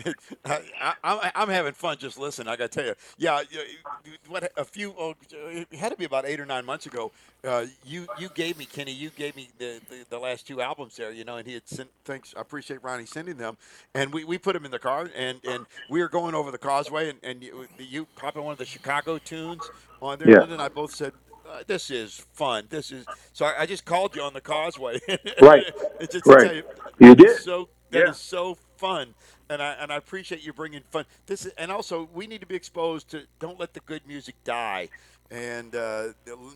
I, 0.44 0.60
I, 0.80 0.94
I'm- 1.04 1.30
I'm 1.34 1.48
having 1.48 1.72
fun 1.72 1.96
just 1.98 2.18
listening. 2.18 2.48
I 2.48 2.56
got 2.56 2.70
to 2.72 2.78
tell 2.80 2.86
you, 2.88 2.94
yeah, 3.18 3.40
you- 3.50 3.60
you- 4.04 4.12
what 4.28 4.50
a 4.56 4.64
few 4.64 4.92
oh, 4.98 5.14
it 5.32 5.72
had 5.74 5.90
to 5.90 5.96
be 5.96 6.04
about 6.04 6.26
eight 6.26 6.40
or 6.40 6.46
nine 6.46 6.64
months 6.64 6.86
ago. 6.86 7.12
Uh, 7.46 7.66
you 7.84 8.06
you 8.18 8.28
gave 8.34 8.58
me 8.58 8.64
Kenny, 8.64 8.90
you 8.92 9.10
gave 9.10 9.36
me 9.36 9.48
the, 9.58 9.80
the, 9.88 10.04
the 10.10 10.18
last 10.18 10.46
two 10.48 10.60
albums 10.60 10.96
there, 10.96 11.12
you 11.12 11.24
know, 11.24 11.36
and 11.36 11.46
he 11.46 11.54
had 11.54 11.66
sent. 11.68 11.88
Thanks, 12.04 12.34
I 12.36 12.40
appreciate 12.40 12.82
Ronnie 12.82 13.06
sending 13.06 13.36
them, 13.36 13.56
and 13.94 14.12
we, 14.12 14.24
we 14.24 14.38
put 14.38 14.54
them 14.54 14.64
in 14.64 14.72
the 14.72 14.78
car, 14.80 15.08
and, 15.14 15.38
and 15.48 15.66
we 15.88 16.00
were 16.00 16.08
going 16.08 16.34
over 16.34 16.50
the 16.50 16.58
causeway, 16.58 17.10
and, 17.10 17.18
and 17.22 17.42
you, 17.42 17.68
you 17.78 18.06
popping 18.16 18.42
one 18.42 18.52
of 18.52 18.58
the 18.58 18.64
Chicago 18.64 19.18
tunes 19.18 19.70
on 20.02 20.18
there, 20.18 20.30
Yeah. 20.30 20.42
and 20.42 20.52
then 20.52 20.60
I 20.60 20.68
both 20.68 20.92
said. 20.94 21.12
Uh, 21.48 21.62
this 21.68 21.92
is 21.92 22.26
fun. 22.32 22.66
This 22.70 22.90
is 22.90 23.06
so. 23.32 23.44
I, 23.46 23.62
I 23.62 23.66
just 23.66 23.84
called 23.84 24.16
you 24.16 24.22
on 24.22 24.32
the 24.34 24.40
causeway, 24.40 24.98
Right. 25.40 25.64
Right. 26.26 26.44
tell 26.44 26.54
you, 26.56 26.62
You 26.98 27.14
did. 27.14 27.38
So 27.40 27.68
that 27.92 28.02
is 28.02 28.08
Yeah. 28.08 28.12
so 28.12 28.58
fun, 28.78 29.14
and 29.48 29.62
I 29.62 29.74
and 29.74 29.92
I 29.92 29.96
appreciate 29.96 30.42
you 30.44 30.52
bringing 30.52 30.82
fun. 30.90 31.04
This 31.26 31.46
is, 31.46 31.52
and 31.56 31.70
also 31.70 32.08
we 32.12 32.26
need 32.26 32.40
to 32.40 32.46
be 32.46 32.56
exposed 32.56 33.10
to. 33.10 33.22
Don't 33.38 33.60
let 33.60 33.74
the 33.74 33.80
good 33.80 34.06
music 34.08 34.34
die, 34.44 34.88
and 35.30 35.74
uh, 35.74 36.08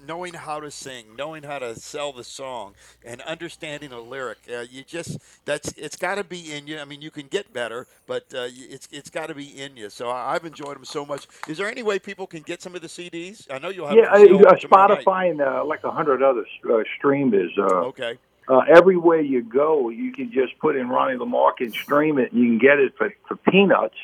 knowing 0.07 0.35
how 0.35 0.61
to 0.61 0.71
sing, 0.71 1.17
knowing 1.17 1.43
how 1.43 1.59
to 1.59 1.75
sell 1.75 2.13
the 2.13 2.25
song, 2.25 2.75
and 3.05 3.21
understanding 3.23 3.93
a 3.93 4.01
lyric. 4.01 4.39
Uh, 4.53 4.65
you 4.71 4.83
just 4.85 5.19
that's 5.45 5.73
it's 5.73 5.97
got 5.97 6.17
to 6.17 6.25
be 6.25 6.53
in 6.53 6.67
you. 6.67 6.79
I 6.79 6.85
mean, 6.85 7.03
you 7.03 7.11
can 7.11 7.27
get 7.27 7.53
better, 7.53 7.87
but 8.07 8.25
uh, 8.35 8.49
it's 8.51 8.89
it's 8.93 9.11
got 9.11 9.27
to 9.27 9.35
be 9.35 9.61
in 9.61 9.77
you. 9.77 9.91
So 9.91 10.09
I, 10.09 10.35
I've 10.35 10.45
enjoyed 10.45 10.77
them 10.77 10.85
so 10.85 11.05
much. 11.05 11.27
Is 11.49 11.59
there 11.59 11.69
any 11.71 11.83
way 11.83 11.99
people 11.99 12.27
can 12.27 12.43
get 12.43 12.63
some 12.63 12.75
of 12.75 12.83
the 12.83 12.89
CDs? 12.89 13.47
I 13.51 13.59
know 13.59 13.69
you'll 13.69 13.87
have. 13.89 13.97
yeah, 13.97 14.15
a 14.15 14.27
show 14.27 14.45
uh, 14.45 14.55
tomorrow 14.57 14.95
night. 14.95 15.05
Spotify 15.05 15.31
and 15.31 15.41
uh, 15.41 15.65
like 15.65 15.85
a 15.85 15.91
hundred 15.91 16.23
other 16.23 16.45
uh, 16.71 16.83
streamers. 16.99 17.53
Uh, 17.59 17.89
Okay. 17.91 18.19
uh, 18.49 18.61
everywhere 18.69 19.21
you 19.21 19.43
go, 19.43 19.89
you 19.91 20.13
can 20.13 20.31
just 20.33 20.59
put 20.59 20.77
in 20.77 20.89
Ronnie 20.89 21.17
Lamarque 21.17 21.61
and 21.61 21.73
stream 21.73 22.19
it, 22.19 22.33
and 22.33 22.41
you 22.41 22.47
can 22.49 22.59
get 22.59 22.79
it 22.79 22.97
for, 22.97 23.13
for 23.27 23.37
peanuts. 23.37 23.97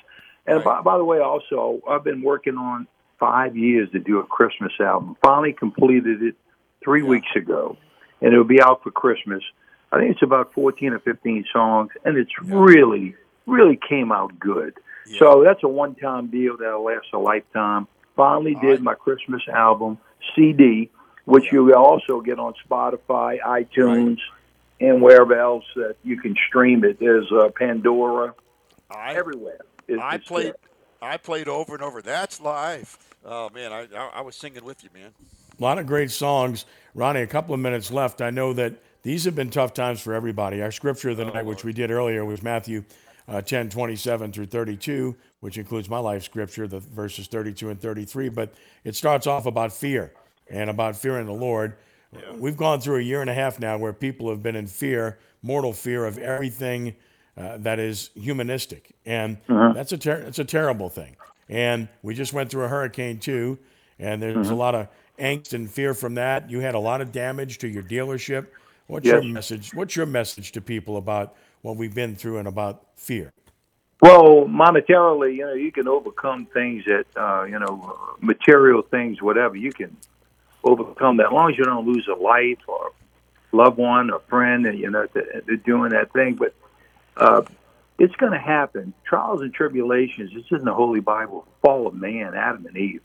And 0.46 0.62
by, 0.62 0.80
by 0.80 0.96
the 0.96 1.04
way, 1.04 1.18
also, 1.18 1.80
I've 1.88 2.04
been 2.04 2.22
working 2.22 2.56
on 2.56 2.86
five 3.18 3.56
years 3.56 3.90
to 3.92 3.98
do 3.98 4.18
a 4.18 4.24
Christmas 4.26 4.72
album. 4.80 5.16
Finally 5.22 5.52
completed 5.54 6.22
it 6.22 6.34
three 6.84 7.02
weeks 7.02 7.28
ago, 7.36 7.76
and 8.20 8.32
it'll 8.32 8.44
be 8.44 8.60
out 8.62 8.82
for 8.82 8.90
Christmas. 8.90 9.42
I 9.92 9.98
think 9.98 10.12
it's 10.12 10.22
about 10.22 10.52
14 10.52 10.92
or 10.92 10.98
15 10.98 11.44
songs, 11.52 11.90
and 12.04 12.16
it's 12.18 12.32
really, 12.42 13.14
really 13.46 13.78
came 13.88 14.12
out 14.12 14.38
good. 14.38 14.74
So 15.18 15.44
that's 15.44 15.62
a 15.62 15.68
one 15.68 15.94
time 15.94 16.26
deal 16.28 16.56
that'll 16.56 16.82
last 16.84 17.06
a 17.12 17.18
lifetime. 17.18 17.86
Finally 18.16 18.56
did 18.56 18.82
my 18.82 18.94
Christmas 18.94 19.42
album, 19.48 19.98
CD, 20.34 20.90
which 21.26 21.44
you 21.52 21.62
will 21.64 21.74
also 21.76 22.20
get 22.20 22.38
on 22.40 22.54
Spotify, 22.68 23.38
iTunes, 23.40 24.18
and 24.80 25.00
wherever 25.00 25.38
else 25.38 25.64
that 25.76 25.96
you 26.02 26.20
can 26.20 26.34
stream 26.48 26.84
it. 26.84 26.98
There's 26.98 27.30
uh, 27.30 27.50
Pandora, 27.56 28.34
I, 28.90 29.14
everywhere. 29.14 29.60
It's- 29.86 30.04
I 30.04 30.18
played. 30.18 30.46
there. 30.46 30.54
I 31.02 31.16
played 31.16 31.48
over 31.48 31.74
and 31.74 31.82
over. 31.82 32.02
That's 32.02 32.40
life. 32.40 32.98
Oh 33.24 33.50
man, 33.50 33.72
I, 33.72 33.86
I, 33.94 34.10
I 34.16 34.20
was 34.20 34.36
singing 34.36 34.64
with 34.64 34.82
you, 34.84 34.90
man. 34.94 35.10
A 35.58 35.62
lot 35.62 35.78
of 35.78 35.86
great 35.86 36.10
songs. 36.10 36.64
Ronnie, 36.94 37.20
a 37.20 37.26
couple 37.26 37.54
of 37.54 37.60
minutes 37.60 37.90
left. 37.90 38.20
I 38.20 38.30
know 38.30 38.52
that 38.54 38.74
these 39.02 39.24
have 39.24 39.34
been 39.34 39.50
tough 39.50 39.72
times 39.74 40.00
for 40.00 40.14
everybody. 40.14 40.62
Our 40.62 40.70
scripture 40.70 41.10
of 41.10 41.16
the 41.16 41.24
Oh, 41.30 41.32
night, 41.32 41.46
which 41.46 41.64
we 41.64 41.72
did 41.72 41.90
earlier, 41.90 42.24
was 42.24 42.42
Matthew 42.42 42.84
uh, 43.28 43.40
10, 43.40 43.70
27 43.70 44.32
through 44.32 44.46
32, 44.46 45.16
which 45.40 45.58
includes 45.58 45.88
my 45.88 45.98
life 45.98 46.22
scripture, 46.24 46.68
the 46.68 46.80
verses 46.80 47.26
32 47.26 47.70
and 47.70 47.80
33. 47.80 48.28
But 48.28 48.54
it 48.84 48.94
starts 48.94 49.26
off 49.26 49.46
about 49.46 49.72
fear 49.72 50.12
and 50.48 50.70
about 50.70 50.96
fearing 50.96 51.26
the 51.26 51.32
Lord. 51.32 51.76
We've 52.34 52.56
gone 52.56 52.80
through 52.80 52.98
a 52.98 53.02
year 53.02 53.20
and 53.20 53.28
a 53.28 53.34
half 53.34 53.58
now 53.58 53.76
where 53.78 53.92
people 53.92 54.30
have 54.30 54.42
been 54.42 54.56
in 54.56 54.66
fear, 54.66 55.18
mortal 55.42 55.72
fear 55.72 56.04
of 56.04 56.18
everything 56.18 56.94
uh, 57.36 57.58
that 57.58 57.78
is 57.78 58.10
humanistic. 58.14 58.94
And 59.04 59.38
that's, 59.48 59.92
a 59.92 59.98
ter- 59.98 60.22
that's 60.22 60.38
a 60.38 60.44
terrible 60.44 60.88
thing. 60.88 61.16
And 61.48 61.88
we 62.02 62.14
just 62.14 62.32
went 62.32 62.50
through 62.50 62.64
a 62.64 62.68
hurricane 62.68 63.18
too, 63.18 63.58
and 63.98 64.20
there's 64.20 64.50
a 64.50 64.54
lot 64.54 64.74
of 64.74 64.88
angst 65.18 65.52
and 65.52 65.70
fear 65.70 65.94
from 65.94 66.14
that. 66.14 66.50
You 66.50 66.60
had 66.60 66.74
a 66.74 66.78
lot 66.78 67.00
of 67.00 67.12
damage 67.12 67.58
to 67.58 67.68
your 67.68 67.82
dealership. 67.82 68.46
What's 68.88 69.06
your 69.06 69.22
message? 69.22 69.74
What's 69.74 69.96
your 69.96 70.06
message 70.06 70.52
to 70.52 70.60
people 70.60 70.96
about 70.96 71.36
what 71.62 71.76
we've 71.76 71.94
been 71.94 72.16
through 72.16 72.38
and 72.38 72.48
about 72.48 72.82
fear? 72.96 73.32
Well, 74.02 74.44
monetarily, 74.46 75.36
you 75.36 75.46
know, 75.46 75.54
you 75.54 75.72
can 75.72 75.88
overcome 75.88 76.46
things 76.46 76.84
that, 76.84 77.06
uh, 77.16 77.44
you 77.44 77.58
know, 77.58 77.98
material 78.20 78.82
things, 78.82 79.22
whatever. 79.22 79.56
You 79.56 79.72
can 79.72 79.96
overcome 80.64 81.16
that 81.16 81.26
as 81.26 81.32
long 81.32 81.50
as 81.50 81.58
you 81.58 81.64
don't 81.64 81.86
lose 81.86 82.06
a 82.06 82.14
life 82.14 82.58
or 82.68 82.92
loved 83.52 83.78
one 83.78 84.10
or 84.10 84.20
friend, 84.28 84.66
and 84.66 84.78
you 84.78 84.90
know, 84.90 85.06
they're 85.14 85.56
doing 85.64 85.90
that 85.90 86.12
thing. 86.12 86.34
But 86.34 86.54
uh, 87.16 87.42
it's 87.98 88.14
going 88.16 88.32
to 88.32 88.38
happen. 88.38 88.92
Trials 89.04 89.40
and 89.40 89.52
tribulations. 89.52 90.32
This 90.34 90.44
is 90.44 90.58
in 90.58 90.64
the 90.64 90.74
Holy 90.74 91.00
Bible. 91.00 91.46
Fall 91.62 91.86
of 91.86 91.94
man, 91.94 92.34
Adam 92.34 92.66
and 92.66 92.76
Eve. 92.76 93.00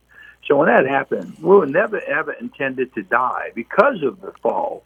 So 0.48 0.58
when 0.58 0.68
that 0.68 0.88
happened, 0.88 1.38
we 1.40 1.56
were 1.56 1.66
never 1.66 2.02
ever 2.02 2.34
intended 2.34 2.94
to 2.96 3.04
die 3.04 3.52
because 3.56 4.02
of 4.04 4.22
the 4.22 4.34
fall. 4.42 4.84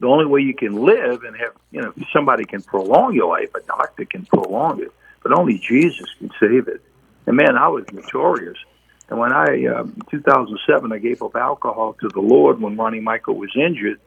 The 0.00 0.06
only 0.06 0.26
way 0.26 0.40
you 0.40 0.54
can 0.54 0.76
live 0.76 1.24
and 1.24 1.36
have, 1.36 1.52
you 1.70 1.82
know, 1.82 1.92
somebody 2.12 2.44
can 2.44 2.62
prolong 2.62 3.14
your 3.14 3.28
life, 3.28 3.50
a 3.54 3.60
doctor 3.60 4.04
can 4.04 4.24
prolong 4.26 4.80
it, 4.80 4.92
but 5.22 5.36
only 5.38 5.58
Jesus 5.58 6.06
can 6.18 6.30
save 6.40 6.68
it. 6.68 6.82
And 7.26 7.36
man, 7.36 7.56
I 7.56 7.68
was 7.68 7.84
notorious. 7.92 8.56
And 9.10 9.18
when 9.18 9.32
I, 9.32 9.66
um, 9.66 10.00
2007, 10.10 10.92
I 10.92 10.98
gave 10.98 11.22
up 11.22 11.36
alcohol 11.36 11.96
to 12.00 12.08
the 12.08 12.20
Lord 12.20 12.60
when 12.60 12.76
Ronnie 12.76 13.00
Michael 13.00 13.34
was 13.34 13.50
injured, 13.56 14.00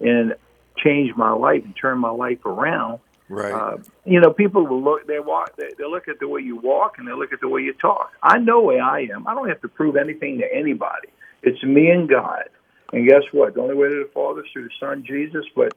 and 0.00 0.34
changed 0.76 1.16
my 1.16 1.32
life 1.32 1.64
and 1.64 1.74
turned 1.76 2.00
my 2.00 2.10
life 2.10 2.44
around. 2.44 3.00
Right. 3.28 3.52
Uh, 3.52 3.76
you 4.04 4.20
know, 4.20 4.32
people 4.32 4.66
will 4.66 4.82
look. 4.82 5.06
They 5.06 5.20
walk. 5.20 5.56
They, 5.56 5.68
they 5.76 5.84
look 5.84 6.08
at 6.08 6.18
the 6.18 6.28
way 6.28 6.40
you 6.40 6.56
walk, 6.56 6.98
and 6.98 7.06
they 7.06 7.12
look 7.12 7.32
at 7.32 7.40
the 7.40 7.48
way 7.48 7.62
you 7.62 7.74
talk. 7.74 8.12
I 8.22 8.38
know 8.38 8.62
where 8.62 8.82
I 8.82 9.02
am. 9.02 9.26
I 9.26 9.34
don't 9.34 9.48
have 9.48 9.60
to 9.62 9.68
prove 9.68 9.96
anything 9.96 10.38
to 10.38 10.46
anybody. 10.52 11.08
It's 11.42 11.62
me 11.62 11.90
and 11.90 12.08
God. 12.08 12.48
And 12.92 13.06
guess 13.06 13.22
what? 13.32 13.54
The 13.54 13.60
only 13.60 13.74
way 13.74 13.88
to 13.88 14.04
the 14.04 14.10
Father 14.14 14.42
is 14.44 14.50
through 14.52 14.64
the 14.64 14.74
Son 14.80 15.04
Jesus. 15.06 15.44
But 15.54 15.74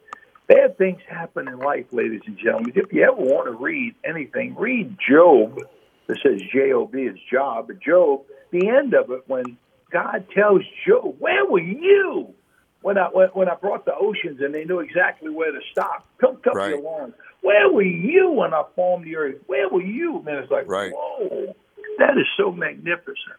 bad 0.47 0.77
things 0.77 1.01
happen 1.09 1.47
in 1.49 1.59
life, 1.59 1.85
ladies 1.91 2.21
and 2.25 2.37
gentlemen. 2.37 2.71
If 2.75 2.93
you 2.93 3.03
ever 3.03 3.15
want 3.15 3.47
to 3.47 3.51
read 3.51 3.95
anything, 4.05 4.55
read 4.55 4.97
Job. 5.09 5.59
That 6.07 6.17
says 6.23 6.41
J 6.51 6.73
O 6.73 6.87
B 6.87 7.03
is 7.03 7.17
job. 7.31 7.69
Job, 7.79 8.23
the 8.49 8.67
end 8.67 8.93
of 8.93 9.11
it, 9.11 9.23
when 9.27 9.57
God 9.91 10.25
tells 10.35 10.61
Job, 10.85 11.15
"Where 11.19 11.45
were 11.45 11.61
you?" 11.61 12.33
When 12.81 12.97
I 12.97 13.07
when, 13.11 13.27
when 13.29 13.49
I 13.49 13.55
brought 13.55 13.85
the 13.85 13.93
oceans 13.95 14.39
and 14.41 14.53
they 14.53 14.65
knew 14.65 14.79
exactly 14.79 15.29
where 15.29 15.51
to 15.51 15.59
stop, 15.71 16.05
Come 16.19 16.37
up 16.37 16.55
Right. 16.55 16.69
your 16.69 16.81
lawn. 16.81 17.13
Where 17.41 17.71
were 17.71 17.81
you 17.83 18.31
when 18.31 18.53
I 18.53 18.63
formed 18.75 19.05
the 19.05 19.15
earth? 19.15 19.37
Where 19.47 19.67
were 19.69 19.81
you? 19.81 20.21
Man, 20.23 20.37
it's 20.37 20.51
like, 20.51 20.67
Right. 20.67 20.91
whoa, 20.95 21.55
that 21.97 22.17
is 22.17 22.27
so 22.37 22.51
magnificent. 22.51 23.37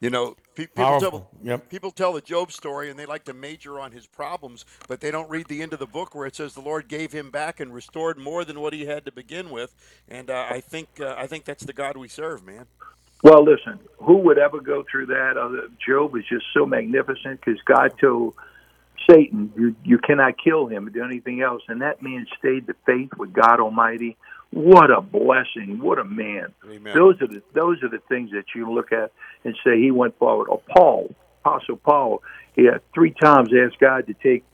You 0.00 0.10
know, 0.10 0.36
pe- 0.54 0.66
people 0.66 0.84
Powerful. 0.84 1.10
tell 1.10 1.30
Yep. 1.42 1.68
people 1.68 1.90
tell 1.90 2.12
the 2.12 2.20
Job 2.20 2.52
story, 2.52 2.90
and 2.90 2.98
they 2.98 3.06
like 3.06 3.24
to 3.24 3.34
major 3.34 3.78
on 3.78 3.92
his 3.92 4.06
problems, 4.06 4.64
but 4.88 5.00
they 5.00 5.10
don't 5.10 5.28
read 5.28 5.46
the 5.48 5.62
end 5.62 5.72
of 5.72 5.78
the 5.78 5.86
book 5.86 6.14
where 6.14 6.26
it 6.26 6.34
says 6.36 6.54
the 6.54 6.60
Lord 6.60 6.88
gave 6.88 7.12
him 7.12 7.30
back 7.30 7.60
and 7.60 7.72
restored 7.74 8.18
more 8.18 8.44
than 8.44 8.60
what 8.60 8.72
he 8.72 8.86
had 8.86 9.04
to 9.04 9.12
begin 9.12 9.50
with. 9.50 9.74
And 10.08 10.30
uh, 10.30 10.46
I 10.50 10.60
think 10.60 10.88
uh, 11.00 11.14
I 11.18 11.26
think 11.26 11.44
that's 11.44 11.64
the 11.64 11.72
God 11.72 11.96
we 11.96 12.08
serve, 12.08 12.44
man. 12.44 12.66
Well, 13.22 13.44
listen, 13.44 13.78
who 13.98 14.16
would 14.18 14.38
ever 14.38 14.60
go 14.60 14.84
through 14.90 15.06
that? 15.06 15.68
Job 15.86 16.16
is 16.16 16.24
just 16.28 16.46
so 16.54 16.64
magnificent 16.66 17.40
because 17.44 17.60
God 17.62 17.92
told 18.00 18.34
Satan, 19.08 19.52
you, 19.56 19.74
you 19.84 19.98
cannot 19.98 20.34
kill 20.42 20.66
him 20.66 20.86
or 20.86 20.90
do 20.90 21.04
anything 21.04 21.42
else. 21.42 21.62
And 21.68 21.82
that 21.82 22.02
man 22.02 22.26
stayed 22.38 22.66
the 22.66 22.74
faith 22.86 23.10
with 23.16 23.32
God 23.32 23.60
Almighty. 23.60 24.16
What 24.50 24.90
a 24.90 25.00
blessing. 25.00 25.78
What 25.80 25.98
a 25.98 26.04
man. 26.04 26.52
Amen. 26.64 26.94
Those 26.94 27.20
are 27.22 27.28
the 27.28 27.42
those 27.54 27.82
are 27.84 27.88
the 27.88 28.00
things 28.08 28.32
that 28.32 28.46
you 28.54 28.72
look 28.72 28.92
at 28.92 29.12
and 29.44 29.56
say 29.64 29.80
he 29.80 29.90
went 29.90 30.18
forward. 30.18 30.48
Or 30.48 30.60
Paul, 30.76 31.14
Apostle 31.44 31.76
Paul, 31.76 32.22
he 32.56 32.64
had 32.64 32.80
three 32.92 33.12
times 33.12 33.50
asked 33.54 33.78
God 33.78 34.08
to 34.08 34.14
take, 34.14 34.44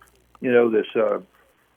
you 0.41 0.53
know, 0.53 0.71
this 0.71 0.87
uh 0.95 1.21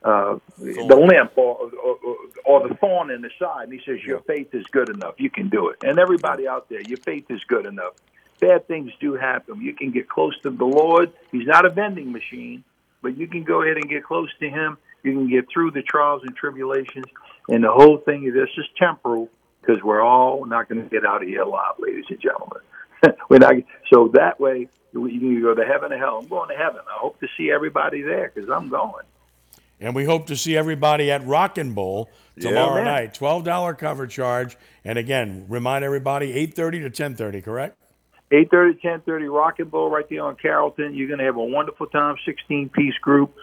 uh, 0.03 0.37
the 0.57 0.95
limp 0.95 1.37
or, 1.37 1.69
or, 1.83 1.97
or 2.45 2.67
the 2.67 2.75
thorn 2.75 3.11
in 3.11 3.21
the 3.21 3.29
side. 3.37 3.63
And 3.63 3.73
he 3.73 3.81
says, 3.85 4.01
Your 4.03 4.21
faith 4.21 4.53
is 4.53 4.65
good 4.71 4.89
enough. 4.89 5.15
You 5.17 5.29
can 5.29 5.49
do 5.49 5.69
it. 5.69 5.79
And 5.83 5.99
everybody 5.99 6.47
out 6.47 6.69
there, 6.69 6.81
your 6.81 6.99
faith 6.99 7.25
is 7.29 7.43
good 7.47 7.65
enough. 7.65 7.93
Bad 8.39 8.67
things 8.67 8.91
do 8.99 9.15
happen. 9.15 9.61
You 9.61 9.73
can 9.73 9.91
get 9.91 10.09
close 10.09 10.39
to 10.41 10.49
the 10.49 10.65
Lord. 10.65 11.11
He's 11.31 11.47
not 11.47 11.65
a 11.65 11.69
vending 11.69 12.11
machine, 12.11 12.63
but 13.01 13.17
you 13.17 13.27
can 13.27 13.43
go 13.43 13.61
ahead 13.61 13.77
and 13.77 13.89
get 13.89 14.03
close 14.03 14.29
to 14.39 14.49
Him. 14.49 14.77
You 15.03 15.13
can 15.13 15.29
get 15.29 15.45
through 15.53 15.71
the 15.71 15.81
trials 15.81 16.23
and 16.25 16.35
tribulations. 16.35 17.05
And 17.49 17.63
the 17.63 17.71
whole 17.71 17.97
thing 17.97 18.27
of 18.27 18.33
this 18.33 18.49
is 18.57 18.65
temporal 18.77 19.29
because 19.61 19.83
we're 19.83 20.01
all 20.01 20.45
not 20.45 20.69
going 20.69 20.83
to 20.83 20.89
get 20.89 21.05
out 21.05 21.21
of 21.21 21.27
here 21.27 21.41
alive, 21.41 21.73
ladies 21.79 22.05
and 22.09 22.19
gentlemen. 22.19 22.59
we're 23.29 23.39
not, 23.39 23.55
so 23.91 24.11
that 24.13 24.39
way, 24.39 24.67
you 24.93 25.19
can 25.19 25.41
go 25.41 25.53
to 25.53 25.63
heaven 25.63 25.93
or 25.93 25.97
hell. 25.97 26.19
I'm 26.21 26.27
going 26.27 26.49
to 26.49 26.55
heaven. 26.55 26.81
I 26.87 26.99
hope 26.99 27.19
to 27.19 27.27
see 27.37 27.51
everybody 27.51 28.01
there 28.01 28.31
because 28.33 28.49
I'm 28.49 28.69
going. 28.69 29.05
And 29.79 29.95
we 29.95 30.03
hope 30.03 30.27
to 30.27 30.35
see 30.35 30.57
everybody 30.57 31.09
at 31.09 31.25
Rockin' 31.25 31.73
Bowl 31.73 32.09
tomorrow 32.39 32.75
man. 32.75 32.85
night. 32.85 33.13
Twelve 33.13 33.45
dollar 33.45 33.73
cover 33.73 34.07
charge. 34.07 34.57
And 34.83 34.99
again, 34.99 35.45
remind 35.47 35.85
everybody 35.85 36.33
eight 36.33 36.53
thirty 36.53 36.79
to 36.81 36.89
ten 36.89 37.15
thirty. 37.15 37.41
Correct? 37.41 37.77
Eight 38.31 38.51
thirty, 38.51 38.79
ten 38.79 39.01
thirty, 39.01 39.25
Rock 39.25 39.59
and 39.59 39.71
Bowl 39.71 39.89
right 39.89 40.05
there 40.09 40.23
on 40.23 40.35
Carrollton. 40.35 40.93
You're 40.93 41.09
gonna 41.09 41.23
have 41.23 41.37
a 41.37 41.43
wonderful 41.43 41.87
time. 41.87 42.15
Sixteen 42.25 42.69
piece 42.69 42.95
group. 43.01 43.33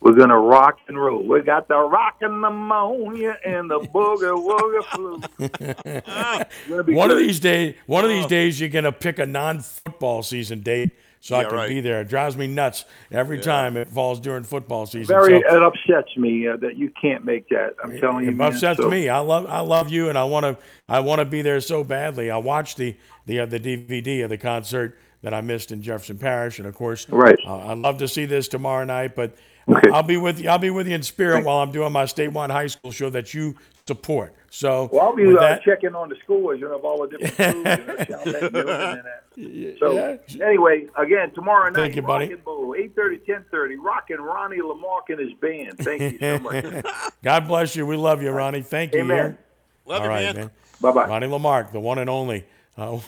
We're 0.00 0.12
gonna 0.12 0.38
rock 0.38 0.78
and 0.86 1.00
roll. 1.00 1.22
We 1.22 1.40
got 1.42 1.68
the 1.68 1.78
rockin' 1.78 2.40
pneumonia 2.40 3.38
and 3.44 3.70
the 3.70 3.80
booger 3.80 4.36
wooger 4.36 4.84
flu. 4.84 5.22
It's 5.38 6.68
gonna 6.68 6.82
one 6.94 7.10
of 7.10 7.16
these 7.16 7.40
days, 7.40 7.76
one 7.86 8.04
of 8.04 8.10
these 8.10 8.26
days, 8.26 8.60
you're 8.60 8.68
gonna 8.68 8.92
pick 8.92 9.18
a 9.18 9.24
non-football 9.24 10.22
season 10.22 10.60
date 10.60 10.90
so 11.24 11.36
I 11.36 11.40
Yeah, 11.40 11.48
can 11.48 11.56
right. 11.56 11.68
be 11.70 11.80
there. 11.80 12.02
It 12.02 12.08
drives 12.08 12.36
me 12.36 12.46
nuts 12.46 12.84
every 13.10 13.38
time 13.40 13.78
it 13.78 13.88
falls 13.88 14.20
during 14.20 14.42
football 14.44 14.84
season. 14.84 15.06
Very, 15.06 15.40
So- 15.40 15.56
it 15.56 15.62
upsets 15.62 16.14
me 16.18 16.46
uh, 16.46 16.56
that 16.58 16.76
you 16.76 16.90
can't 17.00 17.24
make 17.24 17.48
that. 17.48 17.74
I'm 17.82 17.98
telling 17.98 18.24
you, 18.26 18.30
It 18.30 18.36
man. 18.36 18.52
upsets 18.52 18.78
So- 18.78 18.90
me. 18.90 19.08
I 19.08 19.20
love 19.20 19.46
I 19.48 19.60
love 19.60 19.88
you, 19.90 20.10
and 20.10 20.18
I 20.18 20.24
want 20.24 20.44
to 20.44 20.58
I 20.86 21.00
want 21.00 21.20
to 21.20 21.24
be 21.24 21.40
there 21.40 21.60
so 21.60 21.82
badly. 21.82 22.30
I 22.30 22.36
watched 22.36 22.76
the 22.76 22.94
the 23.24 23.40
uh, 23.40 23.46
the 23.46 23.58
DVD 23.58 24.22
of 24.24 24.28
the 24.28 24.36
concert 24.36 24.98
that 25.22 25.32
I 25.32 25.40
missed 25.40 25.72
in 25.72 25.80
Jefferson 25.80 26.18
Parish, 26.18 26.58
and 26.58 26.68
of 26.68 26.74
course, 26.74 27.08
Right. 27.08 27.38
Uh, 27.46 27.68
I'd 27.68 27.78
love 27.78 27.96
to 27.98 28.08
see 28.08 28.26
this 28.26 28.46
tomorrow 28.46 28.84
night, 28.84 29.16
but 29.16 29.32
Okay. 29.66 29.88
I'll 29.94 30.02
be 30.02 30.18
with 30.18 30.38
you. 30.42 30.50
I'll 30.50 30.58
be 30.58 30.68
with 30.68 30.86
you 30.86 30.94
in 30.94 31.02
spirit 31.02 31.42
while 31.42 31.56
I'm 31.60 31.72
doing 31.72 31.90
my 31.90 32.04
statewide 32.04 32.50
high 32.50 32.66
school 32.66 32.90
show 32.90 33.08
that 33.08 33.32
you 33.32 33.54
support. 33.86 34.34
So 34.54 34.88
Well, 34.92 35.02
I'll 35.02 35.16
be 35.16 35.26
uh, 35.26 35.40
that, 35.40 35.64
checking 35.64 35.96
on 35.96 36.08
the 36.08 36.14
scores, 36.22 36.60
you 36.60 36.68
know, 36.68 36.76
of 36.76 36.84
all 36.84 37.08
the 37.08 37.18
different 37.18 37.34
schools. 38.06 38.26
You 38.36 38.52
know, 38.52 38.70
and. 38.70 39.02
So 39.80 39.90
yeah. 39.94 40.46
anyway, 40.46 40.86
again, 40.96 41.32
tomorrow 41.34 41.68
night, 41.68 41.74
Thank 41.74 41.96
you, 41.96 42.02
buddy. 42.02 42.26
Rock 42.26 42.34
and 42.34 42.44
Bowl, 42.44 42.76
8.30, 42.78 43.26
10.30, 43.50 43.76
rocking 43.80 44.18
Ronnie 44.18 44.58
Lamarque 44.58 45.08
and 45.08 45.18
his 45.18 45.32
band. 45.40 45.76
Thank 45.78 46.00
you 46.02 46.18
so 46.20 46.38
much. 46.38 46.84
God 47.24 47.48
bless 47.48 47.74
you. 47.74 47.84
We 47.84 47.96
love 47.96 48.22
you, 48.22 48.30
Ronnie. 48.30 48.62
Thank 48.62 48.94
you. 48.94 49.00
Amen. 49.00 49.16
Here. 49.16 49.38
Love 49.86 50.02
All 50.02 50.06
you, 50.06 50.10
right, 50.10 50.36
man. 50.36 50.50
Bye-bye. 50.80 51.08
Ronnie 51.08 51.26
Lamarque, 51.26 51.72
the 51.72 51.80
one 51.80 51.98
and 51.98 52.08
only. 52.08 52.44
Uh, 52.78 53.00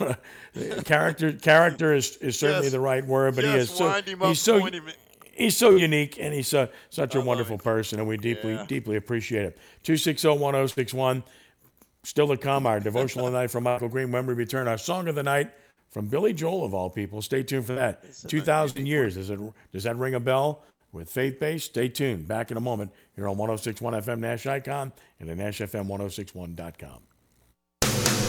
character 0.83 1.31
character 1.31 1.93
is, 1.93 2.17
is 2.17 2.37
certainly 2.37 2.63
Just- 2.63 2.73
the 2.73 2.79
right 2.81 3.05
word, 3.05 3.35
but 3.35 3.45
he 3.45 3.51
is 3.51 3.69
so 3.69 3.89
him 3.89 4.21
up, 4.21 4.27
he's 4.27 4.41
so 4.41 4.59
point 4.59 4.75
him 4.75 4.85
in. 4.89 4.93
He's 5.37 5.55
so 5.57 5.71
unique 5.71 6.17
and 6.19 6.33
he's 6.33 6.47
so, 6.47 6.67
such 6.89 7.15
a 7.15 7.21
wonderful 7.21 7.57
person, 7.57 7.99
and 7.99 8.07
we 8.07 8.17
deeply 8.17 8.53
Yeah. 8.53 8.65
deeply 8.67 8.95
appreciate 8.97 9.45
it. 9.45 9.57
Two 9.83 9.97
six 9.97 10.21
zero 10.21 10.35
one 10.35 10.53
zero 10.53 10.67
six 10.67 10.93
one. 10.93 11.23
Still 12.03 12.27
to 12.29 12.37
come, 12.37 12.65
our 12.65 12.79
devotional 12.79 13.27
of 13.27 13.33
the 13.33 13.39
night 13.39 13.51
from 13.51 13.63
Michael 13.63 13.89
Green. 13.89 14.11
When 14.11 14.25
we 14.25 14.33
return, 14.33 14.67
our 14.67 14.77
song 14.77 15.07
of 15.07 15.15
the 15.15 15.23
night 15.23 15.51
from 15.89 16.07
Billy 16.07 16.33
Joel 16.33 16.63
of 16.63 16.73
all 16.73 16.89
people. 16.89 17.21
Stay 17.21 17.43
tuned 17.43 17.65
for 17.65 17.73
that. 17.73 18.03
Two 18.27 18.41
thousand 18.41 18.85
years. 18.85 19.15
Does 19.15 19.29
it 19.29 19.39
does 19.73 19.83
that 19.83 19.97
ring 19.97 20.13
a 20.13 20.19
bell? 20.19 20.63
With 20.93 21.09
faith 21.09 21.39
based, 21.39 21.65
stay 21.65 21.89
tuned. 21.89 22.27
Back 22.27 22.49
in 22.49 22.55
a 22.57 22.61
moment 22.61 22.91
here 23.15 23.27
on 23.27 23.37
1061 23.37 23.93
FM 24.01 24.19
Nash 24.19 24.45
Icon 24.47 24.93
and 25.19 25.29
at 25.29 25.37
NashFM1061.com. 25.37 26.99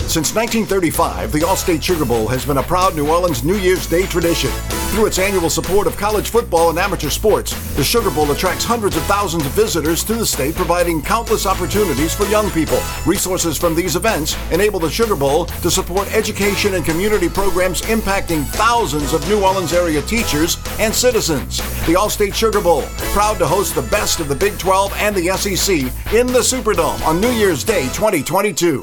Since 0.09 0.35
1935, 0.35 1.33
the 1.33 1.39
Allstate 1.41 1.83
Sugar 1.83 2.05
Bowl 2.05 2.27
has 2.29 2.45
been 2.45 2.59
a 2.59 2.63
proud 2.63 2.97
New 2.97 3.09
Orleans 3.09 3.45
New 3.45 3.57
Year's 3.57 3.87
Day 3.87 4.07
tradition. 4.07 4.51
Through 4.91 5.07
its 5.07 5.19
annual 5.19 5.51
support 5.51 5.87
of 5.87 5.97
college 5.97 6.31
football 6.31 6.71
and 6.71 6.79
amateur 6.79 7.11
sports, 7.11 7.53
the 7.77 7.85
Sugar 7.85 8.11
Bowl 8.11 8.31
attracts 8.33 8.65
hundreds 8.65 8.97
of 8.97 9.03
thousands 9.05 9.45
of 9.45 9.53
visitors 9.53 10.03
to 10.05 10.15
the 10.15 10.27
state, 10.27 10.55
providing 10.55 11.03
countless 11.03 11.47
opportunities 11.47 12.15
for 12.15 12.25
young 12.25 12.51
people. 12.51 12.79
Resources 13.07 13.59
from 13.59 13.77
these 13.77 13.97
events 13.97 14.35
enable 14.51 14.81
the 14.81 14.91
Sugar 14.91 15.15
Bowl 15.15 15.45
to 15.45 15.71
support 15.71 16.13
education 16.15 16.75
and 16.75 16.85
community 16.85 17.29
programs 17.29 17.83
impacting 17.83 18.45
thousands 18.47 19.13
of 19.13 19.29
New 19.29 19.45
Orleans 19.45 19.73
area 19.73 20.03
teachers 20.03 20.57
and 20.81 20.93
citizens. 20.93 21.59
The 21.87 21.95
All-State 21.95 22.35
Sugar 22.35 22.61
Bowl, 22.61 22.83
proud 23.13 23.39
to 23.39 23.47
host 23.47 23.75
the 23.75 23.83
best 23.83 24.21
of 24.21 24.29
the 24.29 24.35
Big 24.35 24.59
12 24.59 24.93
and 24.97 25.15
the 25.15 25.29
SEC 25.37 25.77
in 26.13 26.27
the 26.27 26.41
Superdome 26.41 27.07
on 27.07 27.21
New 27.21 27.31
Year's 27.31 27.63
Day 27.63 27.83
2022. 27.89 28.83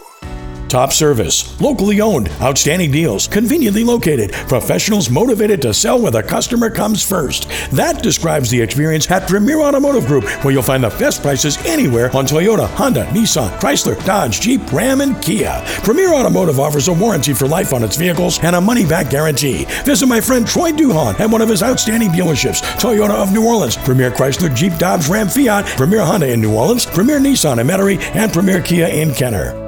Top 0.67 0.91
service, 0.91 1.59
locally 1.61 2.01
owned, 2.01 2.29
outstanding 2.41 2.91
deals, 2.91 3.27
conveniently 3.27 3.83
located, 3.83 4.31
professionals 4.49 5.09
motivated 5.09 5.61
to 5.61 5.73
sell 5.73 6.01
where 6.01 6.11
the 6.11 6.23
customer 6.23 6.69
comes 6.69 7.07
first. 7.07 7.47
That 7.71 8.01
describes 8.01 8.49
the 8.49 8.61
experience 8.61 9.09
at 9.11 9.27
Premier 9.27 9.61
Automotive 9.61 10.07
Group, 10.07 10.25
where 10.43 10.53
you'll 10.53 10.63
find 10.63 10.83
the 10.83 10.89
best 10.89 11.21
prices 11.21 11.57
anywhere 11.65 12.07
on 12.15 12.25
Toyota, 12.25 12.67
Honda, 12.69 13.05
Nissan, 13.07 13.49
Chrysler, 13.59 14.03
Dodge, 14.05 14.41
Jeep, 14.41 14.71
Ram, 14.73 15.01
and 15.01 15.21
Kia. 15.21 15.61
Premier 15.83 16.13
Automotive 16.13 16.59
offers 16.59 16.87
a 16.87 16.93
warranty 16.93 17.33
for 17.33 17.47
life 17.47 17.71
on 17.71 17.83
its 17.83 17.95
vehicles 17.95 18.43
and 18.43 18.55
a 18.55 18.61
money 18.61 18.85
back 18.85 19.09
guarantee. 19.09 19.65
Visit 19.83 20.07
my 20.07 20.19
friend 20.19 20.47
Troy 20.47 20.71
Duhon 20.71 21.19
at 21.19 21.29
one 21.29 21.41
of 21.41 21.49
his 21.49 21.61
outstanding 21.61 22.09
dealerships 22.09 22.61
Toyota 22.79 23.11
of 23.11 23.31
New 23.31 23.45
Orleans, 23.45 23.77
Premier 23.77 24.11
Chrysler, 24.11 24.53
Jeep, 24.55 24.73
Dodge, 24.77 25.07
Ram, 25.07 25.27
Fiat, 25.27 25.65
Premier 25.77 26.03
Honda 26.03 26.31
in 26.31 26.41
New 26.41 26.53
Orleans, 26.53 26.85
Premier 26.85 27.19
Nissan 27.19 27.59
in 27.59 27.67
Metairie, 27.67 28.01
and 28.15 28.33
Premier 28.33 28.61
Kia 28.61 28.87
in 28.87 29.13
Kenner. 29.13 29.64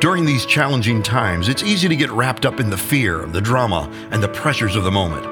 During 0.00 0.24
these 0.24 0.46
challenging 0.46 1.02
times, 1.02 1.48
it's 1.48 1.64
easy 1.64 1.88
to 1.88 1.96
get 1.96 2.12
wrapped 2.12 2.46
up 2.46 2.60
in 2.60 2.70
the 2.70 2.78
fear, 2.78 3.26
the 3.26 3.40
drama, 3.40 3.90
and 4.12 4.22
the 4.22 4.28
pressures 4.28 4.76
of 4.76 4.84
the 4.84 4.92
moment. 4.92 5.24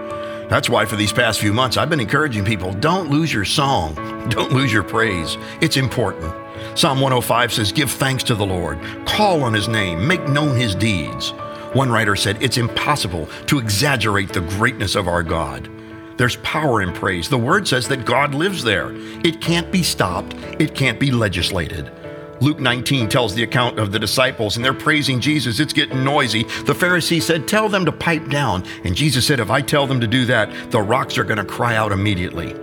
That's 0.50 0.68
why 0.68 0.84
for 0.84 0.96
these 0.96 1.12
past 1.12 1.38
few 1.38 1.52
months, 1.52 1.76
I've 1.76 1.88
been 1.88 2.00
encouraging 2.00 2.44
people 2.44 2.72
don't 2.72 3.08
lose 3.08 3.32
your 3.32 3.44
song, 3.44 3.94
don't 4.28 4.50
lose 4.50 4.72
your 4.72 4.82
praise. 4.82 5.36
It's 5.60 5.76
important. 5.76 6.32
Psalm 6.76 7.00
105 7.00 7.52
says, 7.52 7.70
Give 7.70 7.88
thanks 7.88 8.24
to 8.24 8.34
the 8.34 8.44
Lord, 8.44 8.80
call 9.06 9.44
on 9.44 9.54
his 9.54 9.68
name, 9.68 10.04
make 10.04 10.26
known 10.26 10.56
his 10.56 10.74
deeds. 10.74 11.30
One 11.72 11.92
writer 11.92 12.16
said, 12.16 12.42
It's 12.42 12.58
impossible 12.58 13.28
to 13.46 13.60
exaggerate 13.60 14.32
the 14.32 14.40
greatness 14.40 14.96
of 14.96 15.06
our 15.06 15.22
God. 15.22 15.70
There's 16.16 16.36
power 16.38 16.82
in 16.82 16.92
praise. 16.92 17.28
The 17.28 17.38
word 17.38 17.68
says 17.68 17.86
that 17.86 18.04
God 18.04 18.34
lives 18.34 18.64
there. 18.64 18.90
It 19.24 19.40
can't 19.40 19.70
be 19.70 19.84
stopped, 19.84 20.34
it 20.58 20.74
can't 20.74 20.98
be 20.98 21.12
legislated. 21.12 21.92
Luke 22.41 22.61
19 22.61 23.09
tells 23.09 23.34
the 23.34 23.43
account 23.43 23.78
of 23.78 23.93
the 23.93 23.99
disciples, 23.99 24.57
and 24.57 24.64
they're 24.64 24.74
praising 24.74 25.20
Jesus. 25.20 25.59
It's 25.59 25.72
getting 25.72 26.05
noisy. 26.05 26.43
The 26.43 26.74
Pharisee 26.74 27.22
said, 27.22 27.49
Tell 27.49 27.68
them 27.68 27.84
to 27.87 27.93
pipe 27.93 28.28
down. 28.28 28.64
And 28.84 28.95
Jesus 28.95 29.26
said, 29.26 29.41
If 29.41 29.51
I 29.51 29.62
tell 29.62 29.87
them 29.87 30.01
to 30.01 30.07
do 30.07 30.26
that, 30.26 30.70
the 30.70 30.82
rocks 30.82 31.16
are 31.16 31.24
going 31.24 31.39
to 31.39 31.45
cry 31.45 31.76
out 31.76 31.93
immediately. 31.93 32.55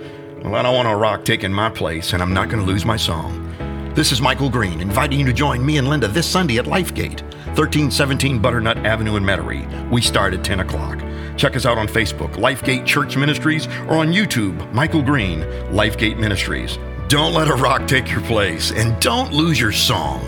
Well, 0.44 0.56
I 0.56 0.62
don't 0.62 0.76
want 0.76 0.88
a 0.88 0.96
rock 0.96 1.26
taking 1.26 1.52
my 1.52 1.70
place, 1.70 2.14
and 2.14 2.22
I'm 2.22 2.34
not 2.34 2.50
going 2.50 2.64
to 2.64 2.72
lose 2.72 2.86
my 2.86 2.98
song. 2.98 3.50
This 3.96 4.12
is 4.12 4.22
Michael 4.22 4.50
Green, 4.50 4.82
inviting 4.82 5.20
you 5.20 5.26
to 5.26 5.34
join 5.34 5.66
me 5.66 5.78
and 5.78 5.88
Linda 5.88 6.08
this 6.08 6.30
Sunday 6.30 6.58
at 6.58 6.66
Lifegate, 6.66 7.22
1317 7.56 8.42
Butternut 8.42 8.78
Avenue 8.86 9.16
in 9.16 9.24
Metairie. 9.24 9.90
We 9.90 10.02
start 10.02 10.34
at 10.34 10.44
10 10.44 10.60
o'clock. 10.60 11.00
Check 11.38 11.56
us 11.56 11.66
out 11.66 11.78
on 11.78 11.88
Facebook, 11.88 12.34
Lifegate 12.34 12.86
Church 12.86 13.16
Ministries, 13.18 13.68
or 13.88 13.98
on 13.98 14.12
YouTube, 14.12 14.72
Michael 14.74 15.02
Green, 15.02 15.42
Lifegate 15.72 16.18
Ministries. 16.18 16.78
Don't 17.14 17.36
let 17.36 17.48
a 17.48 17.54
rock 17.54 17.88
take 17.88 18.10
your 18.10 18.22
place, 18.22 18.72
and 18.72 19.00
don't 19.00 19.32
lose 19.32 19.62
your 19.62 19.72
song. 19.72 20.20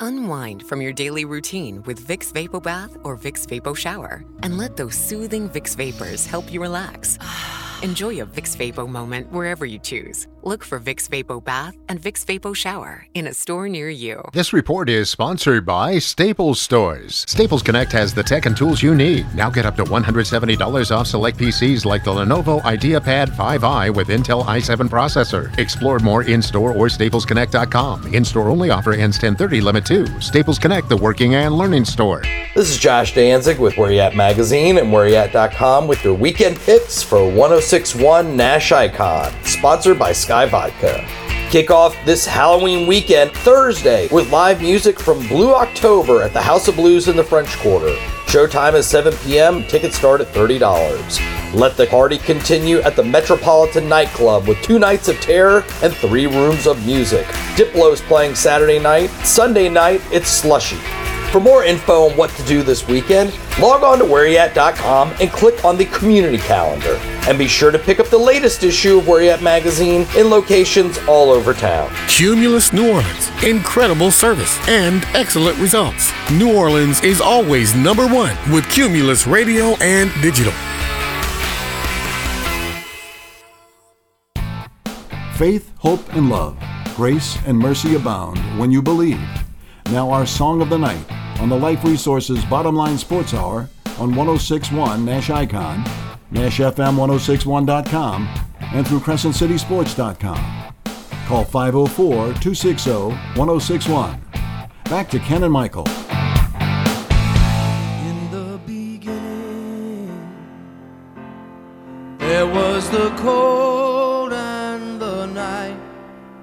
Unwind 0.00 0.66
from 0.66 0.82
your 0.82 0.92
daily 0.92 1.24
routine 1.24 1.84
with 1.84 2.04
Vicks 2.04 2.32
Vapo 2.32 2.60
Bath 2.60 2.96
or 3.04 3.16
Vicks 3.16 3.46
Vapo 3.46 3.76
Shower, 3.76 4.24
and 4.42 4.58
let 4.58 4.76
those 4.76 4.96
soothing 4.96 5.48
Vicks 5.50 5.76
vapors 5.76 6.26
help 6.26 6.52
you 6.52 6.60
relax. 6.60 7.16
Enjoy 7.84 8.20
a 8.20 8.26
Vicks 8.26 8.56
Vapo 8.56 8.88
moment 8.88 9.30
wherever 9.30 9.64
you 9.64 9.78
choose. 9.78 10.26
Look 10.48 10.64
for 10.64 10.80
Vicks 10.80 11.10
Vapo 11.10 11.44
Bath 11.44 11.76
and 11.90 12.00
Vicks 12.00 12.24
Vapo 12.24 12.56
Shower 12.56 13.06
in 13.12 13.26
a 13.26 13.34
store 13.34 13.68
near 13.68 13.90
you. 13.90 14.22
This 14.32 14.54
report 14.54 14.88
is 14.88 15.10
sponsored 15.10 15.66
by 15.66 15.98
Staples 15.98 16.58
Stores. 16.58 17.26
Staples 17.28 17.62
Connect 17.62 17.92
has 17.92 18.14
the 18.14 18.22
tech 18.22 18.46
and 18.46 18.56
tools 18.56 18.82
you 18.82 18.94
need. 18.94 19.26
Now 19.34 19.50
get 19.50 19.66
up 19.66 19.76
to 19.76 19.84
$170 19.84 20.90
off 20.90 21.06
select 21.06 21.36
PCs 21.36 21.84
like 21.84 22.02
the 22.02 22.12
Lenovo 22.12 22.62
IdeaPad 22.62 23.28
5i 23.28 23.94
with 23.94 24.08
Intel 24.08 24.42
i7 24.46 24.88
processor. 24.88 25.54
Explore 25.58 25.98
more 25.98 26.22
in-store 26.22 26.72
or 26.72 26.86
staplesconnect.com. 26.86 28.14
In-store 28.14 28.48
only 28.48 28.70
offer 28.70 28.94
ends 28.94 29.18
1030 29.18 29.60
limit 29.60 29.84
2. 29.84 30.18
Staples 30.22 30.58
Connect, 30.58 30.88
the 30.88 30.96
working 30.96 31.34
and 31.34 31.58
learning 31.58 31.84
store. 31.84 32.22
This 32.54 32.70
is 32.70 32.78
Josh 32.78 33.14
Danzig 33.14 33.58
with 33.58 33.76
Where 33.76 33.92
Y'at 33.92 34.16
Magazine 34.16 34.78
and 34.78 34.88
WhereYat.com 34.88 35.86
with 35.86 36.02
your 36.02 36.14
weekend 36.14 36.56
picks 36.56 37.02
for 37.02 37.22
1061 37.22 38.34
Nash 38.34 38.72
Icon, 38.72 39.30
sponsored 39.44 39.98
by 39.98 40.12
Vodka. 40.46 41.06
Kick 41.50 41.70
off 41.70 41.96
this 42.04 42.26
Halloween 42.26 42.86
weekend 42.86 43.32
Thursday 43.32 44.06
with 44.08 44.30
live 44.30 44.60
music 44.60 45.00
from 45.00 45.26
Blue 45.28 45.54
October 45.54 46.22
at 46.22 46.34
the 46.34 46.42
House 46.42 46.68
of 46.68 46.76
Blues 46.76 47.08
in 47.08 47.16
the 47.16 47.24
French 47.24 47.56
Quarter. 47.58 47.94
Showtime 48.26 48.74
is 48.74 48.86
7 48.86 49.14
p.m. 49.24 49.64
Tickets 49.64 49.96
start 49.96 50.20
at 50.20 50.26
$30. 50.28 51.54
Let 51.54 51.78
the 51.78 51.86
party 51.86 52.18
continue 52.18 52.80
at 52.80 52.94
the 52.94 53.02
Metropolitan 53.02 53.88
Nightclub 53.88 54.46
with 54.46 54.60
two 54.60 54.78
nights 54.78 55.08
of 55.08 55.18
terror 55.22 55.64
and 55.82 55.94
three 55.94 56.26
rooms 56.26 56.66
of 56.66 56.84
music. 56.84 57.24
Diplo's 57.56 58.02
playing 58.02 58.34
Saturday 58.34 58.78
night. 58.78 59.08
Sunday 59.24 59.70
night, 59.70 60.02
it's 60.12 60.42
Slushii. 60.42 61.07
For 61.30 61.40
more 61.40 61.62
info 61.62 62.08
on 62.08 62.16
what 62.16 62.30
to 62.30 62.42
do 62.44 62.62
this 62.62 62.88
weekend, 62.88 63.38
log 63.60 63.82
on 63.82 63.98
to 63.98 64.04
whereyat.com 64.04 65.12
and 65.20 65.30
click 65.30 65.62
on 65.62 65.76
the 65.76 65.84
community 65.86 66.38
calendar. 66.38 66.94
And 67.28 67.36
be 67.36 67.46
sure 67.46 67.70
to 67.70 67.78
pick 67.78 68.00
up 68.00 68.06
the 68.06 68.16
latest 68.16 68.64
issue 68.64 68.98
of 68.98 69.06
Where 69.06 69.22
Y'at 69.22 69.42
magazine 69.42 70.06
in 70.16 70.30
locations 70.30 70.96
all 71.06 71.30
over 71.30 71.52
town. 71.52 71.94
Cumulus 72.08 72.72
New 72.72 72.88
Orleans. 72.88 73.30
Incredible 73.44 74.10
service 74.10 74.58
and 74.68 75.04
excellent 75.14 75.58
results. 75.58 76.12
New 76.32 76.56
Orleans 76.56 77.02
is 77.04 77.20
always 77.20 77.74
number 77.74 78.06
one 78.06 78.34
with 78.50 78.66
Cumulus 78.70 79.26
Radio 79.26 79.76
and 79.82 80.10
Digital. 80.22 80.54
Faith, 85.34 85.70
hope, 85.76 86.12
and 86.14 86.30
love, 86.30 86.58
grace 86.96 87.36
and 87.46 87.58
mercy 87.58 87.96
abound 87.96 88.38
when 88.58 88.72
you 88.72 88.80
believe. 88.80 89.20
Now, 89.90 90.10
our 90.10 90.26
song 90.26 90.60
of 90.60 90.68
the 90.68 90.76
night 90.76 91.10
on 91.40 91.48
the 91.48 91.56
Life 91.56 91.82
Resources 91.82 92.44
Bottom 92.44 92.74
Line 92.74 92.98
Sports 92.98 93.32
Hour 93.32 93.70
on 93.98 94.14
1061 94.14 95.02
Nash 95.02 95.30
Icon, 95.30 95.82
NashFM1061.com, 96.30 98.28
and 98.60 98.86
through 98.86 99.00
CrescentCitySports.com. 99.00 100.74
Call 101.26 101.44
504 101.44 102.04
260 102.34 102.90
1061. 102.90 104.20
Back 104.84 105.08
to 105.08 105.18
Ken 105.20 105.42
and 105.42 105.52
Michael. 105.52 105.88
In 108.04 108.30
the 108.30 108.60
beginning, 108.66 110.10
there 112.18 112.46
was 112.46 112.90
the 112.90 113.08
cold 113.20 114.34
and 114.34 115.00
the 115.00 115.24
night, 115.24 115.78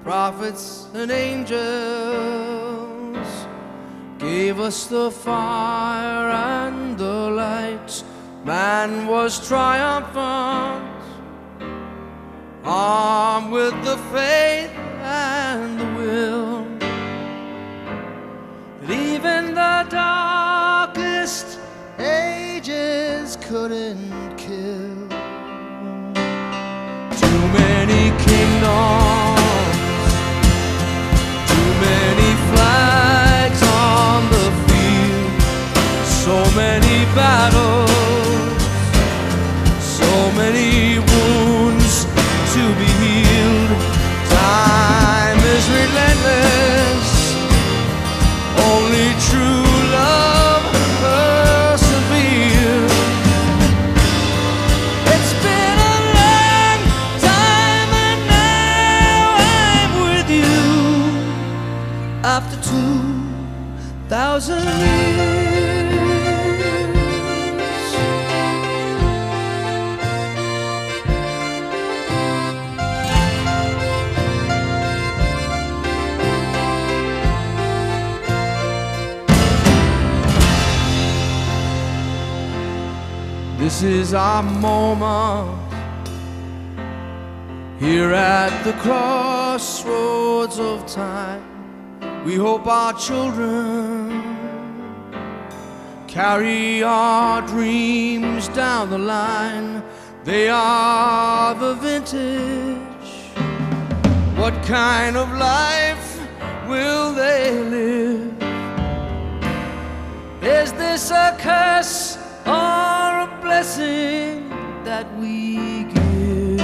prophets 0.02 0.88
and 0.94 1.12
angels 1.12 2.95
gave 4.26 4.58
us 4.58 4.86
the 4.86 5.08
fire 5.08 6.30
and 6.30 6.98
the 6.98 7.30
light. 7.30 8.02
Man 8.44 9.06
was 9.06 9.32
triumphant, 9.46 11.04
armed 12.64 13.52
with 13.52 13.76
the 13.84 13.96
faith 14.14 14.74
and 15.00 15.78
the 15.80 15.90
will 16.00 16.64
that 18.80 18.90
even 18.90 19.54
the 19.54 19.86
darkest 19.90 21.60
ages 22.00 23.36
couldn't 23.48 24.36
kill. 24.36 24.95
Our 84.16 84.42
moment 84.42 85.72
here 87.78 88.12
at 88.12 88.62
the 88.64 88.72
crossroads 88.74 90.58
of 90.58 90.86
time. 90.86 91.44
We 92.24 92.34
hope 92.34 92.66
our 92.66 92.94
children 92.94 94.22
carry 96.08 96.82
our 96.82 97.46
dreams 97.46 98.48
down 98.48 98.88
the 98.88 98.98
line. 98.98 99.82
They 100.24 100.48
are 100.48 101.54
the 101.54 101.74
vintage. 101.74 102.86
What 104.36 104.54
kind 104.64 105.16
of 105.16 105.30
life 105.32 106.18
will 106.66 107.12
they 107.12 107.62
live? 107.62 108.32
Is 110.42 110.72
this 110.72 111.10
a 111.10 111.36
curse 111.38 112.16
or 112.46 113.15
blessing 113.46 114.48
that 114.84 115.06
we 115.20 115.84
give? 115.94 116.58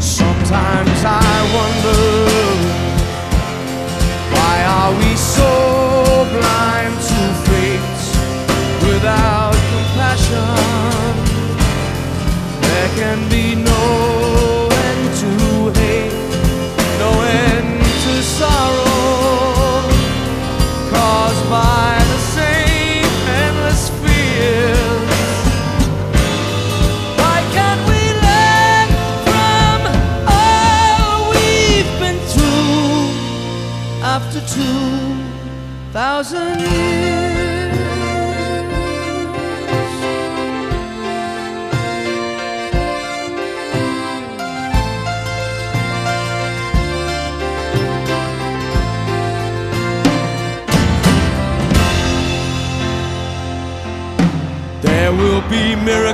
Sometimes 0.00 0.98
I 1.04 1.34
wonder 1.58 2.02
why 4.34 4.54
are 4.78 4.92
we 5.00 5.10
so 5.16 5.52
blind 6.34 6.94
to 7.10 7.20
fate 7.46 8.02
without 8.86 9.41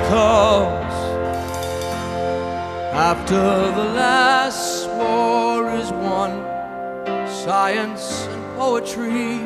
be 0.08 0.14
miracles 0.14 0.94
after 2.94 3.70
the 3.72 3.84
last 3.94 4.88
war 4.90 5.70
is 5.70 5.92
won. 5.92 6.44
Science 7.28 8.26
and 8.26 8.56
poetry 8.56 9.40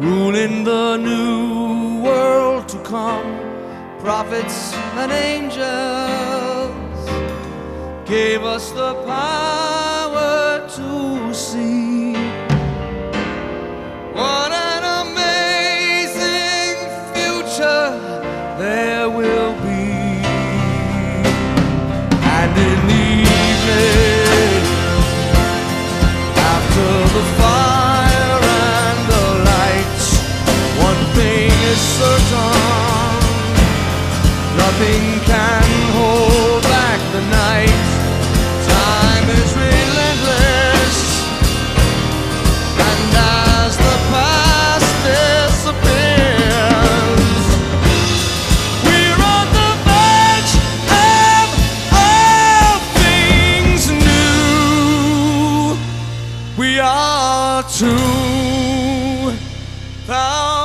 ruling 0.00 0.64
the 0.64 0.96
new 0.96 2.02
world 2.02 2.68
to 2.68 2.78
come. 2.82 3.40
Prophets 4.00 4.74
and 4.74 5.10
angels 5.12 5.58
gave 8.06 8.44
us 8.44 8.70
the 8.72 8.94
power 9.04 9.67
certain 31.98 33.18
nothing 34.56 35.04
can 35.26 35.68
hold 35.98 36.62
back 36.62 37.00
the 37.12 37.22
night. 37.42 37.86
Time 38.70 39.26
is 39.40 39.50
relentless. 39.66 40.96
And 42.88 43.10
as 43.16 43.76
the 43.76 43.96
past 44.12 44.90
disappears, 45.10 46.22
we're 48.86 49.22
on 49.36 49.46
the 49.58 49.70
verge 49.88 50.54
of 52.62 52.76
things 53.02 53.82
new. 54.06 55.76
We 56.56 56.70
are 56.78 57.62
two 57.64 59.34
thousand 60.06 60.57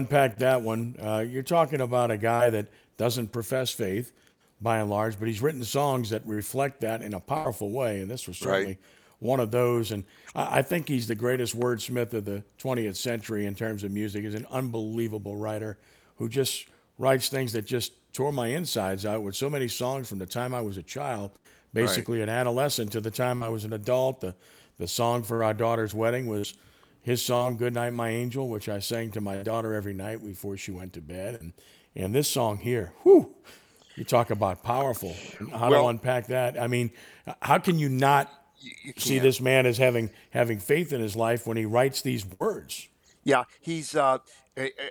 unpack 0.00 0.38
that 0.38 0.62
one. 0.62 0.96
Uh, 1.00 1.24
you're 1.28 1.42
talking 1.42 1.80
about 1.80 2.10
a 2.10 2.16
guy 2.16 2.50
that 2.50 2.66
doesn't 2.96 3.32
profess 3.32 3.70
faith, 3.70 4.12
by 4.60 4.78
and 4.78 4.90
large, 4.90 5.18
but 5.18 5.26
he's 5.26 5.40
written 5.40 5.64
songs 5.64 6.10
that 6.10 6.22
reflect 6.26 6.82
that 6.82 7.00
in 7.02 7.14
a 7.14 7.20
powerful 7.20 7.70
way, 7.70 8.00
and 8.00 8.10
this 8.10 8.28
was 8.28 8.36
certainly 8.36 8.66
Right. 8.66 8.78
one 9.18 9.40
of 9.40 9.50
those. 9.50 9.90
And 9.90 10.04
I, 10.34 10.58
I 10.58 10.62
think 10.62 10.86
he's 10.88 11.06
the 11.08 11.14
greatest 11.14 11.58
wordsmith 11.58 12.12
of 12.12 12.24
the 12.26 12.44
20th 12.58 12.96
century 12.96 13.46
in 13.46 13.54
terms 13.54 13.84
of 13.84 13.90
music. 13.90 14.24
He's 14.24 14.34
an 14.34 14.46
unbelievable 14.50 15.36
writer 15.36 15.78
who 16.16 16.28
just 16.28 16.66
writes 16.98 17.30
things 17.30 17.52
that 17.54 17.64
just 17.64 17.92
tore 18.12 18.32
my 18.32 18.48
insides 18.48 19.06
out 19.06 19.22
with 19.22 19.34
so 19.34 19.48
many 19.48 19.66
songs 19.68 20.08
from 20.08 20.18
the 20.18 20.26
time 20.26 20.52
I 20.52 20.60
was 20.60 20.76
a 20.76 20.82
child, 20.82 21.30
basically 21.72 22.20
an 22.20 22.28
adolescent, 22.28 22.92
to 22.92 23.00
the 23.00 23.10
time 23.10 23.42
I 23.42 23.48
was 23.48 23.64
an 23.64 23.72
adult. 23.72 24.20
The, 24.20 24.34
the 24.76 24.88
song 24.88 25.22
for 25.22 25.42
our 25.42 25.54
daughter's 25.54 25.94
wedding 25.94 26.26
was 26.26 26.52
his 27.02 27.22
song 27.22 27.56
"Good 27.56 27.74
Night, 27.74 27.92
My 27.92 28.10
Angel," 28.10 28.48
which 28.48 28.68
I 28.68 28.78
sang 28.78 29.10
to 29.12 29.20
my 29.20 29.42
daughter 29.42 29.74
every 29.74 29.94
night 29.94 30.22
before 30.24 30.56
she 30.56 30.70
went 30.70 30.92
to 30.94 31.00
bed, 31.00 31.38
and 31.40 31.52
and 31.96 32.14
this 32.14 32.28
song 32.28 32.58
here, 32.58 32.92
whew, 33.02 33.34
you 33.96 34.04
talk 34.04 34.30
about 34.30 34.62
powerful. 34.62 35.14
How 35.52 35.70
Well- 35.70 35.82
to 35.84 35.88
unpack 35.88 36.26
that? 36.28 36.60
I 36.60 36.66
mean, 36.68 36.90
how 37.42 37.58
can 37.58 37.78
you 37.78 37.88
not 37.88 38.32
see 38.98 39.14
can't. 39.14 39.22
this 39.22 39.40
man 39.40 39.66
as 39.66 39.78
having 39.78 40.10
having 40.30 40.58
faith 40.58 40.92
in 40.92 41.00
his 41.00 41.16
life 41.16 41.46
when 41.46 41.56
he 41.56 41.64
writes 41.64 42.02
these 42.02 42.24
words? 42.38 42.88
Yeah, 43.24 43.44
he's 43.60 43.94
uh, 43.94 44.18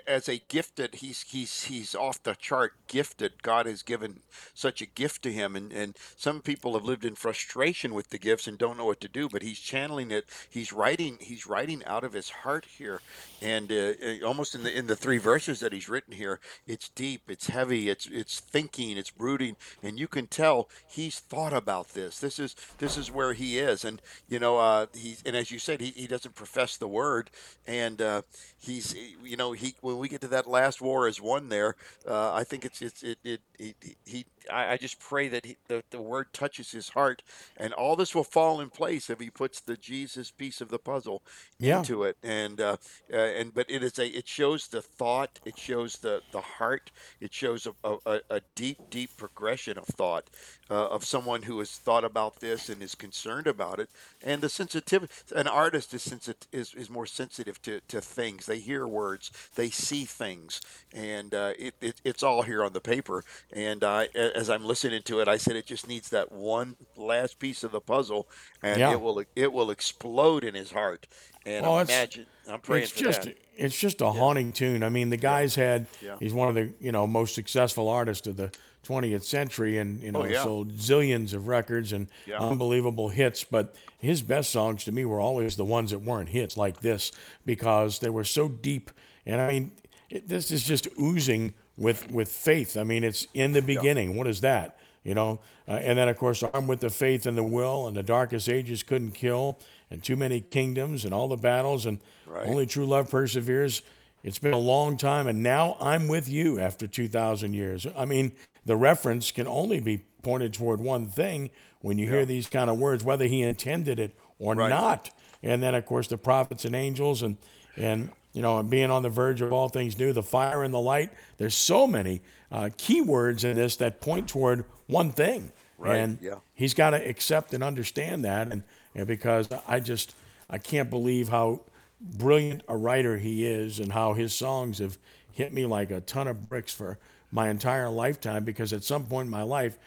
as 0.07 0.29
a 0.29 0.41
gifted. 0.47 0.95
He's 0.95 1.23
he's 1.23 1.65
he's 1.65 1.93
off 1.93 2.23
the 2.23 2.35
chart 2.35 2.73
gifted. 2.87 3.43
God 3.43 3.65
has 3.65 3.83
given 3.83 4.21
such 4.53 4.81
a 4.81 4.85
gift 4.85 5.21
to 5.23 5.31
him, 5.31 5.55
and 5.55 5.71
and 5.71 5.97
some 6.17 6.41
people 6.41 6.73
have 6.73 6.85
lived 6.85 7.05
in 7.05 7.15
frustration 7.15 7.93
with 7.93 8.09
the 8.09 8.17
gifts 8.17 8.47
and 8.47 8.57
don't 8.57 8.77
know 8.77 8.85
what 8.85 9.01
to 9.01 9.07
do. 9.07 9.27
But 9.27 9.41
he's 9.41 9.59
channeling 9.59 10.11
it. 10.11 10.25
He's 10.49 10.71
writing. 10.71 11.17
He's 11.19 11.45
writing 11.45 11.83
out 11.85 12.03
of 12.03 12.13
his 12.13 12.29
heart 12.29 12.65
here, 12.77 13.01
and 13.41 13.71
uh, 13.71 13.93
uh, 14.03 14.25
almost 14.25 14.55
in 14.55 14.63
the 14.63 14.75
in 14.75 14.87
the 14.87 14.95
three 14.95 15.17
verses 15.17 15.59
that 15.59 15.73
he's 15.73 15.89
written 15.89 16.13
here, 16.13 16.39
it's 16.65 16.89
deep, 16.89 17.23
it's 17.27 17.47
heavy, 17.47 17.89
it's 17.89 18.07
it's 18.07 18.39
thinking, 18.39 18.97
it's 18.97 19.11
brooding, 19.11 19.57
and 19.83 19.99
you 19.99 20.07
can 20.07 20.27
tell 20.27 20.69
he's 20.87 21.19
thought 21.19 21.53
about 21.53 21.89
this. 21.89 22.19
This 22.19 22.39
is 22.39 22.55
this 22.77 22.97
is 22.97 23.11
where 23.11 23.33
he 23.33 23.59
is, 23.59 23.83
and 23.83 24.01
you 24.29 24.39
know 24.39 24.57
uh, 24.57 24.85
he's 24.93 25.21
and 25.25 25.35
as 25.35 25.51
you 25.51 25.59
said, 25.59 25.81
he, 25.81 25.91
he 25.91 26.07
doesn't 26.07 26.35
profess 26.35 26.77
the 26.77 26.87
word, 26.87 27.29
and 27.67 28.01
uh, 28.01 28.21
he's 28.57 28.95
you 29.23 29.37
know 29.37 29.48
he 29.53 29.75
when 29.81 29.97
we 29.97 30.07
get 30.09 30.21
to 30.21 30.27
that 30.29 30.47
last 30.47 30.81
war 30.81 31.07
is 31.07 31.21
won 31.21 31.49
there. 31.49 31.75
Uh, 32.07 32.33
I 32.33 32.43
think 32.43 32.65
it's 32.65 32.81
it's 32.81 33.03
it 33.03 33.19
it, 33.23 33.41
it 33.59 33.75
he. 34.05 34.25
I, 34.51 34.73
I 34.73 34.77
just 34.77 34.99
pray 34.99 35.27
that 35.29 35.45
he, 35.45 35.57
the, 35.67 35.83
the 35.91 36.01
word 36.01 36.33
touches 36.33 36.71
his 36.71 36.89
heart, 36.89 37.21
and 37.57 37.73
all 37.73 37.95
this 37.95 38.15
will 38.15 38.23
fall 38.23 38.61
in 38.61 38.69
place 38.69 39.09
if 39.09 39.19
he 39.19 39.29
puts 39.29 39.61
the 39.61 39.77
Jesus 39.77 40.31
piece 40.31 40.61
of 40.61 40.69
the 40.69 40.79
puzzle 40.79 41.21
Yeah. 41.59 41.79
into 41.79 42.03
it. 42.03 42.17
And 42.23 42.59
uh, 42.61 42.77
uh, 43.13 43.17
and 43.17 43.53
but 43.53 43.69
it 43.69 43.83
is 43.83 43.99
a 43.99 44.07
it 44.07 44.27
shows 44.27 44.67
the 44.67 44.81
thought, 44.81 45.39
it 45.45 45.57
shows 45.57 45.97
the 45.97 46.21
the 46.31 46.41
heart, 46.41 46.91
it 47.21 47.33
shows 47.33 47.67
a, 47.67 47.73
a, 48.05 48.21
a- 48.29 48.41
deep 48.55 48.77
deep 48.89 49.15
progression 49.17 49.77
of 49.77 49.85
thought 49.85 50.29
uh, 50.69 50.87
of 50.87 51.05
someone 51.05 51.43
who 51.43 51.59
has 51.59 51.71
thought 51.71 52.03
about 52.03 52.39
this 52.39 52.69
and 52.69 52.81
is 52.81 52.95
concerned 52.95 53.47
about 53.47 53.79
it. 53.79 53.89
And 54.23 54.41
the 54.41 54.49
sensitivity, 54.49 55.13
an 55.35 55.47
artist 55.47 55.93
is 55.93 56.05
sensit- 56.07 56.47
is, 56.51 56.73
is 56.73 56.89
more 56.89 57.05
sensitive 57.05 57.61
to, 57.63 57.81
to 57.89 58.01
things. 58.01 58.45
They 58.45 58.59
hear 58.59 58.87
words, 58.87 59.31
they 59.55 59.69
see 59.69 60.05
things, 60.05 60.61
and 60.93 61.33
uh, 61.33 61.53
it, 61.57 61.75
it 61.81 62.01
it's 62.03 62.23
all 62.23 62.41
here 62.43 62.63
on 62.63 62.73
the 62.73 62.81
paper. 62.81 63.23
And 63.51 63.83
uh, 63.83 64.05
as 64.13 64.49
I'm 64.49 64.63
listening 64.63 65.01
to 65.03 65.21
it, 65.21 65.27
I 65.27 65.37
said 65.37 65.55
it 65.55 65.65
just 65.65 65.87
needs 65.87 66.09
that 66.09 66.31
one 66.31 66.75
last 66.95 67.39
piece 67.39 67.63
of 67.63 67.71
the 67.71 67.81
puzzle, 67.81 68.27
and 68.61 68.79
Yeah. 68.79 68.91
it 68.91 69.01
will 69.01 69.23
it 69.35 69.51
will 69.51 69.71
explode 69.71 70.43
in 70.43 70.53
his 70.53 70.71
heart. 70.71 71.07
And 71.45 71.65
Oh, 71.65 71.79
it's- 71.79 71.89
imagine, 71.89 72.25
I'm 72.47 72.59
praying 72.59 72.83
it's 72.83 72.91
for 72.91 72.99
just 72.99 73.21
that. 73.23 73.37
it's 73.57 73.77
just 73.79 74.01
a 74.01 74.11
haunting 74.11 74.51
tune. 74.51 74.83
I 74.83 74.89
mean, 74.89 75.09
the 75.09 75.17
guy's 75.17 75.55
had 75.55 75.87
Yeah. 76.01 76.17
he's 76.19 76.33
one 76.33 76.47
of 76.49 76.55
the 76.55 76.73
you 76.79 76.91
know 76.91 77.07
most 77.07 77.33
successful 77.33 77.87
artists 77.89 78.27
of 78.27 78.37
the 78.37 78.51
20th 78.83 79.23
century, 79.23 79.79
and 79.79 79.99
you 80.01 80.11
know 80.11 80.21
Oh, 80.21 80.25
yeah. 80.25 80.43
sold 80.43 80.73
zillions 80.73 81.33
of 81.33 81.47
records 81.47 81.91
and 81.91 82.07
Yeah. 82.27 82.37
unbelievable 82.39 83.09
hits. 83.09 83.43
But 83.43 83.73
his 83.97 84.21
best 84.21 84.51
songs 84.51 84.83
to 84.83 84.91
me 84.91 85.05
were 85.05 85.19
always 85.19 85.55
the 85.55 85.65
ones 85.65 85.89
that 85.89 85.99
weren't 85.99 86.29
hits 86.29 86.55
like 86.55 86.81
this 86.81 87.11
because 87.45 87.97
they 87.99 88.09
were 88.11 88.23
so 88.23 88.47
deep. 88.47 88.91
And 89.25 89.41
I 89.41 89.47
mean, 89.51 89.71
it, 90.09 90.27
this 90.27 90.51
is 90.51 90.63
just 90.63 90.87
oozing 90.99 91.53
with 91.79 92.11
with 92.11 92.29
faith. 92.31 92.77
I 92.77 92.83
mean, 92.83 93.03
it's 93.03 93.25
in 93.33 93.53
the 93.53 93.61
beginning. 93.61 94.15
What 94.15 94.27
is 94.27 94.41
that? 94.41 94.77
You 95.03 95.15
know, 95.15 95.39
uh, 95.67 95.71
and 95.71 95.97
then 95.97 96.09
of 96.09 96.17
course, 96.17 96.43
armed 96.43 96.67
with 96.67 96.81
the 96.81 96.89
faith 96.89 97.25
and 97.25 97.37
the 97.37 97.43
will, 97.43 97.87
and 97.87 97.95
the 97.95 98.03
darkest 98.03 98.49
ages 98.49 98.83
couldn't 98.83 99.11
kill, 99.11 99.57
and 99.89 100.03
too 100.03 100.17
many 100.17 100.41
kingdoms, 100.41 101.05
and 101.05 101.13
all 101.13 101.27
the 101.29 101.37
battles, 101.37 101.85
and 101.85 101.99
only 102.45 102.65
true 102.67 102.85
love 102.85 103.09
perseveres. 103.09 103.81
It's 104.21 104.37
been 104.39 104.53
a 104.53 104.57
long 104.57 104.97
time, 104.97 105.27
and 105.27 105.41
now 105.41 105.77
I'm 105.79 106.09
with 106.09 106.27
you 106.27 106.59
after 106.59 106.85
2,000 106.87 107.53
years. 107.53 107.87
I 107.97 108.03
mean, 108.03 108.33
the 108.65 108.75
reference 108.75 109.31
can 109.31 109.47
only 109.47 109.79
be 109.79 110.03
pointed 110.21 110.53
toward 110.53 110.81
one 110.81 111.07
thing 111.07 111.49
when 111.79 111.97
you 111.97 112.09
hear 112.09 112.25
these 112.25 112.49
kind 112.49 112.69
of 112.69 112.77
words, 112.77 113.01
whether 113.05 113.25
he 113.25 113.41
intended 113.41 113.97
it 113.97 114.13
or 114.37 114.53
Right. 114.55 114.67
not. 114.69 115.11
And 115.41 115.63
then, 115.63 115.73
of 115.73 115.85
course, 115.85 116.09
the 116.09 116.17
prophets 116.17 116.65
and 116.65 116.75
angels, 116.75 117.21
and 117.23 117.37
and 117.77 118.09
you 118.33 118.41
know, 118.41 118.59
and 118.59 118.69
being 118.69 118.91
on 118.91 119.03
the 119.03 119.09
verge 119.09 119.41
of 119.41 119.51
all 119.51 119.69
things 119.69 119.97
new, 119.97 120.13
the 120.13 120.23
fire 120.23 120.63
and 120.63 120.73
the 120.73 120.79
light. 120.79 121.11
There's 121.37 121.55
so 121.55 121.87
many 121.87 122.21
uh, 122.51 122.69
key 122.77 123.01
words 123.01 123.43
in 123.43 123.55
this 123.55 123.75
that 123.77 124.01
point 124.01 124.27
toward 124.27 124.65
one 124.87 125.11
thing, 125.11 125.51
Right, 125.77 125.97
and 125.97 126.19
yeah. 126.21 126.35
he's 126.53 126.73
got 126.73 126.91
to 126.91 126.97
accept 126.97 127.53
and 127.53 127.63
understand 127.63 128.25
that. 128.25 128.51
And, 128.51 128.63
and 128.95 129.07
because 129.07 129.47
I 129.67 129.79
just 129.79 130.13
I 130.49 130.57
can't 130.57 130.89
believe 130.89 131.29
how 131.29 131.61
brilliant 132.01 132.63
a 132.67 132.75
writer 132.75 133.17
he 133.17 133.45
is, 133.45 133.79
and 133.79 133.91
how 133.91 134.13
his 134.13 134.33
songs 134.33 134.79
have 134.79 134.97
hit 135.31 135.53
me 135.53 135.65
like 135.65 135.91
a 135.91 136.01
ton 136.01 136.27
of 136.27 136.49
bricks 136.49 136.73
for 136.73 136.97
my 137.31 137.49
entire 137.49 137.89
lifetime. 137.89 138.43
Because 138.43 138.73
at 138.73 138.83
some 138.83 139.05
point 139.05 139.27
in 139.27 139.31
my 139.31 139.43
life, 139.43 139.77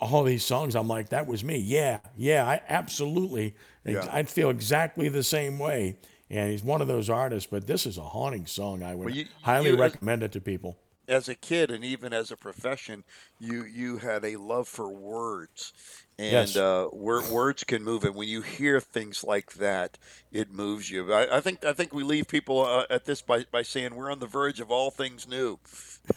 all 0.00 0.24
these 0.24 0.44
songs, 0.44 0.74
I'm 0.74 0.88
like, 0.88 1.10
that 1.10 1.26
was 1.26 1.44
me. 1.44 1.56
Yeah, 1.58 1.98
yeah, 2.16 2.46
I 2.46 2.60
absolutely. 2.68 3.54
Yeah. 3.84 4.06
I'd 4.12 4.28
feel 4.28 4.50
exactly 4.50 5.08
the 5.08 5.22
same 5.22 5.58
way. 5.58 5.96
And 6.32 6.50
he's 6.50 6.64
one 6.64 6.80
of 6.80 6.88
those 6.88 7.10
artists, 7.10 7.46
but 7.50 7.66
this 7.66 7.84
is 7.84 7.98
a 7.98 8.02
haunting 8.02 8.46
song. 8.46 8.82
I 8.82 8.94
would 8.94 9.04
Well, 9.06 9.14
you- 9.14 9.26
highly 9.42 9.68
you- 9.70 9.76
recommend 9.76 10.22
it 10.22 10.32
to 10.32 10.40
people. 10.40 10.78
as 11.08 11.28
a 11.28 11.34
kid 11.34 11.70
and 11.70 11.84
even 11.84 12.12
as 12.14 12.30
a 12.30 12.36
profession, 12.36 13.04
you 13.38 13.64
you 13.64 13.98
had 13.98 14.24
a 14.24 14.36
love 14.36 14.66
for 14.68 14.88
words, 14.88 15.72
and 16.16 16.32
Yes. 16.32 16.56
uh, 16.56 16.86
wor- 16.92 17.28
words 17.28 17.64
can 17.64 17.82
move. 17.84 18.04
And 18.04 18.14
when 18.14 18.28
you 18.28 18.40
hear 18.40 18.80
things 18.80 19.22
like 19.24 19.52
that, 19.54 19.98
it 20.30 20.50
moves 20.52 20.90
you. 20.90 21.12
I, 21.12 21.36
I 21.36 21.40
think 21.40 21.64
I 21.66 21.74
think 21.74 21.92
we 21.92 22.02
leave 22.04 22.28
people 22.28 22.64
uh, 22.64 22.86
at 22.88 23.04
this 23.04 23.20
by, 23.20 23.44
by 23.50 23.62
saying 23.62 23.94
we're 23.94 24.10
on 24.12 24.20
the 24.20 24.26
verge 24.26 24.60
of 24.60 24.70
all 24.70 24.90
things 24.90 25.28
new. 25.28 25.58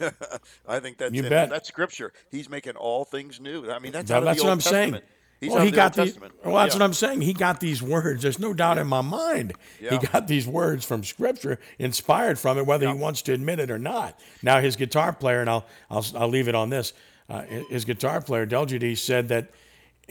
I 0.66 0.80
think 0.80 0.98
that's 0.98 1.12
You 1.12 1.24
it. 1.24 1.30
bet. 1.30 1.50
that's 1.50 1.68
scripture. 1.68 2.12
He's 2.30 2.48
making 2.48 2.76
all 2.76 3.04
things 3.04 3.38
new. 3.40 3.70
I 3.70 3.78
mean 3.80 3.92
that's 3.92 4.08
That- 4.08 4.14
out 4.16 4.22
of 4.22 4.24
that's 4.26 4.38
the 4.38 4.44
what 4.44 4.50
Old 4.50 4.56
I'm 4.58 4.60
saying. 4.62 5.00
He's 5.40 5.52
well, 5.52 5.62
he 5.64 5.70
the 5.70 5.76
got 5.76 5.94
these. 5.94 6.18
Well, 6.18 6.56
that's 6.56 6.74
Yeah. 6.74 6.80
what 6.80 6.82
I'm 6.84 6.92
saying. 6.94 7.20
He 7.20 7.32
got 7.34 7.60
these 7.60 7.82
words. 7.82 8.22
There's 8.22 8.38
no 8.38 8.54
doubt 8.54 8.78
in 8.78 8.86
my 8.86 9.02
mind. 9.02 9.52
Yeah. 9.80 9.98
He 9.98 10.06
got 10.06 10.26
these 10.28 10.46
words 10.46 10.84
from 10.84 11.04
Scripture, 11.04 11.58
inspired 11.78 12.38
from 12.38 12.56
it, 12.58 12.64
whether 12.66 12.86
he 12.88 12.94
wants 12.94 13.22
to 13.22 13.32
admit 13.34 13.58
it 13.60 13.70
or 13.70 13.78
not. 13.78 14.18
Now, 14.42 14.60
his 14.60 14.76
guitar 14.76 15.12
player, 15.12 15.40
and 15.40 15.50
I'll 15.50 15.66
I'll, 15.90 16.04
I'll 16.16 16.28
leave 16.28 16.48
it 16.48 16.54
on 16.54 16.70
this. 16.70 16.92
Uh, 17.28 17.42
his 17.70 17.84
guitar 17.84 18.20
player, 18.22 18.46
Delgides, 18.46 18.98
said 18.98 19.28
that, 19.28 19.50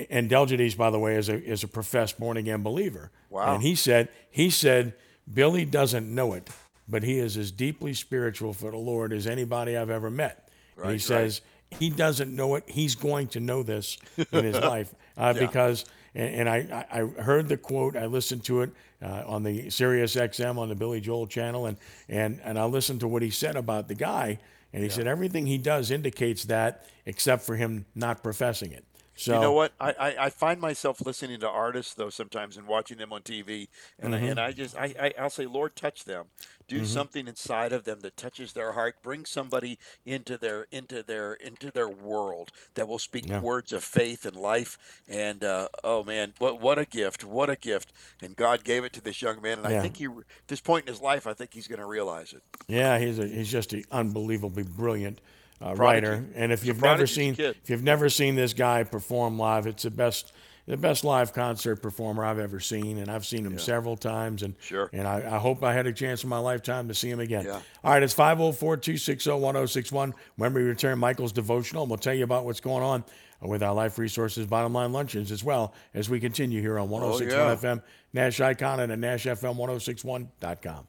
and 0.10 0.30
Delgides, 0.30 0.78
by 0.78 0.90
the 0.92 1.00
way, 1.00 1.16
is 1.16 1.30
a 1.30 1.42
is 1.44 1.64
a 1.64 1.68
professed 1.68 2.20
born 2.20 2.38
again 2.38 2.62
believer. 2.62 3.10
Wow. 3.30 3.56
And 3.56 3.64
he 3.64 3.74
said 3.76 4.10
he 4.30 4.50
said 4.52 4.94
Billy 5.34 5.66
doesn't 5.66 6.14
know 6.14 6.34
it, 6.34 6.50
but 6.88 7.02
he 7.04 7.18
is 7.18 7.36
as 7.36 7.52
deeply 7.52 7.94
spiritual 7.96 8.54
for 8.54 8.70
the 8.70 8.78
Lord 8.78 9.12
as 9.12 9.26
anybody 9.26 9.76
I've 9.76 9.90
ever 9.90 10.12
met. 10.12 10.50
Right, 10.76 10.84
and 10.84 10.92
he 10.92 10.94
Right, 10.96 11.02
says 11.02 11.42
he 11.72 11.90
doesn't 11.90 12.34
know 12.36 12.56
it. 12.56 12.64
He's 12.68 12.94
going 12.96 13.28
to 13.30 13.40
know 13.40 13.64
this 13.64 13.98
in 14.32 14.44
his 14.44 14.60
life 14.60 14.94
uh, 15.18 15.34
Yeah. 15.36 15.46
because, 15.46 15.86
and, 16.14 16.48
and 16.48 16.50
I, 16.50 16.86
I 16.92 17.22
heard 17.22 17.48
the 17.48 17.58
quote. 17.58 17.96
I 17.96 18.06
listened 18.06 18.44
to 18.46 18.62
it 18.62 18.72
uh, 19.02 19.24
on 19.26 19.44
the 19.44 19.70
Sirius 19.70 20.16
XM 20.16 20.58
on 20.58 20.70
the 20.70 20.76
Billy 20.76 21.02
Joel 21.02 21.28
channel, 21.28 21.66
and 21.66 21.78
and 22.10 22.40
and 22.44 22.58
I 22.58 22.66
listened 22.66 23.00
to 23.02 23.08
what 23.08 23.22
he 23.22 23.30
said 23.30 23.56
about 23.56 23.88
the 23.88 23.96
guy, 23.96 24.40
and 24.74 24.84
he 24.84 24.90
said 24.90 25.08
everything 25.08 25.46
he 25.46 25.58
does 25.58 25.92
indicates 25.92 26.46
that, 26.46 26.86
except 27.06 27.44
for 27.44 27.56
him 27.56 27.86
not 27.96 28.24
professing 28.24 28.72
it. 28.72 28.84
So 29.16 29.34
you 29.34 29.40
know 29.40 29.52
what? 29.54 29.74
I, 29.80 29.92
I, 29.94 30.26
I 30.26 30.30
find 30.30 30.60
myself 30.62 31.02
listening 31.06 31.40
to 31.40 31.50
artists 31.50 31.94
though 31.96 32.10
sometimes 32.10 32.58
and 32.58 32.68
watching 32.68 32.98
them 32.98 33.12
on 33.14 33.24
TV, 33.24 33.70
and 34.00 34.14
I, 34.14 34.20
Mhm. 34.20 34.30
and 34.30 34.40
I 34.40 34.52
just 34.52 34.76
I, 34.78 34.94
I 35.00 35.14
I'll 35.18 35.30
say, 35.30 35.46
Lord, 35.46 35.76
touch 35.76 36.04
them, 36.06 36.28
do 36.68 36.84
Mhm. 36.84 36.84
something 36.84 37.28
inside 37.28 37.72
of 37.74 37.86
them 37.86 38.02
that 38.02 38.18
touches 38.18 38.54
their 38.54 38.74
heart, 38.74 39.02
bring 39.02 39.26
somebody 39.26 39.80
into 40.06 40.38
their 40.38 40.64
into 40.72 41.02
their 41.02 41.34
into 41.34 41.72
their 41.72 41.90
world 41.90 42.52
that 42.76 42.88
will 42.88 43.00
speak 43.00 43.26
Yeah. 43.26 43.42
words 43.42 43.72
of 43.74 43.84
faith 43.84 44.26
and 44.26 44.36
life. 44.36 44.78
And 45.08 45.44
uh, 45.44 45.70
oh 45.84 46.04
man, 46.04 46.34
what 46.38 46.60
what 46.60 46.78
a 46.78 46.86
gift! 46.86 47.24
What 47.24 47.50
a 47.50 47.56
gift! 47.56 47.94
And 48.22 48.36
God 48.36 48.64
gave 48.64 48.84
it 48.84 48.94
to 48.94 49.02
this 49.02 49.22
young 49.22 49.42
man, 49.42 49.58
and 49.58 49.68
I 49.68 49.74
think 49.74 49.98
he 49.98 50.06
at 50.06 50.48
this 50.48 50.62
point 50.62 50.88
in 50.88 50.94
his 50.94 51.02
life, 51.02 51.26
I 51.26 51.34
think 51.34 51.54
he's 51.54 51.68
going 51.68 51.80
to 51.80 51.86
realize 51.86 52.34
it. 52.34 52.44
Yeah, 52.68 52.98
he's 53.00 53.20
a, 53.20 53.28
he's 53.28 53.52
just 53.52 53.74
an 53.74 53.84
unbelievably 53.92 54.64
brilliant 54.64 55.22
uh, 55.62 55.76
writer. 55.76 56.26
And 56.36 56.52
if 56.52 56.66
you've 56.66 56.82
never 56.82 57.08
seen 57.08 57.36
kid. 57.36 57.56
if 57.64 57.70
you've 57.70 57.84
never 57.84 58.10
seen 58.10 58.36
this 58.36 58.54
guy 58.54 58.84
perform 58.84 59.38
live, 59.38 59.68
it's 59.68 59.84
the 59.84 59.92
best 59.92 60.34
the 60.68 60.78
best 60.78 61.04
live 61.04 61.32
concert 61.32 61.76
performer 61.76 62.26
I've 62.26 62.40
ever 62.40 62.60
seen, 62.60 62.98
and 62.98 63.12
I've 63.12 63.26
seen 63.26 63.46
him 63.46 63.60
several 63.60 63.96
times. 63.96 64.42
And 64.42 64.56
Sure. 64.60 64.90
and 64.92 65.08
I, 65.08 65.36
I 65.36 65.38
hope 65.38 65.64
I 65.64 65.74
had 65.74 65.86
a 65.86 65.94
chance 65.94 66.24
in 66.24 66.30
my 66.30 66.40
lifetime 66.40 66.88
to 66.88 66.96
see 66.96 67.10
him 67.10 67.20
again. 67.20 67.46
Yeah. 67.46 67.62
All 67.84 67.94
right, 67.94 68.02
it's 68.02 68.16
504-260-1061. 68.16 70.14
When 70.38 70.54
we 70.54 70.64
return, 70.64 70.98
Michael's 70.98 71.32
devotional, 71.32 71.84
and 71.84 71.92
we'll 71.92 72.00
tell 72.00 72.16
you 72.16 72.24
about 72.24 72.46
what's 72.46 72.62
going 72.62 72.84
on 72.84 73.04
with 73.42 73.62
our 73.62 73.76
Life 73.76 74.00
Resources 74.00 74.48
Bottom 74.48 74.74
Line 74.74 74.92
Luncheons 74.92 75.32
as 75.32 75.44
well 75.44 75.74
as 75.94 76.10
we 76.10 76.20
continue 76.20 76.62
here 76.62 76.80
on 76.80 76.90
1061 76.90 77.48
yeah. 77.48 77.56
FM, 77.56 77.84
Nash 78.14 78.42
Icon, 78.42 78.80
and 78.80 78.92
at 78.92 79.00
NashFM1061.com. 79.00 80.88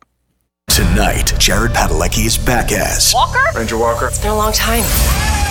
Tonight, 0.77 1.33
Jared 1.41 1.73
Padalecki 1.73 2.27
is 2.27 2.37
back 2.37 2.71
as 2.71 3.15
Walker? 3.15 3.41
Ranger 3.57 3.79
Walker. 3.79 4.09
It's 4.09 4.21
been 4.21 4.29
a 4.29 4.37
long 4.37 4.53
time. 4.53 4.85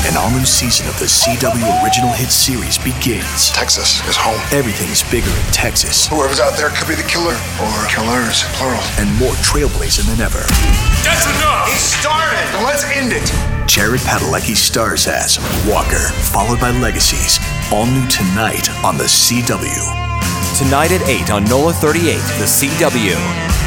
An 0.06 0.14
all 0.16 0.30
new 0.30 0.46
season 0.46 0.86
of 0.86 0.94
the 1.02 1.10
CW 1.10 1.66
original 1.82 2.14
hit 2.14 2.30
series 2.30 2.78
begins. 2.78 3.50
Texas 3.50 4.06
is 4.06 4.14
home. 4.16 4.38
Everything 4.54 4.86
is 4.94 5.02
bigger 5.10 5.34
in 5.34 5.48
Texas, 5.50 6.06
Whoever's 6.14 6.40
out 6.40 6.54
there 6.54 6.70
could 6.78 6.88
be 6.88 6.94
the 6.94 7.10
killer 7.10 7.34
or 7.58 7.74
killers, 7.90 8.46
plural. 8.54 8.78
and 9.02 9.10
more 9.18 9.34
trailblazing 9.42 10.06
than 10.14 10.22
ever. 10.22 10.46
That's 11.02 11.26
enough! 11.26 11.74
He 11.74 11.82
started! 11.82 12.46
Now 12.54 12.70
let's 12.70 12.86
end 12.94 13.10
it! 13.10 13.26
Jared 13.66 14.06
Padalecki 14.06 14.54
stars 14.54 15.08
as 15.10 15.42
Walker, 15.66 16.06
followed 16.30 16.62
by 16.62 16.70
Legacies. 16.70 17.42
All 17.74 17.90
new 17.90 18.06
tonight 18.14 18.70
on 18.86 19.02
the 19.02 19.10
CW. 19.10 19.74
Tonight 20.54 20.94
at 20.94 21.02
8 21.10 21.32
on 21.32 21.44
NOLA 21.46 21.74
38, 21.74 22.14
the 22.38 22.46
CW. 22.46 23.65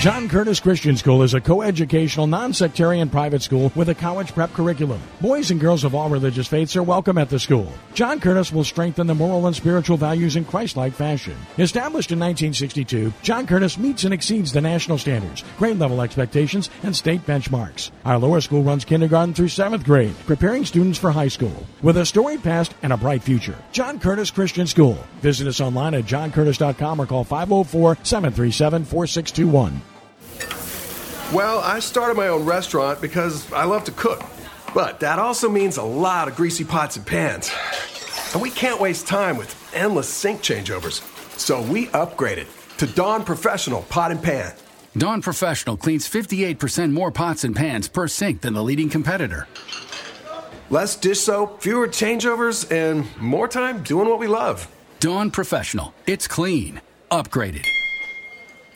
John 0.00 0.30
Curtis 0.30 0.60
Christian 0.60 0.96
School 0.96 1.22
is 1.22 1.34
a 1.34 1.42
coeducational, 1.42 2.26
non-sectarian 2.26 3.10
private 3.10 3.42
school 3.42 3.70
with 3.74 3.90
a 3.90 3.94
college 3.94 4.32
prep 4.32 4.50
curriculum. 4.54 4.98
Boys 5.20 5.50
and 5.50 5.60
girls 5.60 5.84
of 5.84 5.94
all 5.94 6.08
religious 6.08 6.48
faiths 6.48 6.74
are 6.74 6.82
welcome 6.82 7.18
at 7.18 7.28
the 7.28 7.38
school. 7.38 7.70
John 7.92 8.18
Curtis 8.18 8.50
will 8.50 8.64
strengthen 8.64 9.06
the 9.06 9.14
moral 9.14 9.46
and 9.46 9.54
spiritual 9.54 9.98
values 9.98 10.36
in 10.36 10.46
Christ-like 10.46 10.94
fashion. 10.94 11.36
Established 11.58 12.12
in 12.12 12.18
1962, 12.18 13.12
John 13.20 13.46
Curtis 13.46 13.76
meets 13.76 14.04
and 14.04 14.14
exceeds 14.14 14.52
the 14.52 14.62
national 14.62 14.96
standards, 14.96 15.44
grade 15.58 15.78
level 15.78 16.00
expectations, 16.00 16.70
and 16.82 16.96
state 16.96 17.26
benchmarks. 17.26 17.90
Our 18.06 18.16
lower 18.16 18.40
school 18.40 18.62
runs 18.62 18.86
kindergarten 18.86 19.34
through 19.34 19.48
seventh 19.48 19.84
grade, 19.84 20.14
preparing 20.24 20.64
students 20.64 20.98
for 20.98 21.10
high 21.10 21.28
school. 21.28 21.66
With 21.82 21.98
a 21.98 22.06
storied 22.06 22.42
past 22.42 22.72
and 22.82 22.94
a 22.94 22.96
bright 22.96 23.22
future, 23.22 23.58
John 23.70 24.00
Curtis 24.00 24.30
Christian 24.30 24.66
School. 24.66 24.96
Visit 25.20 25.46
us 25.46 25.60
online 25.60 25.92
at 25.92 26.06
johncurtis.com 26.06 27.02
or 27.02 27.04
call 27.04 27.26
504-737-4621. 27.26 29.78
Well, 31.32 31.60
I 31.60 31.78
started 31.78 32.16
my 32.16 32.26
own 32.26 32.44
restaurant 32.44 33.00
because 33.00 33.50
I 33.52 33.62
love 33.64 33.84
to 33.84 33.92
cook. 33.92 34.20
But 34.74 34.98
that 34.98 35.20
also 35.20 35.48
means 35.48 35.76
a 35.76 35.82
lot 35.82 36.26
of 36.26 36.34
greasy 36.34 36.64
pots 36.64 36.96
and 36.96 37.06
pans. 37.06 37.52
And 38.32 38.42
we 38.42 38.50
can't 38.50 38.80
waste 38.80 39.06
time 39.06 39.36
with 39.36 39.54
endless 39.72 40.08
sink 40.08 40.40
changeovers. 40.40 41.02
So 41.38 41.62
we 41.62 41.86
upgraded 41.88 42.48
to 42.78 42.86
Dawn 42.88 43.24
Professional 43.24 43.82
Pot 43.82 44.10
and 44.10 44.20
Pan. 44.20 44.52
Dawn 44.96 45.22
Professional 45.22 45.76
cleans 45.76 46.08
58% 46.08 46.90
more 46.90 47.12
pots 47.12 47.44
and 47.44 47.54
pans 47.54 47.86
per 47.86 48.08
sink 48.08 48.40
than 48.40 48.54
the 48.54 48.62
leading 48.62 48.88
competitor. 48.88 49.46
Less 50.68 50.96
dish 50.96 51.20
soap, 51.20 51.62
fewer 51.62 51.86
changeovers, 51.86 52.70
and 52.72 53.06
more 53.20 53.46
time 53.46 53.84
doing 53.84 54.08
what 54.08 54.18
we 54.18 54.26
love. 54.26 54.68
Dawn 54.98 55.30
Professional. 55.30 55.94
It's 56.08 56.26
clean. 56.26 56.80
Upgraded. 57.12 57.66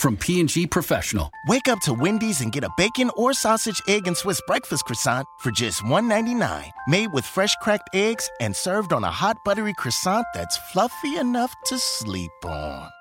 From 0.04 0.18
P&G 0.18 0.66
Professional. 0.66 1.30
Wake 1.46 1.66
up 1.66 1.80
to 1.80 1.94
Wendy's 1.94 2.42
and 2.42 2.52
get 2.52 2.62
a 2.62 2.68
bacon 2.76 3.10
or 3.16 3.32
sausage, 3.32 3.80
egg, 3.88 4.06
and 4.06 4.14
Swiss 4.14 4.38
breakfast 4.46 4.84
croissant 4.84 5.26
for 5.40 5.50
just 5.50 5.82
$1.99. 5.84 6.70
Made 6.86 7.10
with 7.14 7.24
fresh 7.24 7.54
cracked 7.62 7.88
eggs 7.94 8.28
and 8.38 8.54
served 8.54 8.92
on 8.92 9.02
a 9.02 9.10
hot 9.10 9.38
buttery 9.46 9.72
croissant 9.72 10.26
that's 10.34 10.58
fluffy 10.74 11.16
enough 11.16 11.54
to 11.68 11.78
sleep 11.78 12.30
on. 12.44 12.93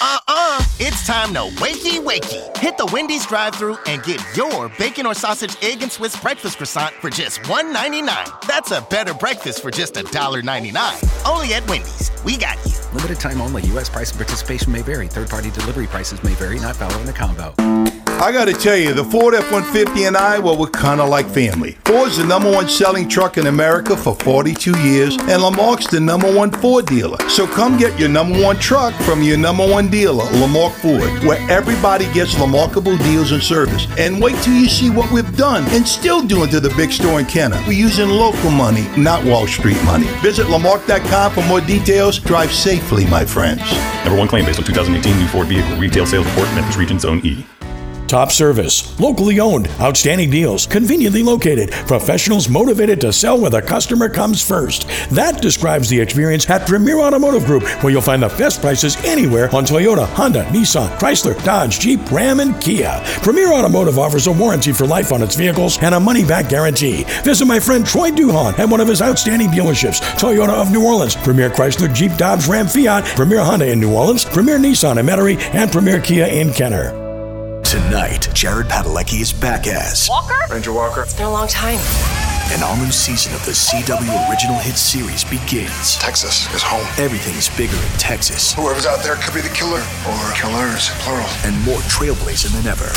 Uh-uh, 0.00 0.64
it's 0.78 1.06
time 1.06 1.34
to 1.34 1.40
wakey 1.60 1.98
wakey. 2.04 2.56
Hit 2.58 2.78
the 2.78 2.86
Wendy's 2.92 3.26
drive-thru 3.26 3.76
and 3.86 4.00
get 4.04 4.22
your 4.36 4.68
bacon 4.78 5.06
or 5.06 5.14
sausage, 5.14 5.56
egg, 5.60 5.82
and 5.82 5.90
Swiss 5.90 6.18
breakfast 6.20 6.56
croissant 6.56 6.94
for 6.94 7.10
just 7.10 7.40
$1.99. 7.42 8.46
That's 8.46 8.70
a 8.70 8.80
better 8.82 9.12
breakfast 9.12 9.60
for 9.60 9.72
just 9.72 9.94
$1.99. 9.94 11.30
Only 11.30 11.54
at 11.54 11.66
Wendy's. 11.68 12.12
We 12.24 12.36
got 12.36 12.64
you. 12.64 12.74
Limited 12.94 13.18
time 13.18 13.40
only. 13.40 13.62
U.S. 13.66 13.88
price 13.88 14.10
and 14.10 14.20
participation 14.20 14.72
may 14.72 14.82
vary. 14.82 15.08
Third-party 15.08 15.50
delivery 15.50 15.88
prices 15.88 16.22
may 16.22 16.34
vary. 16.34 16.60
Not 16.60 16.76
valid 16.76 17.00
in 17.00 17.06
the 17.06 17.12
combo. 17.12 17.87
I 18.20 18.32
gotta 18.32 18.52
tell 18.52 18.76
you, 18.76 18.92
the 18.94 19.04
Ford 19.04 19.32
F-150 19.32 20.08
and 20.08 20.16
I, 20.16 20.40
well, 20.40 20.58
we're 20.58 20.66
kinda 20.70 21.04
like 21.04 21.28
family. 21.28 21.78
Ford's 21.84 22.16
the 22.18 22.24
number 22.24 22.50
one 22.50 22.68
selling 22.68 23.08
truck 23.08 23.38
in 23.38 23.46
America 23.46 23.96
for 23.96 24.16
42 24.16 24.76
years, 24.80 25.16
and 25.16 25.40
Lamarque's 25.40 25.86
the 25.86 26.00
number 26.00 26.30
one 26.30 26.50
Ford 26.50 26.86
dealer. 26.86 27.16
So 27.28 27.46
come 27.46 27.78
get 27.78 27.96
your 27.98 28.08
number 28.08 28.42
one 28.42 28.58
truck 28.58 28.92
from 29.02 29.22
your 29.22 29.36
number 29.36 29.64
one 29.64 29.88
dealer, 29.88 30.24
Lamarque 30.40 30.74
Ford, 30.82 31.08
where 31.22 31.38
everybody 31.48 32.12
gets 32.12 32.34
remarkable 32.34 32.96
deals 32.98 33.30
and 33.30 33.40
service. 33.40 33.86
And 33.96 34.20
wait 34.20 34.34
till 34.42 34.54
you 34.54 34.68
see 34.68 34.90
what 34.90 35.12
we've 35.12 35.36
done 35.36 35.64
and 35.68 35.86
still 35.86 36.20
doing 36.20 36.50
to 36.50 36.58
the 36.58 36.70
big 36.70 36.90
store 36.90 37.20
in 37.20 37.26
Kenner. 37.26 37.62
We're 37.68 37.74
using 37.74 38.08
local 38.08 38.50
money, 38.50 38.88
not 38.96 39.24
Wall 39.24 39.46
Street 39.46 39.80
money. 39.84 40.08
Visit 40.22 40.48
Lamarque.com 40.48 41.32
for 41.32 41.44
more 41.44 41.60
details. 41.60 42.18
Drive 42.18 42.52
safely, 42.52 43.06
my 43.06 43.24
friends. 43.24 43.62
Number 44.04 44.18
one 44.18 44.26
claim 44.26 44.44
based 44.44 44.58
on 44.58 44.64
2018 44.64 45.16
new 45.16 45.28
Ford 45.28 45.46
vehicle 45.46 45.76
retail 45.76 46.04
sales 46.04 46.26
report, 46.26 46.52
Memphis 46.56 46.76
Region 46.76 46.98
Zone 46.98 47.20
E. 47.24 47.46
Top 48.08 48.32
service, 48.32 48.98
locally 48.98 49.38
owned, 49.38 49.68
outstanding 49.80 50.30
deals, 50.30 50.66
conveniently 50.66 51.22
located, 51.22 51.70
professionals 51.86 52.48
motivated 52.48 53.02
to 53.02 53.12
sell 53.12 53.38
where 53.38 53.50
the 53.50 53.60
customer 53.60 54.08
comes 54.08 54.42
first. 54.42 54.88
That 55.10 55.42
describes 55.42 55.90
the 55.90 56.00
experience 56.00 56.48
at 56.48 56.66
Premier 56.66 56.98
Automotive 57.00 57.44
Group, 57.44 57.64
where 57.82 57.92
you'll 57.92 58.00
find 58.00 58.22
the 58.22 58.28
best 58.28 58.62
prices 58.62 58.96
anywhere 59.04 59.54
on 59.54 59.66
Toyota, 59.66 60.06
Honda, 60.06 60.44
Nissan, 60.46 60.88
Chrysler, 60.98 61.36
Dodge, 61.44 61.80
Jeep, 61.80 62.10
Ram, 62.10 62.40
and 62.40 62.58
Kia. 62.62 63.02
Premier 63.22 63.52
Automotive 63.52 63.98
offers 63.98 64.26
a 64.26 64.32
warranty 64.32 64.72
for 64.72 64.86
life 64.86 65.12
on 65.12 65.22
its 65.22 65.36
vehicles 65.36 65.78
and 65.82 65.94
a 65.94 66.00
money 66.00 66.24
back 66.24 66.48
guarantee. 66.48 67.04
Visit 67.24 67.44
my 67.44 67.60
friend 67.60 67.84
Troy 67.84 68.10
Duhon 68.10 68.58
at 68.58 68.70
one 68.70 68.80
of 68.80 68.88
his 68.88 69.02
outstanding 69.02 69.48
dealerships 69.48 70.00
Toyota 70.18 70.54
of 70.58 70.72
New 70.72 70.82
Orleans, 70.82 71.14
Premier 71.14 71.50
Chrysler, 71.50 71.94
Jeep, 71.94 72.16
Dodge, 72.16 72.48
Ram, 72.48 72.68
Fiat, 72.68 73.04
Premier 73.16 73.44
Honda 73.44 73.70
in 73.70 73.78
New 73.78 73.94
Orleans, 73.94 74.24
Premier 74.24 74.58
Nissan 74.58 74.96
in 74.98 75.04
Metairie, 75.04 75.38
and 75.54 75.70
Premier 75.70 76.00
Kia 76.00 76.26
in 76.26 76.54
Kenner. 76.54 77.07
Tonight, 77.68 78.30
Jared 78.32 78.66
Padalecki 78.68 79.20
is 79.20 79.30
back 79.30 79.66
as 79.66 80.08
Walker? 80.08 80.40
Ranger 80.50 80.72
Walker. 80.72 81.02
It's 81.02 81.12
been 81.12 81.26
a 81.26 81.30
long 81.30 81.46
time. 81.48 81.76
An 82.50 82.62
all 82.62 82.74
new 82.78 82.90
season 82.90 83.34
of 83.34 83.44
the 83.44 83.52
CW 83.52 84.08
original 84.30 84.56
hit 84.56 84.78
series 84.78 85.22
begins. 85.22 85.96
Texas 85.96 86.48
is 86.54 86.62
home. 86.62 86.86
Everything 86.96 87.34
is 87.34 87.50
bigger 87.60 87.76
in 87.76 87.92
Texas. 87.98 88.54
Whoever's 88.54 88.86
out 88.86 89.04
there 89.04 89.16
could 89.16 89.34
be 89.34 89.42
the 89.42 89.52
killer 89.52 89.84
or 90.08 90.32
killers, 90.32 90.88
plural. 91.04 91.28
And 91.44 91.60
more 91.68 91.76
trailblazing 91.92 92.56
than 92.56 92.66
ever. 92.72 92.88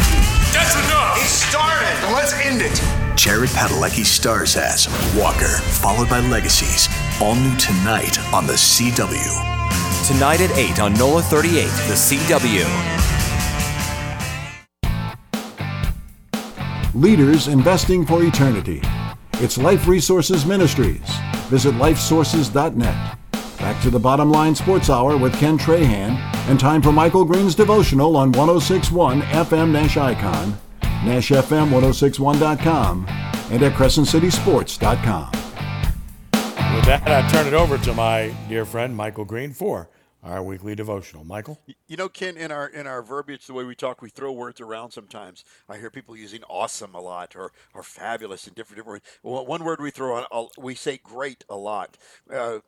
That's 0.55 0.79
enough! 0.87 1.19
He 1.19 1.27
started! 1.27 1.91
Now 2.07 2.15
let's 2.15 2.31
end 2.39 2.61
it! 2.61 2.79
Jared 3.17 3.49
Padalecki 3.49 4.05
stars 4.05 4.55
as 4.55 4.87
Walker, 5.19 5.59
followed 5.83 6.07
by 6.07 6.21
Legacies. 6.21 6.87
All 7.19 7.35
new 7.35 7.57
tonight 7.57 8.17
on 8.31 8.47
the 8.47 8.53
CW. 8.53 10.07
Tonight 10.07 10.39
at 10.39 10.55
8 10.55 10.79
on 10.79 10.93
NOLA 10.93 11.23
38, 11.23 11.65
the 11.91 11.99
CW. 11.99 13.10
Leaders 16.93 17.47
Investing 17.47 18.05
for 18.05 18.21
Eternity. 18.21 18.81
It's 19.35 19.57
Life 19.57 19.87
Resources 19.87 20.45
Ministries. 20.45 20.99
Visit 21.47 21.73
lifesources.net. 21.75 23.17
Back 23.59 23.81
to 23.83 23.89
the 23.89 23.99
bottom 23.99 24.29
line 24.29 24.53
sports 24.55 24.89
hour 24.89 25.15
with 25.15 25.33
Ken 25.35 25.57
Trahan, 25.57 26.17
and 26.49 26.59
time 26.59 26.81
for 26.81 26.91
Michael 26.91 27.23
Green's 27.23 27.55
devotional 27.55 28.17
on 28.17 28.33
1061 28.33 29.21
FM 29.21 29.71
Nash 29.71 29.95
Icon, 29.95 30.57
NashFM1061.com, 30.81 33.05
and 33.51 33.63
at 33.63 33.71
CrescentCitySports.com. 33.73 35.31
With 36.75 36.85
that, 36.85 37.07
I 37.07 37.25
turn 37.31 37.47
it 37.47 37.53
over 37.53 37.77
to 37.77 37.93
my 37.93 38.35
dear 38.49 38.65
friend 38.65 38.97
Michael 38.97 39.23
Green 39.23 39.53
for 39.53 39.87
our 40.23 40.43
weekly 40.43 40.75
devotional. 40.75 41.23
Michael? 41.23 41.59
You 41.87 41.97
know, 41.97 42.09
Ken, 42.09 42.37
in 42.37 42.51
our 42.51 42.67
in 42.67 42.87
our 42.87 43.01
verbiage, 43.01 43.47
the 43.47 43.53
way 43.53 43.63
we 43.63 43.75
talk, 43.75 44.01
we 44.01 44.09
throw 44.09 44.31
words 44.31 44.61
around 44.61 44.91
sometimes. 44.91 45.43
I 45.67 45.77
hear 45.77 45.89
people 45.89 46.15
using 46.15 46.43
awesome 46.43 46.93
a 46.95 47.01
lot 47.01 47.35
or, 47.35 47.51
or 47.73 47.83
fabulous 47.83 48.47
and 48.47 48.55
different, 48.55 48.77
different 48.77 49.01
words. 49.01 49.05
Well, 49.23 49.45
one 49.45 49.63
word 49.63 49.81
we 49.81 49.91
throw 49.91 50.23
on, 50.31 50.47
we 50.57 50.75
say 50.75 50.99
great 51.03 51.43
a 51.49 51.55
lot. 51.55 51.97
Uh, 52.31 52.59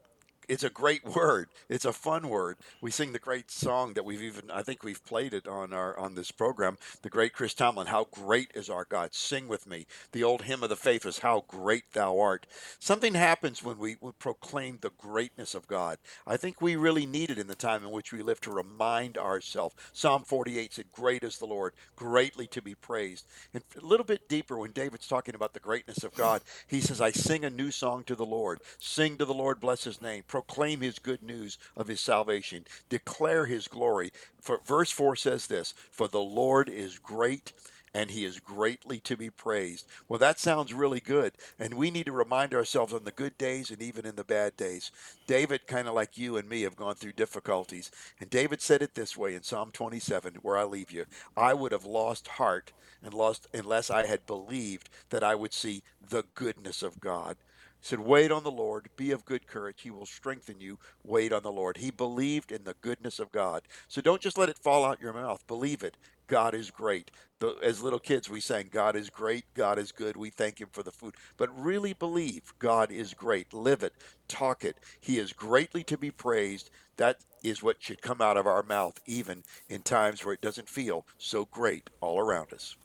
it's 0.48 0.64
a 0.64 0.70
great 0.70 1.06
word. 1.16 1.50
It's 1.70 1.86
a 1.86 1.94
fun 1.94 2.30
word. 2.30 2.58
We 2.82 2.92
sing 2.92 3.14
the 3.14 3.20
great 3.20 3.52
song 3.52 3.94
that 3.94 4.06
we've 4.06 4.22
even 4.22 4.52
I 4.52 4.64
think 4.64 4.84
we've 4.84 5.04
played 5.06 5.34
it 5.34 5.48
on 5.48 5.74
our 5.74 5.98
on 5.98 6.16
this 6.16 6.32
program. 6.32 6.78
The 7.02 7.10
great 7.10 7.34
Chris 7.34 7.54
Tomlin, 7.54 7.88
"How 7.88 8.06
great 8.12 8.52
is 8.54 8.70
our 8.70 8.86
God." 8.86 9.14
Sing 9.14 9.48
with 9.48 9.68
me. 9.68 9.86
The 10.12 10.24
old 10.24 10.44
hymn 10.44 10.64
of 10.64 10.70
the 10.70 10.76
faith 10.76 11.06
is 11.06 11.20
"How 11.20 11.46
great 11.48 11.94
Thou 11.94 12.20
art." 12.20 12.46
Something 12.80 13.14
happens 13.14 13.64
when 13.64 13.78
we, 13.78 13.98
we 14.02 14.12
proclaim 14.12 14.80
the 14.82 14.92
greatness 14.98 15.56
of 15.56 15.68
God. 15.68 15.98
I 16.26 16.38
think 16.38 16.62
we 16.62 16.76
really 16.76 17.06
need 17.06 17.30
it 17.30 17.38
in 17.38 17.48
the 17.48 17.56
time 17.56 17.84
in 17.84 17.92
which 17.92 18.12
we 18.12 18.22
live 18.22 18.42
to 18.42 18.52
remind 18.52 19.18
ourselves. 19.18 19.76
Psalm 19.92 20.24
48 20.24 20.74
said, 20.74 20.92
"Great 20.92 21.24
is 21.24 21.38
the 21.38 21.46
Lord, 21.46 21.74
greatly 21.96 22.48
to 22.48 22.62
be 22.62 22.76
praised." 22.76 23.26
And 23.54 23.64
a 23.78 23.86
little 23.86 24.06
bit 24.06 24.28
deeper, 24.28 24.58
when 24.58 24.72
David's 24.72 25.08
talking 25.08 25.36
about 25.36 25.54
the 25.54 25.60
greatness 25.60 26.04
of 26.04 26.14
God, 26.14 26.42
he 26.68 26.82
says, 26.82 27.02
"I 27.02 27.12
sing 27.12 27.46
a 27.46 27.50
new 27.50 27.72
song 27.72 28.04
to 28.06 28.16
the 28.16 28.26
Lord. 28.26 28.62
Sing 28.80 29.18
to 29.18 29.26
the 29.26 29.34
Lord, 29.34 29.60
bless 29.60 29.84
His 29.84 30.02
name." 30.02 30.24
Proclaim 30.34 30.82
his 30.82 30.98
good 30.98 31.22
news 31.22 31.60
of 31.78 31.88
his 31.88 32.02
salvation, 32.02 32.66
declare 32.90 33.46
his 33.46 33.68
glory. 33.68 34.12
For 34.42 34.60
verse 34.66 34.90
4 34.90 35.16
says 35.16 35.46
this, 35.46 35.76
for 35.92 36.08
the 36.08 36.22
Lord 36.24 36.70
is 36.70 36.98
great 36.98 37.54
and 37.94 38.10
he 38.10 38.26
is 38.26 38.40
greatly 38.40 39.00
to 39.02 39.16
be 39.16 39.30
praised. 39.30 39.86
Well, 40.08 40.18
that 40.18 40.40
sounds 40.40 40.74
really 40.74 41.00
good. 41.00 41.34
And 41.60 41.76
we 41.76 41.92
need 41.92 42.08
to 42.08 42.12
remind 42.12 42.56
ourselves 42.56 42.94
on 42.94 43.04
the 43.04 43.12
good 43.12 43.38
days 43.38 43.70
and 43.70 43.80
even 43.80 44.08
in 44.08 44.16
the 44.16 44.24
bad 44.24 44.58
days. 44.58 44.90
David, 45.28 45.68
kind 45.68 45.88
of 45.88 45.94
like 45.94 46.18
you 46.18 46.38
and 46.38 46.50
me, 46.50 46.64
have 46.64 46.76
gone 46.76 46.96
through 46.96 47.12
difficulties. 47.12 47.92
And 48.20 48.28
David 48.28 48.60
said 48.60 48.82
it 48.82 48.96
this 48.96 49.16
way 49.16 49.36
in 49.36 49.44
Psalm 49.44 49.70
27, 49.72 50.38
where 50.42 50.58
I 50.58 50.64
leave 50.64 50.90
you 50.90 51.06
I 51.38 51.54
would 51.54 51.72
have 51.72 51.86
lost 51.86 52.28
heart 52.28 52.72
and 53.04 53.14
lost 53.14 53.48
unless 53.54 53.92
I 53.92 54.08
had 54.08 54.26
believed 54.26 54.90
that 55.12 55.24
I 55.24 55.36
would 55.36 55.54
see 55.54 55.84
the 56.10 56.24
goodness 56.34 56.82
of 56.82 57.00
God. 57.00 57.38
Said, 57.84 58.00
Wait 58.00 58.32
on 58.32 58.44
the 58.44 58.52
Lord, 58.52 58.88
be 58.96 59.12
of 59.12 59.26
good 59.26 59.46
courage. 59.46 59.82
He 59.82 59.92
will 59.92 60.06
strengthen 60.06 60.62
you. 60.62 60.80
Wait 61.04 61.34
on 61.34 61.44
the 61.44 61.52
Lord. 61.52 61.76
He 61.76 61.92
believed 61.92 62.54
in 62.54 62.64
the 62.64 62.78
goodness 62.80 63.20
of 63.20 63.34
God. 63.34 63.64
So 63.90 64.00
don't 64.00 64.22
just 64.22 64.38
let 64.38 64.48
it 64.48 64.58
fall 64.58 64.86
out 64.86 65.02
your 65.02 65.12
mouth. 65.12 65.46
Believe 65.48 65.84
it. 65.84 65.98
God 66.28 66.56
is 66.56 66.72
great. 66.72 67.12
The, 67.40 67.58
as 67.62 67.84
little 67.84 68.00
kids, 68.00 68.30
we 68.30 68.40
sang, 68.40 68.70
God 68.72 68.96
is 68.96 69.10
great, 69.10 69.44
God 69.54 69.78
is 69.78 69.92
good, 69.92 70.16
we 70.16 70.30
thank 70.30 70.62
Him 70.62 70.70
for 70.72 70.82
the 70.82 70.94
food. 70.94 71.16
But 71.36 71.50
really 71.62 71.92
believe 71.92 72.54
God 72.58 72.90
is 72.90 73.14
great. 73.14 73.54
Live 73.54 73.84
it, 73.84 73.94
talk 74.30 74.64
it. 74.64 74.78
He 75.02 75.20
is 75.20 75.34
greatly 75.34 75.84
to 75.84 75.98
be 75.98 76.10
praised. 76.10 76.70
That 76.96 77.18
is 77.44 77.62
what 77.62 77.84
should 77.84 78.02
come 78.02 78.22
out 78.22 78.38
of 78.38 78.48
our 78.48 78.64
mouth, 78.64 79.02
even 79.06 79.44
in 79.68 79.82
times 79.82 80.24
where 80.24 80.34
it 80.34 80.42
doesn't 80.42 80.70
feel 80.70 81.06
so 81.18 81.44
great 81.52 81.90
all 82.00 82.18
around 82.18 82.54
us. 82.54 82.78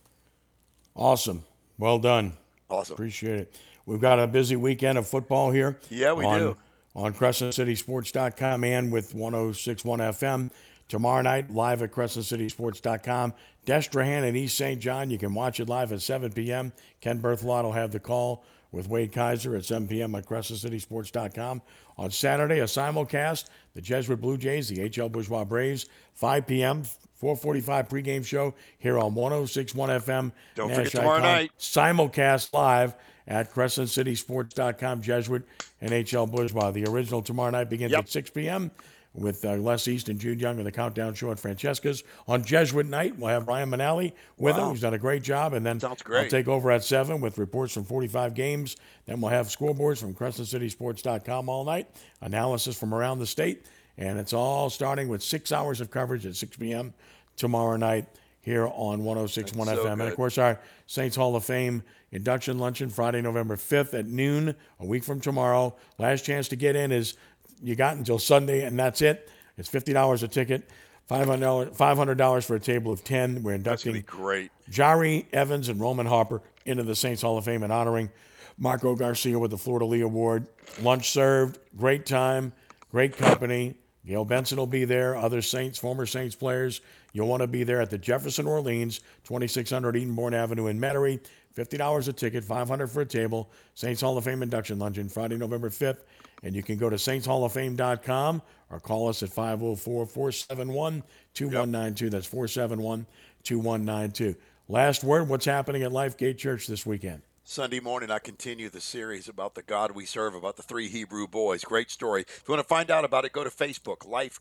Awesome. 0.97 1.45
Well 1.79 2.01
done. 2.01 2.37
Awesome. 2.71 2.95
Appreciate 2.95 3.41
it. 3.41 3.57
We've 3.87 4.01
got 4.01 4.21
a 4.21 4.27
busy 4.27 4.57
weekend 4.57 4.99
of 4.99 5.07
football 5.07 5.51
here. 5.51 5.79
Yeah, 5.89 6.13
we 6.13 6.25
on, 6.25 6.39
do. 6.39 6.57
On 6.95 7.15
CrescentCitySports.com 7.15 8.65
and 8.65 8.93
with 8.93 9.15
1061 9.15 10.01
FM. 10.01 10.51
Tomorrow 10.89 11.23
night, 11.23 11.51
live 11.51 11.83
at 11.83 11.93
CrescentCitySports.com. 11.93 13.35
Destrehan 13.67 14.27
and 14.27 14.37
East 14.37 14.57
St. 14.57 14.81
John. 14.81 15.11
You 15.11 15.19
can 15.19 15.35
watch 15.35 15.61
it 15.61 15.69
live 15.69 15.93
at 15.93 16.01
7 16.01 16.33
p.m. 16.33 16.73
Ken 17.01 17.21
Berthelot 17.21 17.65
will 17.65 17.73
have 17.73 17.91
the 17.91 18.01
call 18.01 18.45
with 18.73 18.89
Wade 18.89 19.13
Kaiser 19.13 19.55
at 19.57 19.65
7 19.65 19.89
p.m. 19.89 20.15
at 20.15 20.27
CrescentCitySports.com. 20.27 21.63
On 21.97 22.11
Saturday, 22.11 22.61
a 22.61 22.65
simulcast, 22.65 23.47
the 23.75 23.81
Jesuit 23.81 24.21
Blue 24.21 24.37
Jays, 24.37 24.69
the 24.69 24.89
HL 24.89 25.11
Bourgeois 25.11 25.45
Braves, 25.45 25.87
5 26.15 26.47
p.m. 26.47 26.85
445 27.19 27.89
pregame 27.89 28.25
show 28.25 28.55
here 28.79 28.99
on 28.99 29.15
1061 29.15 29.89
FM. 30.01 30.33
Don't 30.55 30.69
Nash 30.69 30.77
forget 30.77 30.93
tomorrow 30.93 31.19
Icon. 31.19 31.23
night. 31.23 31.51
Simulcast 31.59 32.53
live 32.53 32.95
at 33.27 33.53
CrescentCitySports.com, 33.53 35.03
Jesuit 35.03 35.43
NHL 35.83 36.05
HL 36.27 36.31
Bourgeois. 36.31 36.71
The 36.71 36.85
original 36.87 37.23
tomorrow 37.23 37.51
night 37.51 37.69
begins 37.71 37.93
Yep. 37.93 38.01
at 38.01 38.09
6 38.09 38.31
p.m. 38.31 38.71
with 39.15 39.45
uh, 39.45 39.57
Les 39.57 39.87
East 39.89 40.09
and 40.09 40.19
Jude 40.19 40.41
Young 40.41 40.59
and 40.59 40.67
the 40.67 40.73
Countdown 40.73 41.13
Show 41.15 41.31
at 41.31 41.39
Francesca's. 41.39 42.05
On 42.27 42.43
Jesuit 42.45 42.87
night, 42.87 43.19
we'll 43.19 43.29
have 43.29 43.47
Ryan 43.49 43.71
Manali 43.71 44.13
with 44.39 44.57
Wow. 44.57 44.67
him. 44.69 44.71
He's 44.75 44.81
done 44.81 44.95
a 44.95 44.99
great 44.99 45.23
job. 45.23 45.53
And 45.55 45.65
then 45.67 45.79
Sounds 45.81 46.03
I'll 46.09 46.29
take 46.29 46.49
over 46.49 46.71
at 46.71 46.85
7 46.85 47.21
with 47.21 47.37
reports 47.39 47.75
from 47.75 47.85
45 47.85 48.35
games. 48.35 48.77
Then 49.07 49.21
we'll 49.21 49.31
have 49.31 49.47
scoreboards 49.49 49.99
from 49.99 50.15
CrescentCitySports.com 50.15 51.49
all 51.49 51.65
night, 51.65 51.89
analysis 52.21 52.79
from 52.79 52.95
around 52.95 53.19
the 53.19 53.27
state. 53.27 53.67
And 53.99 54.19
it's 54.19 54.33
all 54.33 54.71
starting 54.71 55.09
with 55.09 55.23
six 55.23 55.53
hours 55.53 55.81
of 55.81 55.91
coverage 55.91 56.25
at 56.25 56.37
6 56.37 56.57
p.m. 56.57 56.95
tomorrow 57.37 57.77
night 57.77 58.07
here 58.41 58.67
on 58.67 59.05
1061 59.05 59.67
That's 59.67 59.81
so 59.81 59.87
FM. 59.87 59.93
And 59.93 60.03
of 60.03 60.15
course, 60.15 60.39
our 60.39 60.61
Saints 60.87 61.17
Hall 61.17 61.37
of 61.37 61.45
Fame 61.45 61.83
induction 62.13 62.59
luncheon 62.59 62.89
Friday, 62.89 63.21
November 63.21 63.57
5th 63.57 63.99
at 63.99 64.07
noon, 64.07 64.55
a 64.81 64.87
week 64.87 65.05
from 65.05 65.21
tomorrow. 65.21 65.77
Last 65.99 66.25
chance 66.25 66.49
to 66.49 66.57
get 66.57 66.77
in 66.77 66.93
is 66.93 67.17
you 67.63 67.75
got 67.75 67.97
until 67.97 68.19
Sunday, 68.19 68.65
and 68.65 68.79
that's 68.79 69.03
it. 69.03 69.29
It's 69.59 69.69
$50 69.69 70.23
a 70.23 70.29
ticket. 70.29 70.71
$500, 71.11 71.77
$500 71.77 72.45
for 72.45 72.55
a 72.55 72.61
table 72.61 72.93
of 72.93 73.03
10. 73.03 73.43
We're 73.43 73.55
inducting 73.55 74.03
Great. 74.07 74.51
Jahri 74.71 75.27
Evans 75.33 75.69
and 75.69 75.81
Roman 75.81 76.07
Harper 76.07 76.43
into 76.67 76.83
the 76.83 76.95
Saints 76.95 77.23
Hall 77.23 77.39
of 77.39 77.45
Fame 77.47 77.63
and 77.63 77.73
honoring 77.73 78.11
Marco 78.59 78.95
Garcia 78.95 79.39
with 79.39 79.51
the 79.51 79.59
Fleur-de-Lis 79.59 80.03
Award. 80.03 80.47
Lunch 80.83 81.11
served, 81.11 81.59
great 81.77 82.05
time, 82.05 82.53
great 82.91 83.17
company. 83.17 83.75
Gayle 84.09 84.25
Benson 84.25 84.57
will 84.57 84.67
be 84.67 84.87
there, 84.87 85.17
other 85.17 85.43
Saints, 85.43 85.79
former 85.79 86.07
Saints 86.07 86.35
players. 86.35 86.81
You'll 87.13 87.29
want 87.29 87.43
to 87.43 87.47
be 87.47 87.63
there 87.63 87.83
at 87.83 87.91
the 87.91 87.99
Jefferson 87.99 88.47
Orleans, 88.47 89.01
2600 89.25 89.97
Edenborn 89.97 90.33
Avenue 90.33 90.69
in 90.69 90.81
Metairie. 90.81 91.21
$50 91.55 92.09
a 92.09 92.13
ticket, 92.15 92.43
500 92.43 92.87
for 92.87 93.03
a 93.03 93.07
table. 93.07 93.51
Saints 93.75 94.01
Hall 94.01 94.17
of 94.17 94.25
Fame 94.25 94.43
induction 94.43 94.79
luncheon 94.79 95.11
Friday, 95.11 95.37
November 95.37 95.69
5th. 95.69 96.05
And 96.43 96.55
you 96.55 96.63
can 96.63 96.79
go 96.79 96.89
to 96.89 96.97
saintshalloffame.com 96.97 98.43
or 98.71 98.81
call 98.81 99.09
us 99.09 99.23
at 99.23 99.29
504 99.29 100.07
471 100.07 101.03
2192. 101.35 102.11
That's 102.11 102.27
471 102.27 103.07
2192. 103.43 104.39
Last 104.69 105.05
word 105.05 105.29
what's 105.29 105.45
happening 105.45 105.83
at 105.83 105.91
Lifegate 105.91 106.39
Church 106.39 106.67
this 106.67 106.87
weekend? 106.87 107.21
Sunday 107.51 107.81
morning, 107.81 108.11
I 108.11 108.19
continue 108.19 108.69
the 108.69 108.79
series 108.79 109.27
about 109.27 109.55
the 109.55 109.63
God 109.63 109.93
we 109.93 110.05
serve, 110.05 110.35
about 110.35 110.59
the 110.59 110.63
three 110.63 110.87
Hebrew 110.87 111.27
boys. 111.27 111.65
Great 111.65 111.91
story. 111.91 112.27
If 112.29 112.43
you 112.47 112.53
want 112.53 112.63
to 112.63 112.69
find 112.69 112.91
out 112.91 113.07
about 113.07 113.25
it, 113.25 113.33
go 113.33 113.43
to 113.43 113.49
Facebook, 113.49 114.07
Life 114.07 114.37